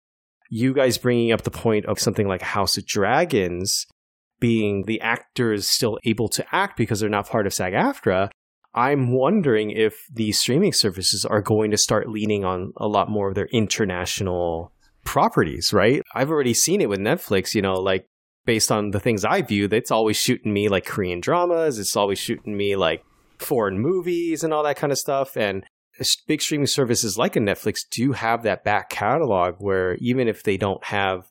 you 0.49 0.73
guys 0.73 0.97
bringing 0.97 1.31
up 1.31 1.43
the 1.43 1.51
point 1.51 1.85
of 1.85 1.99
something 1.99 2.27
like 2.27 2.41
House 2.41 2.77
of 2.77 2.85
Dragons 2.85 3.85
being 4.39 4.85
the 4.85 4.99
actors 5.01 5.67
still 5.67 5.97
able 6.05 6.27
to 6.29 6.45
act 6.51 6.77
because 6.77 6.99
they're 6.99 7.09
not 7.09 7.27
part 7.27 7.47
of 7.47 7.53
SAG 7.53 7.73
AFTRA, 7.73 8.29
I'm 8.73 9.11
wondering 9.11 9.71
if 9.71 10.05
these 10.13 10.39
streaming 10.39 10.73
services 10.73 11.25
are 11.25 11.41
going 11.41 11.71
to 11.71 11.77
start 11.77 12.09
leaning 12.09 12.45
on 12.45 12.73
a 12.77 12.87
lot 12.87 13.09
more 13.09 13.29
of 13.29 13.35
their 13.35 13.47
international 13.51 14.71
properties, 15.03 15.73
right? 15.73 16.01
I've 16.13 16.29
already 16.29 16.53
seen 16.53 16.81
it 16.81 16.89
with 16.89 16.99
Netflix, 16.99 17.55
you 17.55 17.61
know, 17.61 17.73
like 17.73 18.05
based 18.45 18.71
on 18.71 18.91
the 18.91 18.99
things 18.99 19.25
I 19.25 19.41
view, 19.41 19.67
it's 19.71 19.91
always 19.91 20.17
shooting 20.17 20.53
me 20.53 20.69
like 20.69 20.85
Korean 20.85 21.19
dramas, 21.19 21.79
it's 21.79 21.95
always 21.95 22.19
shooting 22.19 22.55
me 22.55 22.75
like 22.75 23.03
foreign 23.39 23.79
movies 23.79 24.43
and 24.43 24.53
all 24.53 24.63
that 24.63 24.77
kind 24.77 24.91
of 24.91 24.99
stuff. 24.99 25.35
And 25.35 25.65
big 26.27 26.41
streaming 26.41 26.67
services 26.67 27.17
like 27.17 27.35
a 27.35 27.39
Netflix 27.39 27.79
do 27.89 28.11
have 28.11 28.43
that 28.43 28.63
back 28.63 28.89
catalog 28.89 29.55
where 29.59 29.95
even 29.95 30.27
if 30.27 30.43
they 30.43 30.57
don't 30.57 30.83
have 30.85 31.29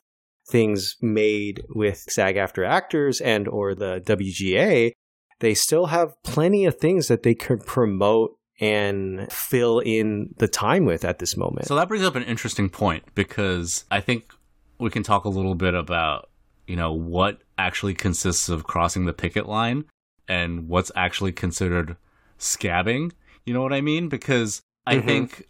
things 0.49 0.95
made 1.01 1.61
with 1.69 2.05
SAG-AFTRA 2.09 2.67
actors 2.67 3.19
and 3.21 3.47
or 3.47 3.75
the 3.75 4.01
WGA, 4.05 4.91
they 5.39 5.53
still 5.53 5.87
have 5.87 6.21
plenty 6.23 6.65
of 6.65 6.77
things 6.77 7.07
that 7.07 7.23
they 7.23 7.35
could 7.35 7.65
promote 7.65 8.37
and 8.59 9.31
fill 9.31 9.79
in 9.79 10.33
the 10.37 10.47
time 10.47 10.85
with 10.85 11.05
at 11.05 11.19
this 11.19 11.37
moment. 11.37 11.67
So 11.67 11.75
that 11.75 11.87
brings 11.87 12.03
up 12.03 12.15
an 12.15 12.23
interesting 12.23 12.69
point 12.69 13.03
because 13.13 13.85
I 13.91 13.99
think 13.99 14.33
we 14.79 14.89
can 14.89 15.03
talk 15.03 15.25
a 15.25 15.29
little 15.29 15.55
bit 15.55 15.75
about, 15.75 16.29
you 16.65 16.75
know, 16.75 16.91
what 16.91 17.39
actually 17.57 17.93
consists 17.93 18.49
of 18.49 18.63
crossing 18.63 19.05
the 19.05 19.13
picket 19.13 19.47
line 19.47 19.85
and 20.27 20.67
what's 20.67 20.91
actually 20.95 21.33
considered 21.33 21.97
scabbing. 22.39 23.11
You 23.47 23.53
know 23.53 23.61
what 23.61 23.71
I 23.71 23.79
mean? 23.79 24.09
Because 24.09 24.61
I 24.85 24.97
Mhm. 24.97 25.05
think 25.05 25.47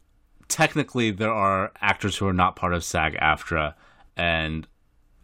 technically 0.47 1.09
there 1.09 1.33
are 1.33 1.71
actors 1.81 2.17
who 2.17 2.27
are 2.27 2.33
not 2.33 2.55
part 2.55 2.73
of 2.73 2.83
SAG 2.83 3.17
AFTRA 3.19 3.73
and 4.15 4.67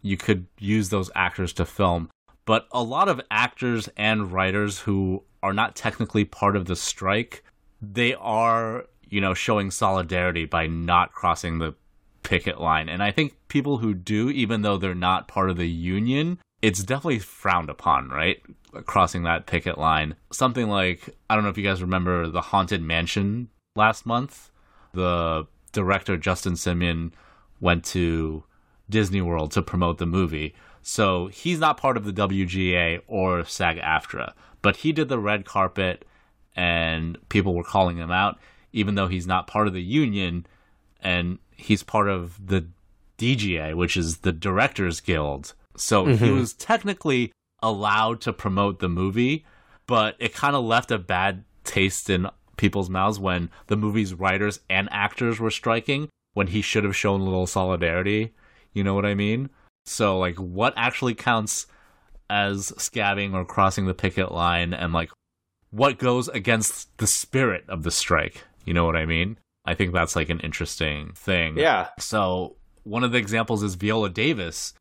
you 0.02 0.16
could 0.16 0.46
use 0.58 0.88
those 0.88 1.08
actors 1.14 1.52
to 1.54 1.64
film. 1.64 2.10
But 2.44 2.66
a 2.72 2.82
lot 2.82 3.08
of 3.08 3.20
actors 3.30 3.88
and 3.96 4.32
writers 4.32 4.80
who 4.80 5.22
are 5.40 5.52
not 5.52 5.76
technically 5.76 6.24
part 6.24 6.56
of 6.56 6.66
the 6.66 6.74
strike, 6.74 7.44
they 7.80 8.12
are, 8.14 8.86
you 9.08 9.20
know, 9.20 9.34
showing 9.34 9.70
solidarity 9.70 10.44
by 10.44 10.66
not 10.66 11.12
crossing 11.12 11.58
the 11.58 11.76
picket 12.24 12.60
line. 12.60 12.88
And 12.88 13.04
I 13.04 13.12
think 13.12 13.36
people 13.46 13.78
who 13.78 13.94
do, 13.94 14.30
even 14.30 14.62
though 14.62 14.78
they're 14.78 14.96
not 14.96 15.28
part 15.28 15.48
of 15.48 15.58
the 15.58 15.68
union, 15.68 16.40
it's 16.60 16.82
definitely 16.82 17.20
frowned 17.20 17.70
upon, 17.70 18.08
right? 18.08 18.42
Crossing 18.86 19.22
that 19.24 19.46
picket 19.46 19.78
line. 19.78 20.16
Something 20.32 20.68
like, 20.68 21.10
I 21.28 21.34
don't 21.34 21.44
know 21.44 21.50
if 21.50 21.58
you 21.58 21.64
guys 21.64 21.82
remember 21.82 22.28
the 22.28 22.40
Haunted 22.40 22.82
Mansion 22.82 23.48
last 23.76 24.06
month. 24.06 24.50
The 24.92 25.46
director, 25.72 26.16
Justin 26.16 26.54
Simien, 26.54 27.12
went 27.60 27.84
to 27.86 28.44
Disney 28.90 29.20
World 29.20 29.52
to 29.52 29.62
promote 29.62 29.98
the 29.98 30.06
movie. 30.06 30.54
So 30.82 31.28
he's 31.28 31.58
not 31.58 31.76
part 31.78 31.96
of 31.96 32.04
the 32.04 32.12
WGA 32.12 33.00
or 33.06 33.44
SAG 33.44 33.78
AFTRA, 33.78 34.34
but 34.60 34.76
he 34.76 34.92
did 34.92 35.08
the 35.08 35.18
red 35.18 35.44
carpet 35.44 36.04
and 36.54 37.16
people 37.28 37.54
were 37.54 37.64
calling 37.64 37.96
him 37.96 38.10
out, 38.10 38.38
even 38.72 38.94
though 38.94 39.08
he's 39.08 39.26
not 39.26 39.46
part 39.46 39.66
of 39.66 39.72
the 39.72 39.82
union 39.82 40.46
and 41.00 41.38
he's 41.56 41.82
part 41.82 42.08
of 42.08 42.48
the 42.48 42.66
DGA, 43.18 43.74
which 43.74 43.96
is 43.96 44.18
the 44.18 44.32
Directors 44.32 45.00
Guild. 45.00 45.54
So 45.76 46.06
he 46.06 46.28
Mhm. 46.28 46.34
was 46.38 46.52
technically 46.52 47.32
allowed 47.64 48.20
to 48.20 48.32
promote 48.32 48.78
the 48.78 48.88
movie, 48.88 49.44
but 49.86 50.14
it 50.18 50.34
kind 50.34 50.54
of 50.54 50.64
left 50.64 50.90
a 50.90 50.98
bad 50.98 51.44
taste 51.64 52.10
in 52.10 52.28
people's 52.56 52.90
mouths 52.90 53.18
when 53.18 53.50
the 53.66 53.76
movie's 53.76 54.14
writers 54.14 54.60
and 54.68 54.88
actors 54.92 55.40
were 55.40 55.50
striking 55.50 56.08
when 56.34 56.48
he 56.48 56.60
should 56.60 56.84
have 56.84 56.96
shown 56.96 57.20
a 57.20 57.24
little 57.24 57.46
solidarity. 57.46 58.34
You 58.72 58.84
know 58.84 58.94
what 58.94 59.06
I 59.06 59.14
mean? 59.14 59.50
So, 59.86 60.18
like, 60.18 60.36
what 60.36 60.74
actually 60.76 61.14
counts 61.14 61.66
as 62.28 62.72
scabbing 62.72 63.34
or 63.34 63.44
crossing 63.44 63.86
the 63.86 63.94
picket 63.94 64.32
line, 64.32 64.72
and 64.74 64.92
like, 64.92 65.10
what 65.70 65.98
goes 65.98 66.28
against 66.28 66.96
the 66.98 67.06
spirit 67.06 67.64
of 67.68 67.82
the 67.82 67.90
strike? 67.90 68.44
You 68.64 68.74
know 68.74 68.84
what 68.84 68.96
I 68.96 69.06
mean? 69.06 69.38
I 69.64 69.74
think 69.74 69.92
that's 69.92 70.16
like 70.16 70.28
an 70.28 70.40
interesting 70.40 71.12
thing. 71.14 71.58
Yeah. 71.58 71.88
So, 71.98 72.56
one 72.82 73.04
of 73.04 73.12
the 73.12 73.18
examples 73.18 73.62
is 73.62 73.74
Viola 73.74 74.10
Davis. 74.10 74.74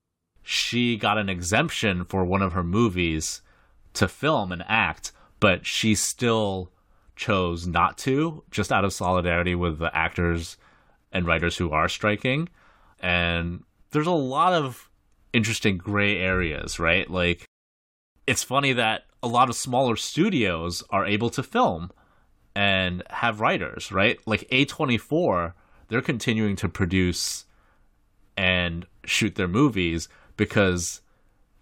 She 0.44 0.98
got 0.98 1.18
an 1.18 1.30
exemption 1.30 2.06
for 2.06 2.24
one 2.26 2.42
of 2.42 2.54
her 2.54 2.64
movies 2.64 3.42
to 3.94 4.08
film 4.08 4.52
and 4.52 4.64
act, 4.68 5.12
but 5.40 5.66
she 5.66 5.96
still 5.96 6.72
chose 7.16 7.66
not 7.66 7.98
to, 8.00 8.44
just 8.52 8.72
out 8.72 8.84
of 8.86 8.94
solidarity 8.94 9.56
with 9.56 9.80
the 9.80 9.96
actors 9.96 10.58
and 11.12 11.26
writers 11.26 11.58
who 11.58 11.72
are 11.72 11.88
striking. 11.88 12.50
And 13.00 13.64
there's 13.92 14.08
a 14.08 14.12
lot 14.12 14.54
of 14.54 14.90
interesting 15.32 15.78
gray 15.78 16.18
areas, 16.18 16.80
right? 16.80 17.10
Like, 17.10 17.46
it's 18.28 18.44
funny 18.44 18.74
that 18.74 19.04
a 19.22 19.28
lot 19.28 19.50
of 19.50 19.56
smaller 19.56 19.96
studios 19.96 20.84
are 20.90 21.06
able 21.06 21.30
to 21.32 21.44
film 21.44 21.92
and 22.56 23.04
have 23.10 23.42
writers, 23.42 23.92
right? 23.92 24.20
Like 24.26 24.48
A24, 24.50 25.54
they're 25.88 26.02
continuing 26.02 26.56
to 26.58 26.70
produce 26.70 27.46
and 28.36 28.86
shoot 29.06 29.36
their 29.36 29.48
movies 29.48 30.10
because 30.38 31.02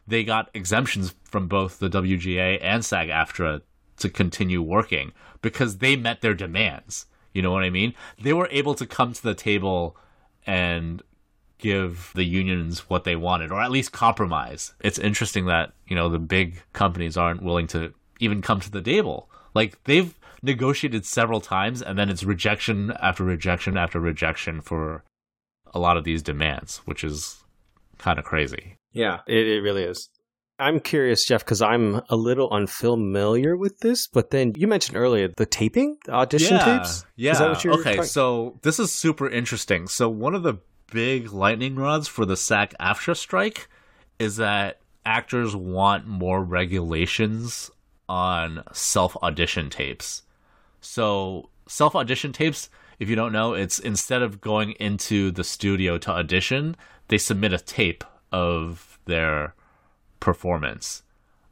they 0.08 0.24
got 0.24 0.50
exemptions 0.54 1.14
from 1.24 1.48
both 1.48 1.80
the 1.80 1.90
WGA 1.90 2.60
and 2.62 2.84
SAG 2.84 3.10
AFTRA 3.10 3.62
to 3.98 4.10
continue 4.10 4.62
working 4.62 5.12
because 5.42 5.78
they 5.78 5.96
met 5.96 6.22
their 6.22 6.34
demands. 6.34 7.06
You 7.34 7.42
know 7.42 7.52
what 7.52 7.64
I 7.64 7.70
mean? 7.70 7.94
They 8.22 8.34
were 8.34 8.50
able 8.52 8.76
to 8.76 8.86
come 8.86 9.14
to 9.14 9.24
the 9.24 9.36
table 9.36 9.96
and 10.46 11.02
give 11.60 12.12
the 12.16 12.24
unions 12.24 12.90
what 12.90 13.04
they 13.04 13.16
wanted 13.16 13.52
or 13.52 13.62
at 13.62 13.72
least 13.72 13.92
compromise. 13.92 14.74
It's 14.82 15.00
interesting 15.00 15.46
that, 15.46 15.74
you 15.88 15.96
know, 15.96 16.10
the 16.10 16.20
big 16.20 16.62
companies 16.74 17.16
aren't 17.16 17.44
willing 17.44 17.68
to 17.68 17.94
even 18.20 18.42
come 18.42 18.60
to 18.60 18.72
the 18.72 18.82
table. 18.82 19.30
Like 19.54 19.82
they've 19.84 20.18
negotiated 20.42 21.06
several 21.06 21.40
times 21.40 21.82
and 21.82 21.98
then 21.98 22.10
it's 22.10 22.24
rejection 22.24 22.92
after 23.00 23.24
rejection 23.24 23.78
after 23.78 24.00
rejection 24.00 24.60
for 24.60 25.04
a 25.74 25.80
lot 25.80 25.98
of 25.98 26.04
these 26.04 26.24
demands, 26.24 26.78
which 26.80 27.04
is 27.04 27.41
kind 28.02 28.20
of 28.20 28.26
crazy. 28.26 28.78
Yeah, 28.92 29.20
it, 29.28 29.48
it 29.48 29.62
really 29.62 29.84
is. 29.84 30.10
I'm 30.60 30.80
curious, 30.80 31.26
Jeff, 31.26 31.44
because 31.44 31.62
I'm 31.62 32.02
a 32.10 32.16
little 32.16 32.50
unfamiliar 32.52 33.58
with 33.58 33.80
this. 33.80 34.08
But 34.08 34.30
then 34.30 34.54
you 34.56 34.68
mentioned 34.68 34.98
earlier 34.98 35.30
the 35.36 35.46
taping, 35.46 35.98
the 36.06 36.14
audition 36.14 36.58
yeah, 36.58 36.78
tapes. 36.78 37.06
Yeah. 37.16 37.32
Is 37.32 37.40
that 37.40 37.50
what 37.50 37.64
you're 37.64 37.74
okay, 37.80 37.96
talking- 37.96 38.04
so 38.04 38.60
this 38.62 38.80
is 38.80 38.92
super 38.92 39.28
interesting. 39.30 39.88
So 39.88 40.10
one 40.10 40.36
of 40.36 40.44
the 40.44 40.60
big 40.92 41.32
lightning 41.32 41.76
rods 41.76 42.08
for 42.08 42.26
the 42.26 42.36
SAG 42.38 42.76
AFTRA 42.80 43.16
strike 43.16 43.70
is 44.20 44.36
that 44.38 44.82
actors 45.06 45.56
want 45.56 46.06
more 46.06 46.44
regulations 46.44 47.72
on 48.08 48.64
self 48.74 49.16
audition 49.24 49.70
tapes. 49.70 50.24
So 50.82 51.50
self 51.68 51.96
audition 51.96 52.32
tapes, 52.34 52.70
if 53.00 53.10
you 53.10 53.16
don't 53.16 53.32
know, 53.32 53.54
it's 53.54 53.80
instead 53.80 54.22
of 54.22 54.42
going 54.42 54.72
into 54.74 55.32
the 55.32 55.44
studio 55.44 55.98
to 55.98 56.12
audition, 56.12 56.76
they 57.08 57.18
submit 57.18 57.54
a 57.54 57.58
tape 57.58 58.04
of 58.32 59.00
their 59.06 59.56
performance. 60.20 61.04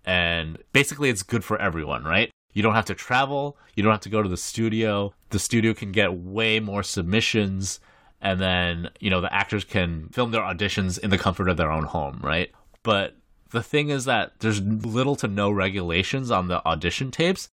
And 0.06 0.58
basically, 0.74 1.10
it's 1.10 1.24
good 1.24 1.44
for 1.44 1.60
everyone, 1.60 2.04
right? 2.04 2.32
You 2.54 2.64
don't 2.64 2.76
have 2.76 2.86
to 2.86 2.96
travel, 2.96 3.58
you 3.76 3.84
don't 3.84 3.92
have 3.92 4.02
to 4.02 4.10
go 4.10 4.24
to 4.24 4.30
the 4.30 4.38
studio. 4.38 5.14
The 5.30 5.40
studio 5.40 5.74
can 5.74 5.92
get 5.92 6.14
way 6.14 6.60
more 6.60 6.84
submissions, 6.84 7.80
and 8.22 8.40
then, 8.40 8.90
you 9.00 9.10
know, 9.10 9.22
the 9.22 9.34
actors 9.34 9.64
can 9.64 10.10
film 10.10 10.32
their 10.32 10.42
auditions 10.42 11.00
in 11.00 11.10
the 11.10 11.18
comfort 11.18 11.48
of 11.48 11.58
their 11.58 11.72
own 11.72 11.84
home, 11.84 12.20
right? 12.24 12.52
But 12.84 13.16
the 13.52 13.64
thing 13.64 13.90
is 13.90 14.06
that 14.06 14.34
there's 14.40 14.62
little 14.62 15.16
to 15.18 15.28
no 15.28 15.52
regulations 15.52 16.32
on 16.32 16.48
the 16.48 16.66
audition 16.66 17.12
tapes. 17.12 17.50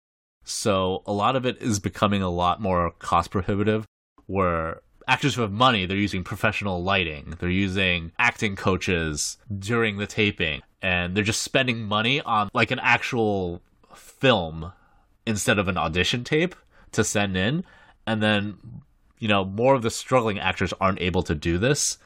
So 0.44 1.02
a 1.06 1.12
lot 1.12 1.36
of 1.36 1.46
it 1.46 1.60
is 1.60 1.80
becoming 1.80 2.22
a 2.22 2.30
lot 2.30 2.60
more 2.60 2.90
cost 2.98 3.30
prohibitive 3.30 3.86
where 4.26 4.80
actors 5.08 5.34
who 5.34 5.42
have 5.42 5.52
money, 5.52 5.86
they're 5.86 5.96
using 5.96 6.24
professional 6.24 6.82
lighting, 6.82 7.34
they're 7.38 7.48
using 7.48 8.12
acting 8.18 8.56
coaches 8.56 9.38
during 9.58 9.96
the 9.96 10.06
taping, 10.06 10.62
and 10.82 11.14
they're 11.14 11.24
just 11.24 11.42
spending 11.42 11.82
money 11.82 12.20
on 12.20 12.48
like 12.54 12.70
an 12.70 12.78
actual 12.80 13.62
film 13.94 14.72
instead 15.26 15.58
of 15.58 15.68
an 15.68 15.78
audition 15.78 16.24
tape 16.24 16.54
to 16.92 17.04
send 17.04 17.36
in. 17.36 17.64
And 18.06 18.22
then, 18.22 18.58
you 19.18 19.28
know, 19.28 19.44
more 19.44 19.74
of 19.74 19.82
the 19.82 19.90
struggling 19.90 20.38
actors 20.38 20.74
aren't 20.80 21.00
able 21.00 21.22
to 21.24 21.34
do 21.34 21.58
this. 21.58 21.98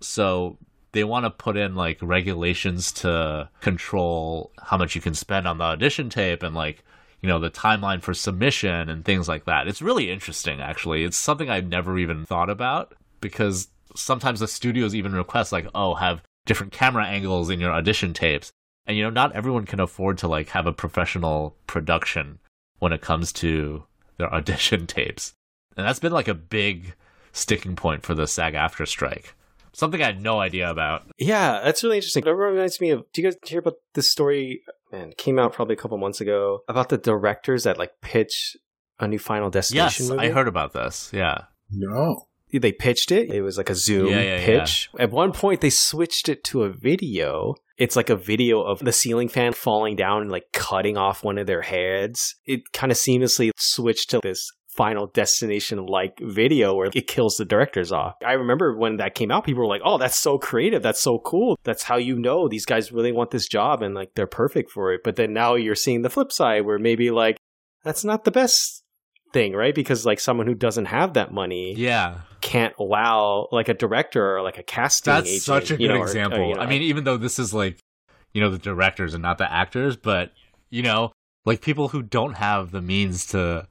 So 0.00 0.58
they 0.92 1.04
want 1.04 1.24
to 1.24 1.30
put 1.30 1.56
in 1.56 1.74
like 1.74 1.98
regulations 2.00 2.92
to 2.92 3.48
control 3.60 4.52
how 4.62 4.76
much 4.76 4.94
you 4.94 5.00
can 5.00 5.14
spend 5.14 5.46
on 5.46 5.58
the 5.58 5.64
audition 5.64 6.08
tape 6.08 6.42
and 6.42 6.54
like 6.54 6.84
you 7.20 7.28
know 7.28 7.38
the 7.38 7.50
timeline 7.50 8.02
for 8.02 8.14
submission 8.14 8.88
and 8.88 9.04
things 9.04 9.28
like 9.28 9.44
that 9.44 9.68
it's 9.68 9.82
really 9.82 10.10
interesting 10.10 10.60
actually 10.60 11.04
it's 11.04 11.16
something 11.16 11.50
i've 11.50 11.68
never 11.68 11.98
even 11.98 12.24
thought 12.24 12.50
about 12.50 12.94
because 13.20 13.68
sometimes 13.94 14.40
the 14.40 14.48
studios 14.48 14.94
even 14.94 15.12
request 15.12 15.52
like 15.52 15.66
oh 15.74 15.94
have 15.94 16.22
different 16.46 16.72
camera 16.72 17.04
angles 17.04 17.50
in 17.50 17.60
your 17.60 17.72
audition 17.72 18.12
tapes 18.12 18.50
and 18.86 18.96
you 18.96 19.02
know 19.02 19.10
not 19.10 19.32
everyone 19.32 19.66
can 19.66 19.80
afford 19.80 20.18
to 20.18 20.28
like 20.28 20.48
have 20.48 20.66
a 20.66 20.72
professional 20.72 21.56
production 21.66 22.38
when 22.78 22.92
it 22.92 23.00
comes 23.00 23.32
to 23.32 23.84
their 24.16 24.32
audition 24.34 24.86
tapes 24.86 25.34
and 25.76 25.86
that's 25.86 26.00
been 26.00 26.12
like 26.12 26.28
a 26.28 26.34
big 26.34 26.94
sticking 27.32 27.76
point 27.76 28.02
for 28.02 28.14
the 28.14 28.26
SAG-AFTRA 28.26 28.88
strike 28.88 29.34
something 29.72 30.02
i 30.02 30.06
had 30.06 30.20
no 30.20 30.40
idea 30.40 30.68
about 30.68 31.04
Yeah, 31.18 31.60
that's 31.62 31.84
really 31.84 31.98
interesting. 31.98 32.26
It 32.26 32.30
reminds 32.30 32.80
me 32.80 32.90
of. 32.90 33.04
Do 33.12 33.22
you 33.22 33.30
guys 33.30 33.38
hear 33.46 33.60
about 33.60 33.76
this 33.94 34.10
story? 34.10 34.62
Man, 34.92 35.12
came 35.16 35.38
out 35.38 35.52
probably 35.52 35.74
a 35.74 35.78
couple 35.78 35.96
months 35.98 36.20
ago 36.20 36.60
about 36.68 36.88
the 36.88 36.98
directors 36.98 37.64
that 37.64 37.78
like 37.78 37.92
pitch 38.00 38.56
a 38.98 39.06
new 39.08 39.18
Final 39.18 39.50
Destination 39.50 40.04
yes 40.06 40.10
movie. 40.10 40.26
i 40.28 40.30
heard 40.30 40.48
about 40.48 40.72
this 40.72 41.10
yeah 41.12 41.44
No. 41.70 42.26
they 42.52 42.72
pitched 42.72 43.12
it. 43.12 43.30
It 43.30 43.42
was 43.42 43.56
like 43.56 43.70
a 43.70 43.74
Zoom 43.74 44.08
Yeah, 44.08 44.20
yeah, 44.22 44.44
pitch. 44.44 44.90
At 44.98 45.10
one 45.12 45.32
point, 45.32 45.60
they 45.60 45.70
switched 45.70 46.28
it 46.28 46.42
to 46.44 46.64
a 46.64 46.70
video. 46.72 47.54
It's 47.78 47.94
like 47.96 48.10
a 48.10 48.16
video 48.16 48.60
of 48.62 48.80
the 48.80 48.92
ceiling 48.92 49.28
fan 49.28 49.52
falling 49.52 49.94
down 49.96 50.22
and 50.22 50.30
like 50.32 50.46
cutting 50.52 50.96
off 50.98 51.22
one 51.24 51.38
of 51.38 51.46
their 51.46 51.62
heads. 51.62 52.34
It 52.44 52.72
kind 52.72 52.90
of 52.92 52.98
seamlessly 52.98 53.50
switched 53.56 54.10
to 54.10 54.20
this 54.22 54.50
final 54.76 55.06
destination 55.08 55.84
like 55.86 56.18
video 56.20 56.74
where 56.74 56.90
it 56.94 57.06
kills 57.06 57.36
the 57.36 57.44
directors 57.44 57.92
off. 57.92 58.14
I 58.24 58.32
remember 58.32 58.76
when 58.76 58.96
that 58.98 59.14
came 59.14 59.30
out, 59.30 59.44
people 59.44 59.62
were 59.62 59.68
like, 59.68 59.82
oh, 59.84 59.98
that's 59.98 60.18
so 60.18 60.38
creative. 60.38 60.82
That's 60.82 61.00
so 61.00 61.18
cool. 61.18 61.58
That's 61.64 61.82
how 61.82 61.96
you 61.96 62.18
know 62.18 62.48
these 62.48 62.64
guys 62.66 62.92
really 62.92 63.12
want 63.12 63.30
this 63.30 63.48
job 63.48 63.82
and 63.82 63.94
like 63.94 64.14
they're 64.14 64.26
perfect 64.26 64.70
for 64.70 64.92
it. 64.92 65.00
But 65.04 65.16
then 65.16 65.32
now 65.32 65.54
you're 65.54 65.74
seeing 65.74 66.02
the 66.02 66.10
flip 66.10 66.30
side 66.32 66.64
where 66.64 66.78
maybe 66.78 67.10
like, 67.10 67.36
that's 67.84 68.04
not 68.04 68.24
the 68.24 68.30
best 68.30 68.84
thing, 69.32 69.54
right? 69.54 69.74
Because 69.74 70.06
like 70.06 70.20
someone 70.20 70.46
who 70.46 70.54
doesn't 70.54 70.86
have 70.86 71.14
that 71.14 71.32
money 71.32 71.74
yeah 71.76 72.20
can't 72.40 72.74
allow 72.78 73.48
like 73.52 73.68
a 73.68 73.74
director 73.74 74.36
or 74.36 74.42
like 74.42 74.56
a 74.58 74.62
casting 74.62 75.12
That's 75.12 75.28
agent, 75.28 75.42
such 75.42 75.70
a 75.70 75.76
good 75.76 75.88
know, 75.88 75.94
or- 75.96 75.98
or, 76.00 76.02
example. 76.06 76.48
you 76.48 76.54
know, 76.54 76.60
I 76.60 76.66
mean, 76.66 76.82
even 76.82 77.04
though 77.04 77.16
this 77.16 77.38
is 77.38 77.52
like, 77.52 77.78
you 78.32 78.40
know, 78.40 78.50
the 78.50 78.58
directors 78.58 79.14
and 79.14 79.22
not 79.22 79.38
the 79.38 79.52
actors, 79.52 79.96
but 79.96 80.32
you 80.70 80.82
know, 80.82 81.12
like 81.44 81.60
people 81.60 81.88
who 81.88 82.02
don't 82.02 82.34
have 82.34 82.70
the 82.70 82.80
means 82.80 83.26
to 83.28 83.66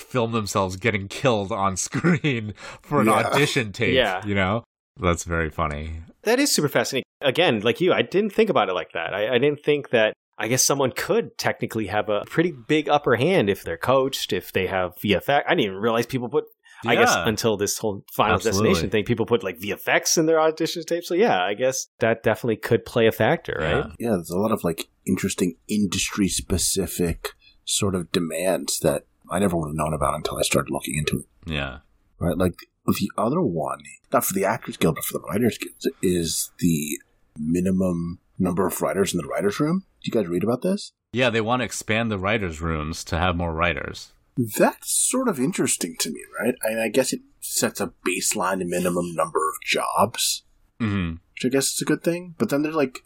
film 0.00 0.32
themselves 0.32 0.76
getting 0.76 1.08
killed 1.08 1.52
on 1.52 1.76
screen 1.76 2.54
for 2.82 3.00
an 3.00 3.06
Yeah. 3.06 3.12
audition 3.26 3.72
tape. 3.72 3.94
Yeah. 3.94 4.24
You 4.26 4.34
know? 4.34 4.64
That's 5.00 5.24
very 5.24 5.50
funny. 5.50 6.02
that 6.24 6.38
is 6.38 6.52
super 6.52 6.68
fascinating. 6.68 7.04
Again, 7.22 7.60
like 7.60 7.80
you, 7.80 7.92
I 7.92 8.02
didn't 8.02 8.30
think 8.34 8.50
about 8.50 8.68
it 8.68 8.74
like 8.74 8.92
that. 8.92 9.14
I, 9.14 9.34
I 9.34 9.38
didn't 9.38 9.60
think 9.62 9.90
that. 9.90 10.14
I 10.38 10.48
guess 10.48 10.64
someone 10.64 10.90
could 10.96 11.36
technically 11.36 11.88
have 11.88 12.08
a 12.08 12.22
pretty 12.24 12.50
big 12.50 12.88
upper 12.88 13.16
hand 13.16 13.50
if 13.50 13.62
they're 13.62 13.76
coached, 13.76 14.32
if 14.32 14.52
they 14.52 14.66
have 14.68 14.94
VFX. 14.96 15.42
I 15.46 15.50
didn't 15.50 15.60
even 15.60 15.76
realize 15.76 16.06
people 16.06 16.30
put. 16.30 16.44
I 16.86 16.94
guess 16.96 17.14
until 17.14 17.58
this 17.58 17.76
whole 17.76 18.02
Final 18.14 18.36
Absolutely. 18.36 18.68
Destination 18.70 18.90
thing, 18.90 19.04
people 19.04 19.26
put 19.26 19.44
like 19.44 19.58
VFX 19.58 20.16
in 20.16 20.24
their 20.24 20.40
audition 20.40 20.82
tape. 20.84 21.04
So 21.04 21.12
yeah, 21.12 21.42
I 21.44 21.52
guess 21.52 21.88
that 21.98 22.22
definitely 22.22 22.56
could 22.56 22.86
play 22.86 23.06
a 23.06 23.12
factor, 23.12 23.54
right? 23.60 23.76
Yeah. 23.76 23.84
Yeah, 23.98 24.10
there's 24.12 24.30
a 24.30 24.38
lot 24.38 24.50
of 24.50 24.64
like 24.64 24.88
interesting 25.06 25.56
industry 25.68 26.28
specific 26.28 27.28
sort 27.66 27.94
of 27.94 28.10
demands 28.10 28.78
that 28.80 29.04
I 29.30 29.38
never 29.38 29.56
would 29.56 29.68
have 29.68 29.76
known 29.76 29.94
about 29.94 30.14
until 30.14 30.38
I 30.38 30.42
started 30.42 30.72
looking 30.72 30.96
into 30.96 31.20
it. 31.20 31.50
Yeah. 31.50 31.78
Right? 32.18 32.36
Like 32.36 32.66
the 32.86 33.10
other 33.16 33.40
one, 33.40 33.82
not 34.12 34.24
for 34.24 34.34
the 34.34 34.44
Actors 34.44 34.76
Guild, 34.76 34.96
but 34.96 35.04
for 35.04 35.14
the 35.14 35.24
Writers 35.24 35.58
Guild, 35.58 35.94
is 36.02 36.50
the 36.58 36.98
minimum 37.38 38.18
number 38.38 38.66
of 38.66 38.80
writers 38.80 39.14
in 39.14 39.18
the 39.18 39.26
writers' 39.26 39.60
room. 39.60 39.84
Do 40.02 40.10
you 40.10 40.12
guys 40.12 40.28
read 40.28 40.44
about 40.44 40.62
this? 40.62 40.92
Yeah, 41.12 41.30
they 41.30 41.40
want 41.40 41.60
to 41.60 41.64
expand 41.64 42.10
the 42.10 42.18
writers' 42.18 42.60
rooms 42.60 43.04
to 43.04 43.18
have 43.18 43.36
more 43.36 43.52
writers. 43.52 44.12
That's 44.36 44.90
sort 45.10 45.28
of 45.28 45.38
interesting 45.38 45.96
to 46.00 46.10
me, 46.10 46.20
right? 46.40 46.54
I, 46.64 46.84
I 46.84 46.88
guess 46.88 47.12
it 47.12 47.20
sets 47.40 47.80
a 47.80 47.92
baseline 48.06 48.64
minimum 48.66 49.14
number 49.14 49.38
of 49.38 49.54
jobs, 49.64 50.44
hmm 50.78 51.14
which 51.34 51.44
I 51.50 51.54
guess 51.54 51.72
is 51.72 51.82
a 51.82 51.86
good 51.86 52.02
thing. 52.02 52.34
But 52.38 52.50
then 52.50 52.62
they're 52.62 52.72
like, 52.72 53.00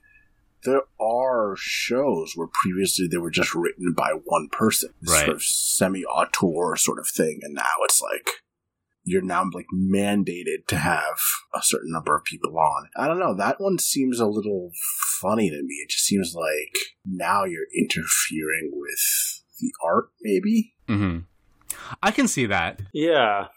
there 0.65 0.83
are 1.01 1.55
shows 1.57 2.33
where 2.35 2.49
previously 2.63 3.07
they 3.11 3.19
were 3.19 3.31
just 3.31 3.55
written 3.55 3.93
by 3.93 4.13
one 4.25 4.49
person, 4.51 4.91
Right. 5.07 5.25
sort 5.25 5.37
of 5.37 5.43
semi-auteur 5.43 6.77
sort 6.77 6.99
of 6.99 7.09
thing, 7.09 7.41
and 7.43 7.55
now 7.55 7.71
it's 7.83 8.01
like 8.03 8.31
you're 9.07 9.23
now 9.23 9.45
like 9.53 9.67
mandated 9.75 10.67
to 10.69 10.77
have 10.77 11.19
a 11.55 11.61
certain 11.63 11.93
number 11.93 12.17
of 12.17 12.25
people 12.25 12.59
on. 12.59 12.89
I 12.97 13.07
don't 13.07 13.19
know. 13.19 13.35
That 13.37 13.61
one 13.61 13.79
seems 13.79 14.19
a 14.19 14.27
little 14.27 14.71
funny 15.21 15.51
to 15.51 15.63
me. 15.63 15.75
It 15.85 15.91
just 15.91 16.07
seems 16.07 16.35
like 16.35 16.79
now 17.05 17.45
you're 17.45 17.67
interfering 17.77 18.71
with 18.73 19.43
the 19.61 19.73
art, 19.85 20.09
maybe. 20.23 20.75
hmm 20.89 21.19
I 22.03 22.13
can 22.13 22.29
see 22.29 22.47
that. 22.47 22.81
Yeah. 22.95 23.49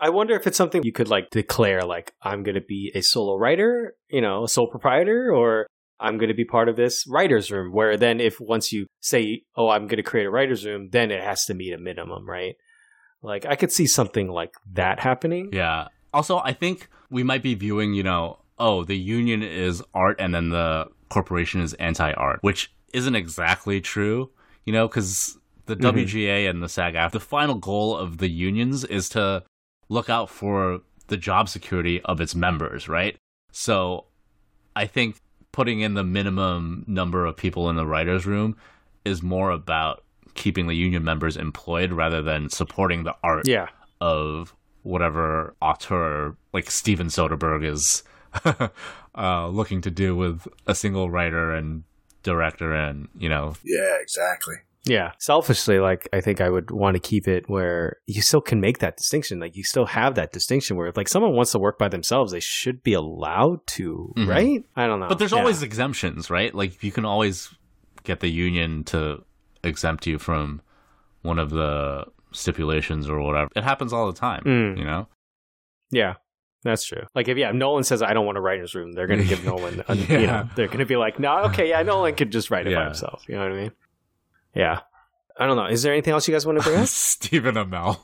I 0.00 0.10
wonder 0.10 0.34
if 0.34 0.46
it's 0.46 0.56
something 0.58 0.82
you 0.84 0.92
could 0.92 1.08
like 1.08 1.30
declare 1.30 1.82
like 1.82 2.12
I'm 2.22 2.42
going 2.42 2.56
to 2.56 2.60
be 2.60 2.90
a 2.94 3.00
solo 3.02 3.36
writer, 3.36 3.94
you 4.10 4.20
know, 4.20 4.44
a 4.44 4.48
sole 4.48 4.66
proprietor 4.66 5.32
or 5.32 5.66
I'm 6.02 6.18
going 6.18 6.28
to 6.28 6.34
be 6.34 6.44
part 6.44 6.68
of 6.68 6.76
this 6.76 7.06
writers 7.06 7.50
room 7.50 7.72
where 7.72 7.96
then 7.96 8.20
if 8.20 8.40
once 8.40 8.72
you 8.72 8.86
say, 9.00 9.42
"Oh, 9.56 9.68
I'm 9.68 9.86
going 9.86 9.96
to 9.96 10.02
create 10.02 10.26
a 10.26 10.30
writers 10.30 10.66
room," 10.66 10.88
then 10.90 11.10
it 11.10 11.22
has 11.22 11.44
to 11.46 11.54
meet 11.54 11.72
a 11.72 11.78
minimum, 11.78 12.28
right? 12.28 12.56
Like 13.22 13.46
I 13.46 13.54
could 13.56 13.72
see 13.72 13.86
something 13.86 14.28
like 14.28 14.52
that 14.72 15.00
happening. 15.00 15.50
Yeah. 15.52 15.88
Also, 16.12 16.38
I 16.38 16.52
think 16.52 16.88
we 17.10 17.22
might 17.22 17.42
be 17.42 17.54
viewing, 17.54 17.94
you 17.94 18.02
know, 18.02 18.40
oh, 18.58 18.84
the 18.84 18.96
union 18.98 19.42
is 19.42 19.82
art 19.94 20.16
and 20.18 20.34
then 20.34 20.50
the 20.50 20.88
corporation 21.08 21.60
is 21.60 21.74
anti 21.74 22.12
art, 22.12 22.40
which 22.42 22.72
isn't 22.92 23.14
exactly 23.14 23.80
true, 23.80 24.30
you 24.64 24.72
know, 24.72 24.88
because 24.88 25.38
the 25.66 25.76
Mhm. 25.76 25.82
WGA 25.94 26.46
and 26.48 26.62
the 26.62 26.68
SAG 26.68 26.94
AFTRA, 26.94 27.12
the 27.12 27.20
final 27.20 27.54
goal 27.54 27.96
of 27.96 28.18
the 28.18 28.28
unions 28.28 28.84
is 28.84 29.08
to 29.10 29.44
look 29.88 30.10
out 30.10 30.28
for 30.28 30.80
the 31.06 31.16
job 31.16 31.48
security 31.48 32.00
of 32.02 32.20
its 32.20 32.34
members, 32.34 32.88
right? 32.88 33.16
So 33.52 34.06
I 34.74 34.86
think 34.86 35.16
putting 35.52 35.80
in 35.80 35.94
the 35.94 36.04
minimum 36.04 36.84
number 36.86 37.26
of 37.26 37.36
people 37.36 37.68
in 37.70 37.76
the 37.76 37.86
writer's 37.86 38.26
room 38.26 38.56
is 39.04 39.22
more 39.22 39.50
about 39.50 40.02
keeping 40.34 40.66
the 40.66 40.74
union 40.74 41.04
members 41.04 41.36
employed 41.36 41.92
rather 41.92 42.22
than 42.22 42.48
supporting 42.48 43.04
the 43.04 43.14
art 43.22 43.46
Yeah. 43.46 43.68
of 44.00 44.54
whatever 44.82 45.54
auteur 45.60 46.36
like 46.52 46.70
Steven 46.70 47.08
Soderbergh 47.08 47.64
is 47.64 48.02
uh, 49.14 49.48
looking 49.48 49.80
to 49.82 49.90
do 49.90 50.16
with 50.16 50.48
a 50.66 50.74
single 50.74 51.10
writer 51.10 51.52
and 51.54 51.84
director 52.22 52.72
and 52.72 53.08
you 53.18 53.28
know 53.28 53.54
Yeah, 53.64 53.96
exactly. 54.00 54.54
Yeah. 54.84 55.12
Selfishly, 55.18 55.78
like, 55.78 56.08
I 56.12 56.20
think 56.20 56.40
I 56.40 56.50
would 56.50 56.70
want 56.72 56.94
to 56.96 57.00
keep 57.00 57.28
it 57.28 57.48
where 57.48 57.98
you 58.06 58.20
still 58.20 58.40
can 58.40 58.60
make 58.60 58.78
that 58.78 58.96
distinction. 58.96 59.38
Like, 59.38 59.56
you 59.56 59.62
still 59.62 59.86
have 59.86 60.16
that 60.16 60.32
distinction 60.32 60.76
where, 60.76 60.88
if, 60.88 60.96
like, 60.96 61.08
someone 61.08 61.34
wants 61.34 61.52
to 61.52 61.58
work 61.60 61.78
by 61.78 61.88
themselves, 61.88 62.32
they 62.32 62.40
should 62.40 62.82
be 62.82 62.92
allowed 62.92 63.64
to, 63.68 64.12
Mhm. 64.16 64.26
right? 64.28 64.64
I 64.74 64.86
don't 64.88 64.98
know. 64.98 65.08
but 65.08 65.18
there's 65.20 65.30
Yeah. 65.32 65.38
always 65.38 65.62
exemptions 65.62 66.30
right 66.30 66.52
like 66.54 66.82
you 66.82 66.90
can 66.90 67.04
always 67.04 67.54
get 68.02 68.18
the 68.20 68.28
union 68.28 68.82
to 68.84 69.22
exempt 69.62 70.06
you 70.06 70.18
from 70.18 70.60
one 71.22 71.38
of 71.38 71.50
the 71.50 72.04
stipulations 72.32 73.08
or 73.08 73.20
whatever 73.20 73.50
it 73.54 73.62
happens 73.62 73.92
all 73.92 74.10
the 74.10 74.18
time 74.18 74.42
Mm. 74.44 74.78
you 74.78 74.84
know 74.84 75.06
Yeah. 75.92 76.14
That's 76.64 76.84
true. 76.86 77.02
Like, 77.14 77.26
if, 77.28 77.36
yeah, 77.36 77.50
Nolan 77.52 77.82
says, 77.84 78.02
I 78.02 78.14
don't 78.14 78.24
want 78.24 78.36
to 78.36 78.40
write 78.40 78.54
in 78.56 78.60
his 78.62 78.74
room, 78.74 78.92
they're 78.92 79.06
going 79.08 79.20
to 79.20 79.26
give 79.26 79.44
Nolan, 79.44 79.82
a, 79.88 79.94
you 79.96 80.06
Yeah. 80.08 80.26
know, 80.26 80.48
they're 80.54 80.68
going 80.68 80.78
to 80.78 80.86
be 80.86 80.96
like, 80.96 81.18
no, 81.18 81.38
okay, 81.46 81.68
yeah, 81.68 81.82
Nolan 81.82 82.14
could 82.14 82.30
just 82.32 82.50
write 82.52 82.66
it 82.68 82.74
by 82.74 82.84
himself. 82.84 83.24
You 83.28 83.34
know 83.34 83.42
what 83.42 83.52
I 83.52 83.62
mean? 83.62 83.72
Yeah. 84.54 84.80
I 85.38 85.46
don't 85.46 85.56
know. 85.56 85.64
Is 85.66 85.82
there 85.82 85.92
anything 85.92 86.12
else 86.12 86.28
you 86.28 86.34
guys 86.34 86.44
want 86.44 86.58
to 86.58 86.64
bring 86.64 86.80
up? 86.82 86.86
Stephen 86.88 87.54
Amell 87.54 87.98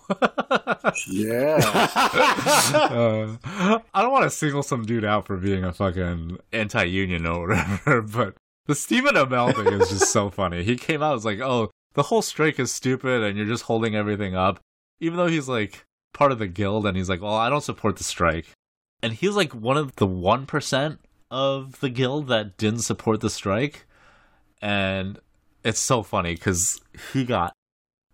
Yeah. 1.08 1.58
uh, 3.44 3.78
I 3.94 4.02
don't 4.02 4.12
want 4.12 4.24
to 4.24 4.30
single 4.30 4.62
some 4.62 4.84
dude 4.86 5.04
out 5.04 5.26
for 5.26 5.36
being 5.36 5.64
a 5.64 5.72
fucking 5.72 6.38
anti-union 6.52 7.26
or 7.26 7.48
whatever, 7.48 8.02
but 8.14 8.34
the 8.66 8.74
Stephen 8.74 9.14
Amell 9.14 9.54
thing 9.54 9.72
is 9.80 9.88
just 9.90 10.12
so 10.12 10.30
funny. 10.30 10.64
He 10.64 10.76
came 10.76 11.02
out 11.02 11.16
as 11.16 11.24
like, 11.24 11.40
"Oh, 11.40 11.70
the 11.94 12.04
whole 12.04 12.22
strike 12.22 12.58
is 12.58 12.72
stupid, 12.72 13.22
and 13.22 13.36
you're 13.36 13.46
just 13.46 13.64
holding 13.64 13.94
everything 13.94 14.34
up," 14.34 14.60
even 15.00 15.16
though 15.18 15.26
he's 15.26 15.48
like 15.48 15.84
part 16.14 16.32
of 16.32 16.38
the 16.38 16.46
guild, 16.48 16.86
and 16.86 16.96
he's 16.96 17.08
like, 17.08 17.22
"Well, 17.22 17.34
I 17.34 17.50
don't 17.50 17.62
support 17.62 17.96
the 17.96 18.04
strike," 18.04 18.46
and 19.02 19.12
he's 19.12 19.36
like 19.36 19.54
one 19.54 19.76
of 19.76 19.96
the 19.96 20.06
one 20.06 20.46
percent 20.46 21.00
of 21.30 21.80
the 21.80 21.90
guild 21.90 22.28
that 22.28 22.56
didn't 22.56 22.80
support 22.80 23.20
the 23.20 23.30
strike, 23.30 23.86
and 24.60 25.18
it's 25.64 25.80
so 25.80 26.02
funny 26.02 26.34
because 26.34 26.80
he 27.12 27.24
got 27.24 27.52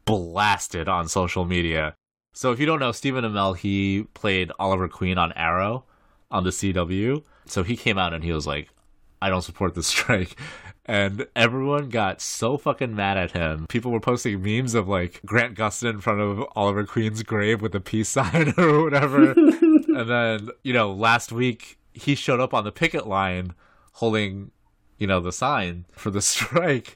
blasted 0.04 0.88
on 0.88 1.08
social 1.08 1.44
media. 1.44 1.94
So 2.32 2.52
if 2.52 2.58
you 2.58 2.66
don't 2.66 2.80
know, 2.80 2.92
Stephen 2.92 3.24
Amell, 3.24 3.56
he 3.56 4.04
played 4.14 4.50
Oliver 4.58 4.88
Queen 4.88 5.18
on 5.18 5.32
Arrow 5.32 5.84
on 6.30 6.44
the 6.44 6.50
CW. 6.50 7.22
So 7.46 7.62
he 7.62 7.76
came 7.76 7.98
out 7.98 8.12
and 8.12 8.24
he 8.24 8.32
was 8.32 8.46
like, 8.46 8.68
I 9.22 9.30
don't 9.30 9.42
support 9.42 9.74
the 9.74 9.82
strike. 9.84 10.38
And 10.86 11.26
everyone 11.34 11.88
got 11.88 12.20
so 12.20 12.58
fucking 12.58 12.94
mad 12.94 13.16
at 13.16 13.30
him. 13.30 13.66
People 13.68 13.90
were 13.90 14.00
posting 14.00 14.42
memes 14.42 14.74
of 14.74 14.88
like 14.88 15.20
Grant 15.24 15.56
Gustin 15.56 15.90
in 15.90 16.00
front 16.00 16.20
of 16.20 16.44
Oliver 16.54 16.84
Queen's 16.84 17.22
grave 17.22 17.62
with 17.62 17.74
a 17.74 17.80
peace 17.80 18.08
sign 18.10 18.52
or 18.58 18.82
whatever. 18.82 19.30
and 19.32 20.10
then, 20.10 20.50
you 20.62 20.72
know, 20.72 20.92
last 20.92 21.32
week 21.32 21.78
he 21.92 22.14
showed 22.14 22.40
up 22.40 22.52
on 22.52 22.64
the 22.64 22.72
picket 22.72 23.06
line 23.06 23.54
holding, 23.92 24.50
you 24.98 25.06
know, 25.06 25.20
the 25.20 25.32
sign 25.32 25.86
for 25.92 26.10
the 26.10 26.20
strike 26.20 26.94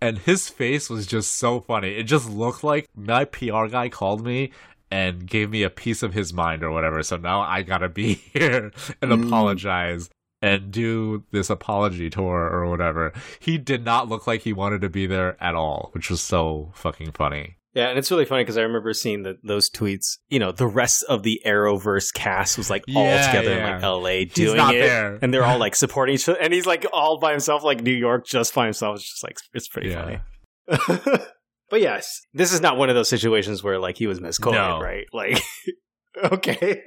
and 0.00 0.18
his 0.18 0.48
face 0.48 0.88
was 0.90 1.06
just 1.06 1.34
so 1.38 1.60
funny. 1.60 1.90
It 1.96 2.04
just 2.04 2.28
looked 2.28 2.64
like 2.64 2.88
my 2.94 3.24
PR 3.24 3.66
guy 3.66 3.88
called 3.88 4.24
me 4.24 4.52
and 4.90 5.26
gave 5.26 5.50
me 5.50 5.62
a 5.62 5.70
piece 5.70 6.02
of 6.02 6.14
his 6.14 6.32
mind 6.32 6.62
or 6.64 6.70
whatever. 6.72 7.02
So 7.02 7.16
now 7.16 7.40
I 7.42 7.62
gotta 7.62 7.88
be 7.88 8.14
here 8.32 8.72
and 9.02 9.10
Mm. 9.12 9.26
apologize 9.26 10.10
and 10.42 10.70
do 10.72 11.22
this 11.32 11.50
apology 11.50 12.08
tour 12.10 12.48
or 12.48 12.68
whatever. 12.68 13.12
He 13.40 13.58
did 13.58 13.84
not 13.84 14.08
look 14.08 14.26
like 14.26 14.40
he 14.42 14.52
wanted 14.54 14.80
to 14.80 14.88
be 14.88 15.06
there 15.06 15.36
at 15.42 15.54
all, 15.54 15.90
which 15.92 16.08
was 16.10 16.22
so 16.22 16.72
fucking 16.74 17.12
funny. 17.12 17.56
Yeah, 17.72 17.88
and 17.88 17.98
it's 17.98 18.10
really 18.10 18.24
funny 18.24 18.42
because 18.42 18.58
I 18.58 18.62
remember 18.62 18.92
seeing 18.92 19.22
the, 19.22 19.38
those 19.44 19.70
tweets. 19.70 20.18
You 20.28 20.40
know, 20.40 20.50
the 20.50 20.66
rest 20.66 21.04
of 21.08 21.22
the 21.22 21.40
Arrowverse 21.46 22.12
cast 22.12 22.58
was 22.58 22.68
like 22.68 22.82
all 22.96 23.04
Yeah, 23.04 23.26
together 23.28 23.52
in 23.58 23.62
like 23.62 23.82
LA 23.82 24.24
doing 24.34 24.58
it, 24.60 24.80
there. 24.80 25.18
and 25.22 25.32
they're 25.32 25.44
all 25.44 25.58
like 25.66 25.76
supporting 25.76 26.16
each 26.16 26.28
other. 26.28 26.40
And 26.40 26.52
he's 26.52 26.66
like 26.66 26.84
all 26.92 27.20
by 27.20 27.30
himself, 27.30 27.62
like 27.62 27.80
New 27.82 27.92
York, 27.94 28.26
just 28.26 28.54
by 28.54 28.64
himself. 28.64 28.96
It's 28.96 29.08
just 29.08 29.22
like 29.22 29.36
it's 29.54 29.68
pretty 29.68 29.90
Yeah. 29.90 30.02
funny. 30.02 30.20
but 31.70 31.80
yes, 31.80 32.22
this 32.32 32.52
is 32.52 32.60
not 32.60 32.76
one 32.76 32.88
of 32.88 32.96
those 32.96 33.08
situations 33.08 33.62
where 33.62 33.78
like 33.78 33.96
he 33.98 34.06
was 34.08 34.20
misquoted, 34.20 34.58
No. 34.58 34.80
right? 34.80 35.06
Like, 35.12 35.40
okay, 36.24 36.82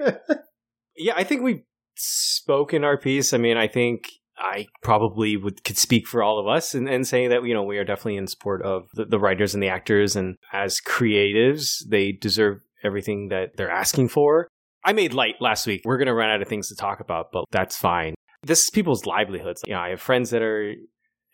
yeah, 0.98 1.14
I 1.16 1.24
think 1.24 1.42
we've 1.44 1.64
spoken 1.96 2.84
our 2.84 2.98
piece. 2.98 3.34
I 3.34 3.38
mean, 3.38 3.56
I 3.58 3.68
think 3.68 4.10
I 4.44 4.68
probably 4.82 5.38
would 5.38 5.64
could 5.64 5.78
speak 5.78 6.06
for 6.06 6.22
all 6.22 6.38
of 6.38 6.48
us 6.48 6.76
and, 6.76 6.90
and 6.90 7.08
say 7.08 7.28
that 7.28 7.44
you 7.46 7.54
know 7.54 7.64
we 7.64 7.78
are 7.78 7.86
definitely 7.86 8.18
in 8.18 8.28
support 8.28 8.62
of 8.62 8.90
the, 8.94 9.06
the 9.06 9.20
writers 9.20 9.54
and 9.54 9.64
the 9.64 9.70
actors, 9.70 10.16
and 10.16 10.36
as 10.52 10.80
creatives, 10.86 11.78
they 11.88 12.12
deserve 12.12 12.60
everything 12.84 13.30
that 13.30 13.56
they're 13.56 13.72
asking 13.72 14.10
for. 14.10 14.48
I 14.86 14.92
made 14.92 15.14
light 15.14 15.36
last 15.40 15.66
week. 15.66 15.82
We're 15.86 15.98
gonna 15.98 16.14
run 16.14 16.30
out 16.30 16.42
of 16.42 16.48
things 16.50 16.68
to 16.68 16.76
talk 16.76 17.00
about, 17.00 17.32
but 17.32 17.46
that's 17.52 17.78
fine. 17.78 18.16
This 18.44 18.64
is 18.64 18.70
people's 18.70 19.06
livelihoods. 19.06 19.62
You 19.66 19.74
know, 19.74 19.80
I 19.80 19.90
have 19.90 20.02
friends 20.02 20.32
that 20.32 20.42
are 20.42 20.74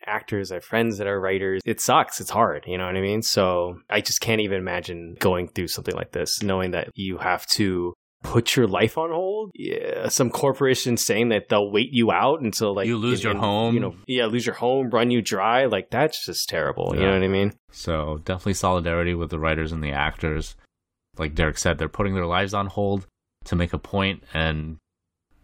actors, 0.06 0.52
I 0.52 0.54
have 0.54 0.64
friends 0.64 0.98
that 0.98 1.06
are 1.06 1.20
writers. 1.20 1.60
It 1.64 1.80
sucks. 1.80 2.20
It's 2.20 2.30
hard. 2.30 2.64
You 2.66 2.78
know 2.78 2.86
what 2.86 2.96
I 2.96 3.00
mean? 3.00 3.22
So 3.22 3.80
I 3.90 4.00
just 4.00 4.20
can't 4.20 4.40
even 4.40 4.58
imagine 4.58 5.16
going 5.18 5.48
through 5.48 5.68
something 5.68 5.94
like 5.94 6.12
this, 6.12 6.42
knowing 6.42 6.70
that 6.70 6.90
you 6.94 7.18
have 7.18 7.46
to 7.48 7.92
put 8.22 8.56
your 8.56 8.66
life 8.66 8.98
on 8.98 9.10
hold. 9.10 9.50
Yeah, 9.54 10.08
some 10.08 10.30
corporation 10.30 10.96
saying 10.96 11.30
that 11.30 11.48
they'll 11.48 11.70
wait 11.70 11.92
you 11.92 12.12
out 12.12 12.40
until 12.40 12.74
like 12.74 12.86
You 12.86 12.96
lose 12.96 13.22
your 13.22 13.36
home. 13.36 13.74
You 13.74 13.80
know, 13.80 13.94
yeah, 14.06 14.26
lose 14.26 14.46
your 14.46 14.54
home, 14.54 14.90
run 14.90 15.10
you 15.10 15.22
dry. 15.22 15.66
Like 15.66 15.90
that's 15.90 16.24
just 16.24 16.48
terrible. 16.48 16.94
You 16.94 17.02
know 17.02 17.14
what 17.14 17.22
I 17.22 17.28
mean? 17.28 17.54
So 17.72 18.20
definitely 18.24 18.54
solidarity 18.54 19.14
with 19.14 19.30
the 19.30 19.38
writers 19.38 19.72
and 19.72 19.82
the 19.82 19.92
actors. 19.92 20.56
Like 21.18 21.34
Derek 21.34 21.58
said, 21.58 21.78
they're 21.78 21.88
putting 21.88 22.14
their 22.14 22.26
lives 22.26 22.54
on 22.54 22.66
hold 22.66 23.06
to 23.44 23.56
make 23.56 23.72
a 23.72 23.78
point 23.78 24.22
and 24.32 24.76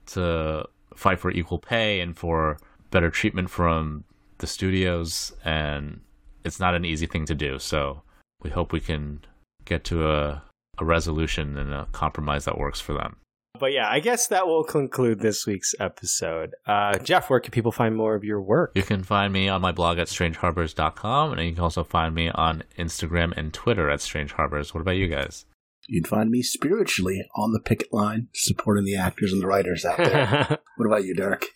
to 0.07 0.67
fight 0.95 1.19
for 1.19 1.31
equal 1.31 1.59
pay 1.59 2.01
and 2.01 2.17
for 2.17 2.59
better 2.91 3.11
treatment 3.11 3.51
from 3.51 4.05
the 4.39 4.47
studios. 4.47 5.33
And 5.45 6.01
it's 6.45 6.61
not 6.61 6.75
an 6.75 6.85
easy 6.85 7.07
thing 7.07 7.27
to 7.27 7.35
do. 7.35 7.59
So 7.59 8.03
we 8.43 8.51
hope 8.51 8.73
we 8.73 8.81
can 8.81 9.25
get 9.65 9.83
to 9.85 10.09
a, 10.09 10.43
a 10.79 10.85
resolution 10.85 11.57
and 11.57 11.73
a 11.73 11.87
compromise 11.93 12.45
that 12.45 12.59
works 12.59 12.81
for 12.81 12.93
them. 12.93 13.17
But 13.59 13.73
yeah, 13.73 13.89
I 13.89 14.01
guess 14.01 14.27
that 14.29 14.47
will 14.47 14.65
conclude 14.65 15.21
this 15.21 15.47
week's 15.47 15.75
episode. 15.81 16.55
Uh, 16.67 16.99
Jeff, 16.99 17.31
where 17.31 17.41
can 17.41 17.53
people 17.53 17.73
find 17.73 17.97
more 17.97 18.15
of 18.15 18.25
your 18.25 18.41
work? 18.41 18.73
You 18.75 18.83
can 18.83 19.03
find 19.03 19.33
me 19.33 19.49
on 19.49 19.61
my 19.61 19.73
blog 19.73 19.99
at 19.99 20.09
strangeharbors.com 20.09 21.33
and 21.33 21.41
you 21.41 21.55
can 21.55 21.63
also 21.63 21.85
find 21.85 22.15
me 22.15 22.29
on 22.29 22.65
Instagram 22.79 23.33
and 23.37 23.53
Twitter 23.53 23.91
at 23.91 24.01
strangeharbors. 24.01 24.75
What 24.75 24.81
about 24.81 24.97
you 24.97 25.09
guys? 25.09 25.47
You'd 25.89 26.09
find 26.09 26.31
me 26.31 26.43
spiritually 26.43 27.25
on 27.37 27.53
the 27.53 27.61
picket 27.61 27.93
line, 27.93 28.29
supporting 28.35 28.85
the 28.85 28.97
actors 28.97 29.33
and 29.33 29.41
the 29.41 29.47
writers 29.47 29.85
out 29.85 29.99
there. 29.99 30.59
what 30.77 30.87
about 30.87 31.05
you, 31.05 31.15
Derek? 31.15 31.47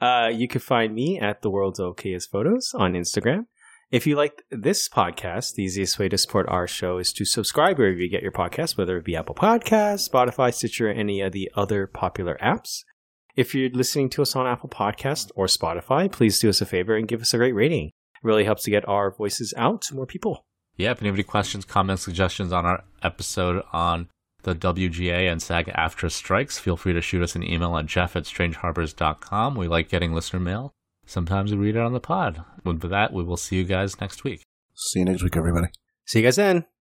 Uh, 0.00 0.30
you 0.32 0.48
can 0.48 0.60
find 0.60 0.94
me 0.94 1.18
at 1.18 1.42
the 1.42 1.50
world's 1.50 1.80
okayest 1.80 2.30
photos 2.30 2.72
on 2.74 2.92
Instagram. 2.92 3.46
If 3.90 4.06
you 4.06 4.16
like 4.16 4.42
this 4.50 4.86
podcast, 4.86 5.54
the 5.54 5.62
easiest 5.62 5.98
way 5.98 6.10
to 6.10 6.18
support 6.18 6.46
our 6.50 6.66
show 6.66 6.98
is 6.98 7.10
to 7.14 7.24
subscribe 7.24 7.78
wherever 7.78 7.96
you 7.96 8.10
get 8.10 8.22
your 8.22 8.32
podcast, 8.32 8.76
whether 8.76 8.98
it 8.98 9.04
be 9.06 9.16
Apple 9.16 9.34
Podcasts, 9.34 10.06
Spotify, 10.06 10.52
Stitcher, 10.52 10.90
any 10.90 11.22
of 11.22 11.32
the 11.32 11.50
other 11.56 11.86
popular 11.86 12.36
apps. 12.42 12.84
If 13.34 13.54
you're 13.54 13.70
listening 13.70 14.10
to 14.10 14.20
us 14.20 14.36
on 14.36 14.46
Apple 14.46 14.68
Podcast 14.68 15.30
or 15.34 15.46
Spotify, 15.46 16.12
please 16.12 16.38
do 16.38 16.50
us 16.50 16.60
a 16.60 16.66
favor 16.66 16.94
and 16.96 17.08
give 17.08 17.22
us 17.22 17.32
a 17.32 17.38
great 17.38 17.54
rating. 17.54 17.86
It 17.86 17.92
really 18.22 18.44
helps 18.44 18.64
to 18.64 18.70
get 18.70 18.86
our 18.86 19.10
voices 19.10 19.54
out 19.56 19.80
to 19.82 19.94
more 19.94 20.04
people. 20.04 20.44
Yeah, 20.76 20.90
if 20.90 21.00
you 21.00 21.06
have 21.06 21.14
any 21.14 21.22
questions, 21.22 21.64
comments, 21.64 22.02
suggestions 22.02 22.52
on 22.52 22.66
our 22.66 22.84
episode 23.02 23.64
on 23.72 24.10
the 24.42 24.54
WGA 24.54 25.32
and 25.32 25.40
SAG 25.40 25.68
AFTRA 25.68 26.12
strikes, 26.12 26.58
feel 26.58 26.76
free 26.76 26.92
to 26.92 27.00
shoot 27.00 27.22
us 27.22 27.34
an 27.34 27.42
email 27.42 27.74
at 27.78 27.86
jeff 27.86 28.16
at 28.16 28.24
strangeharbors.com. 28.24 29.54
We 29.54 29.66
like 29.66 29.88
getting 29.88 30.12
listener 30.12 30.40
mail. 30.40 30.74
Sometimes 31.08 31.50
we 31.50 31.56
read 31.56 31.76
it 31.76 31.80
on 31.80 31.94
the 31.94 32.00
pod. 32.00 32.44
With 32.64 32.82
that, 32.82 33.14
we 33.14 33.24
will 33.24 33.38
see 33.38 33.56
you 33.56 33.64
guys 33.64 33.98
next 33.98 34.24
week. 34.24 34.42
See 34.74 34.98
you 34.98 35.06
next 35.06 35.22
week, 35.22 35.38
everybody. 35.38 35.68
See 36.04 36.18
you 36.18 36.24
guys 36.26 36.36
then. 36.36 36.66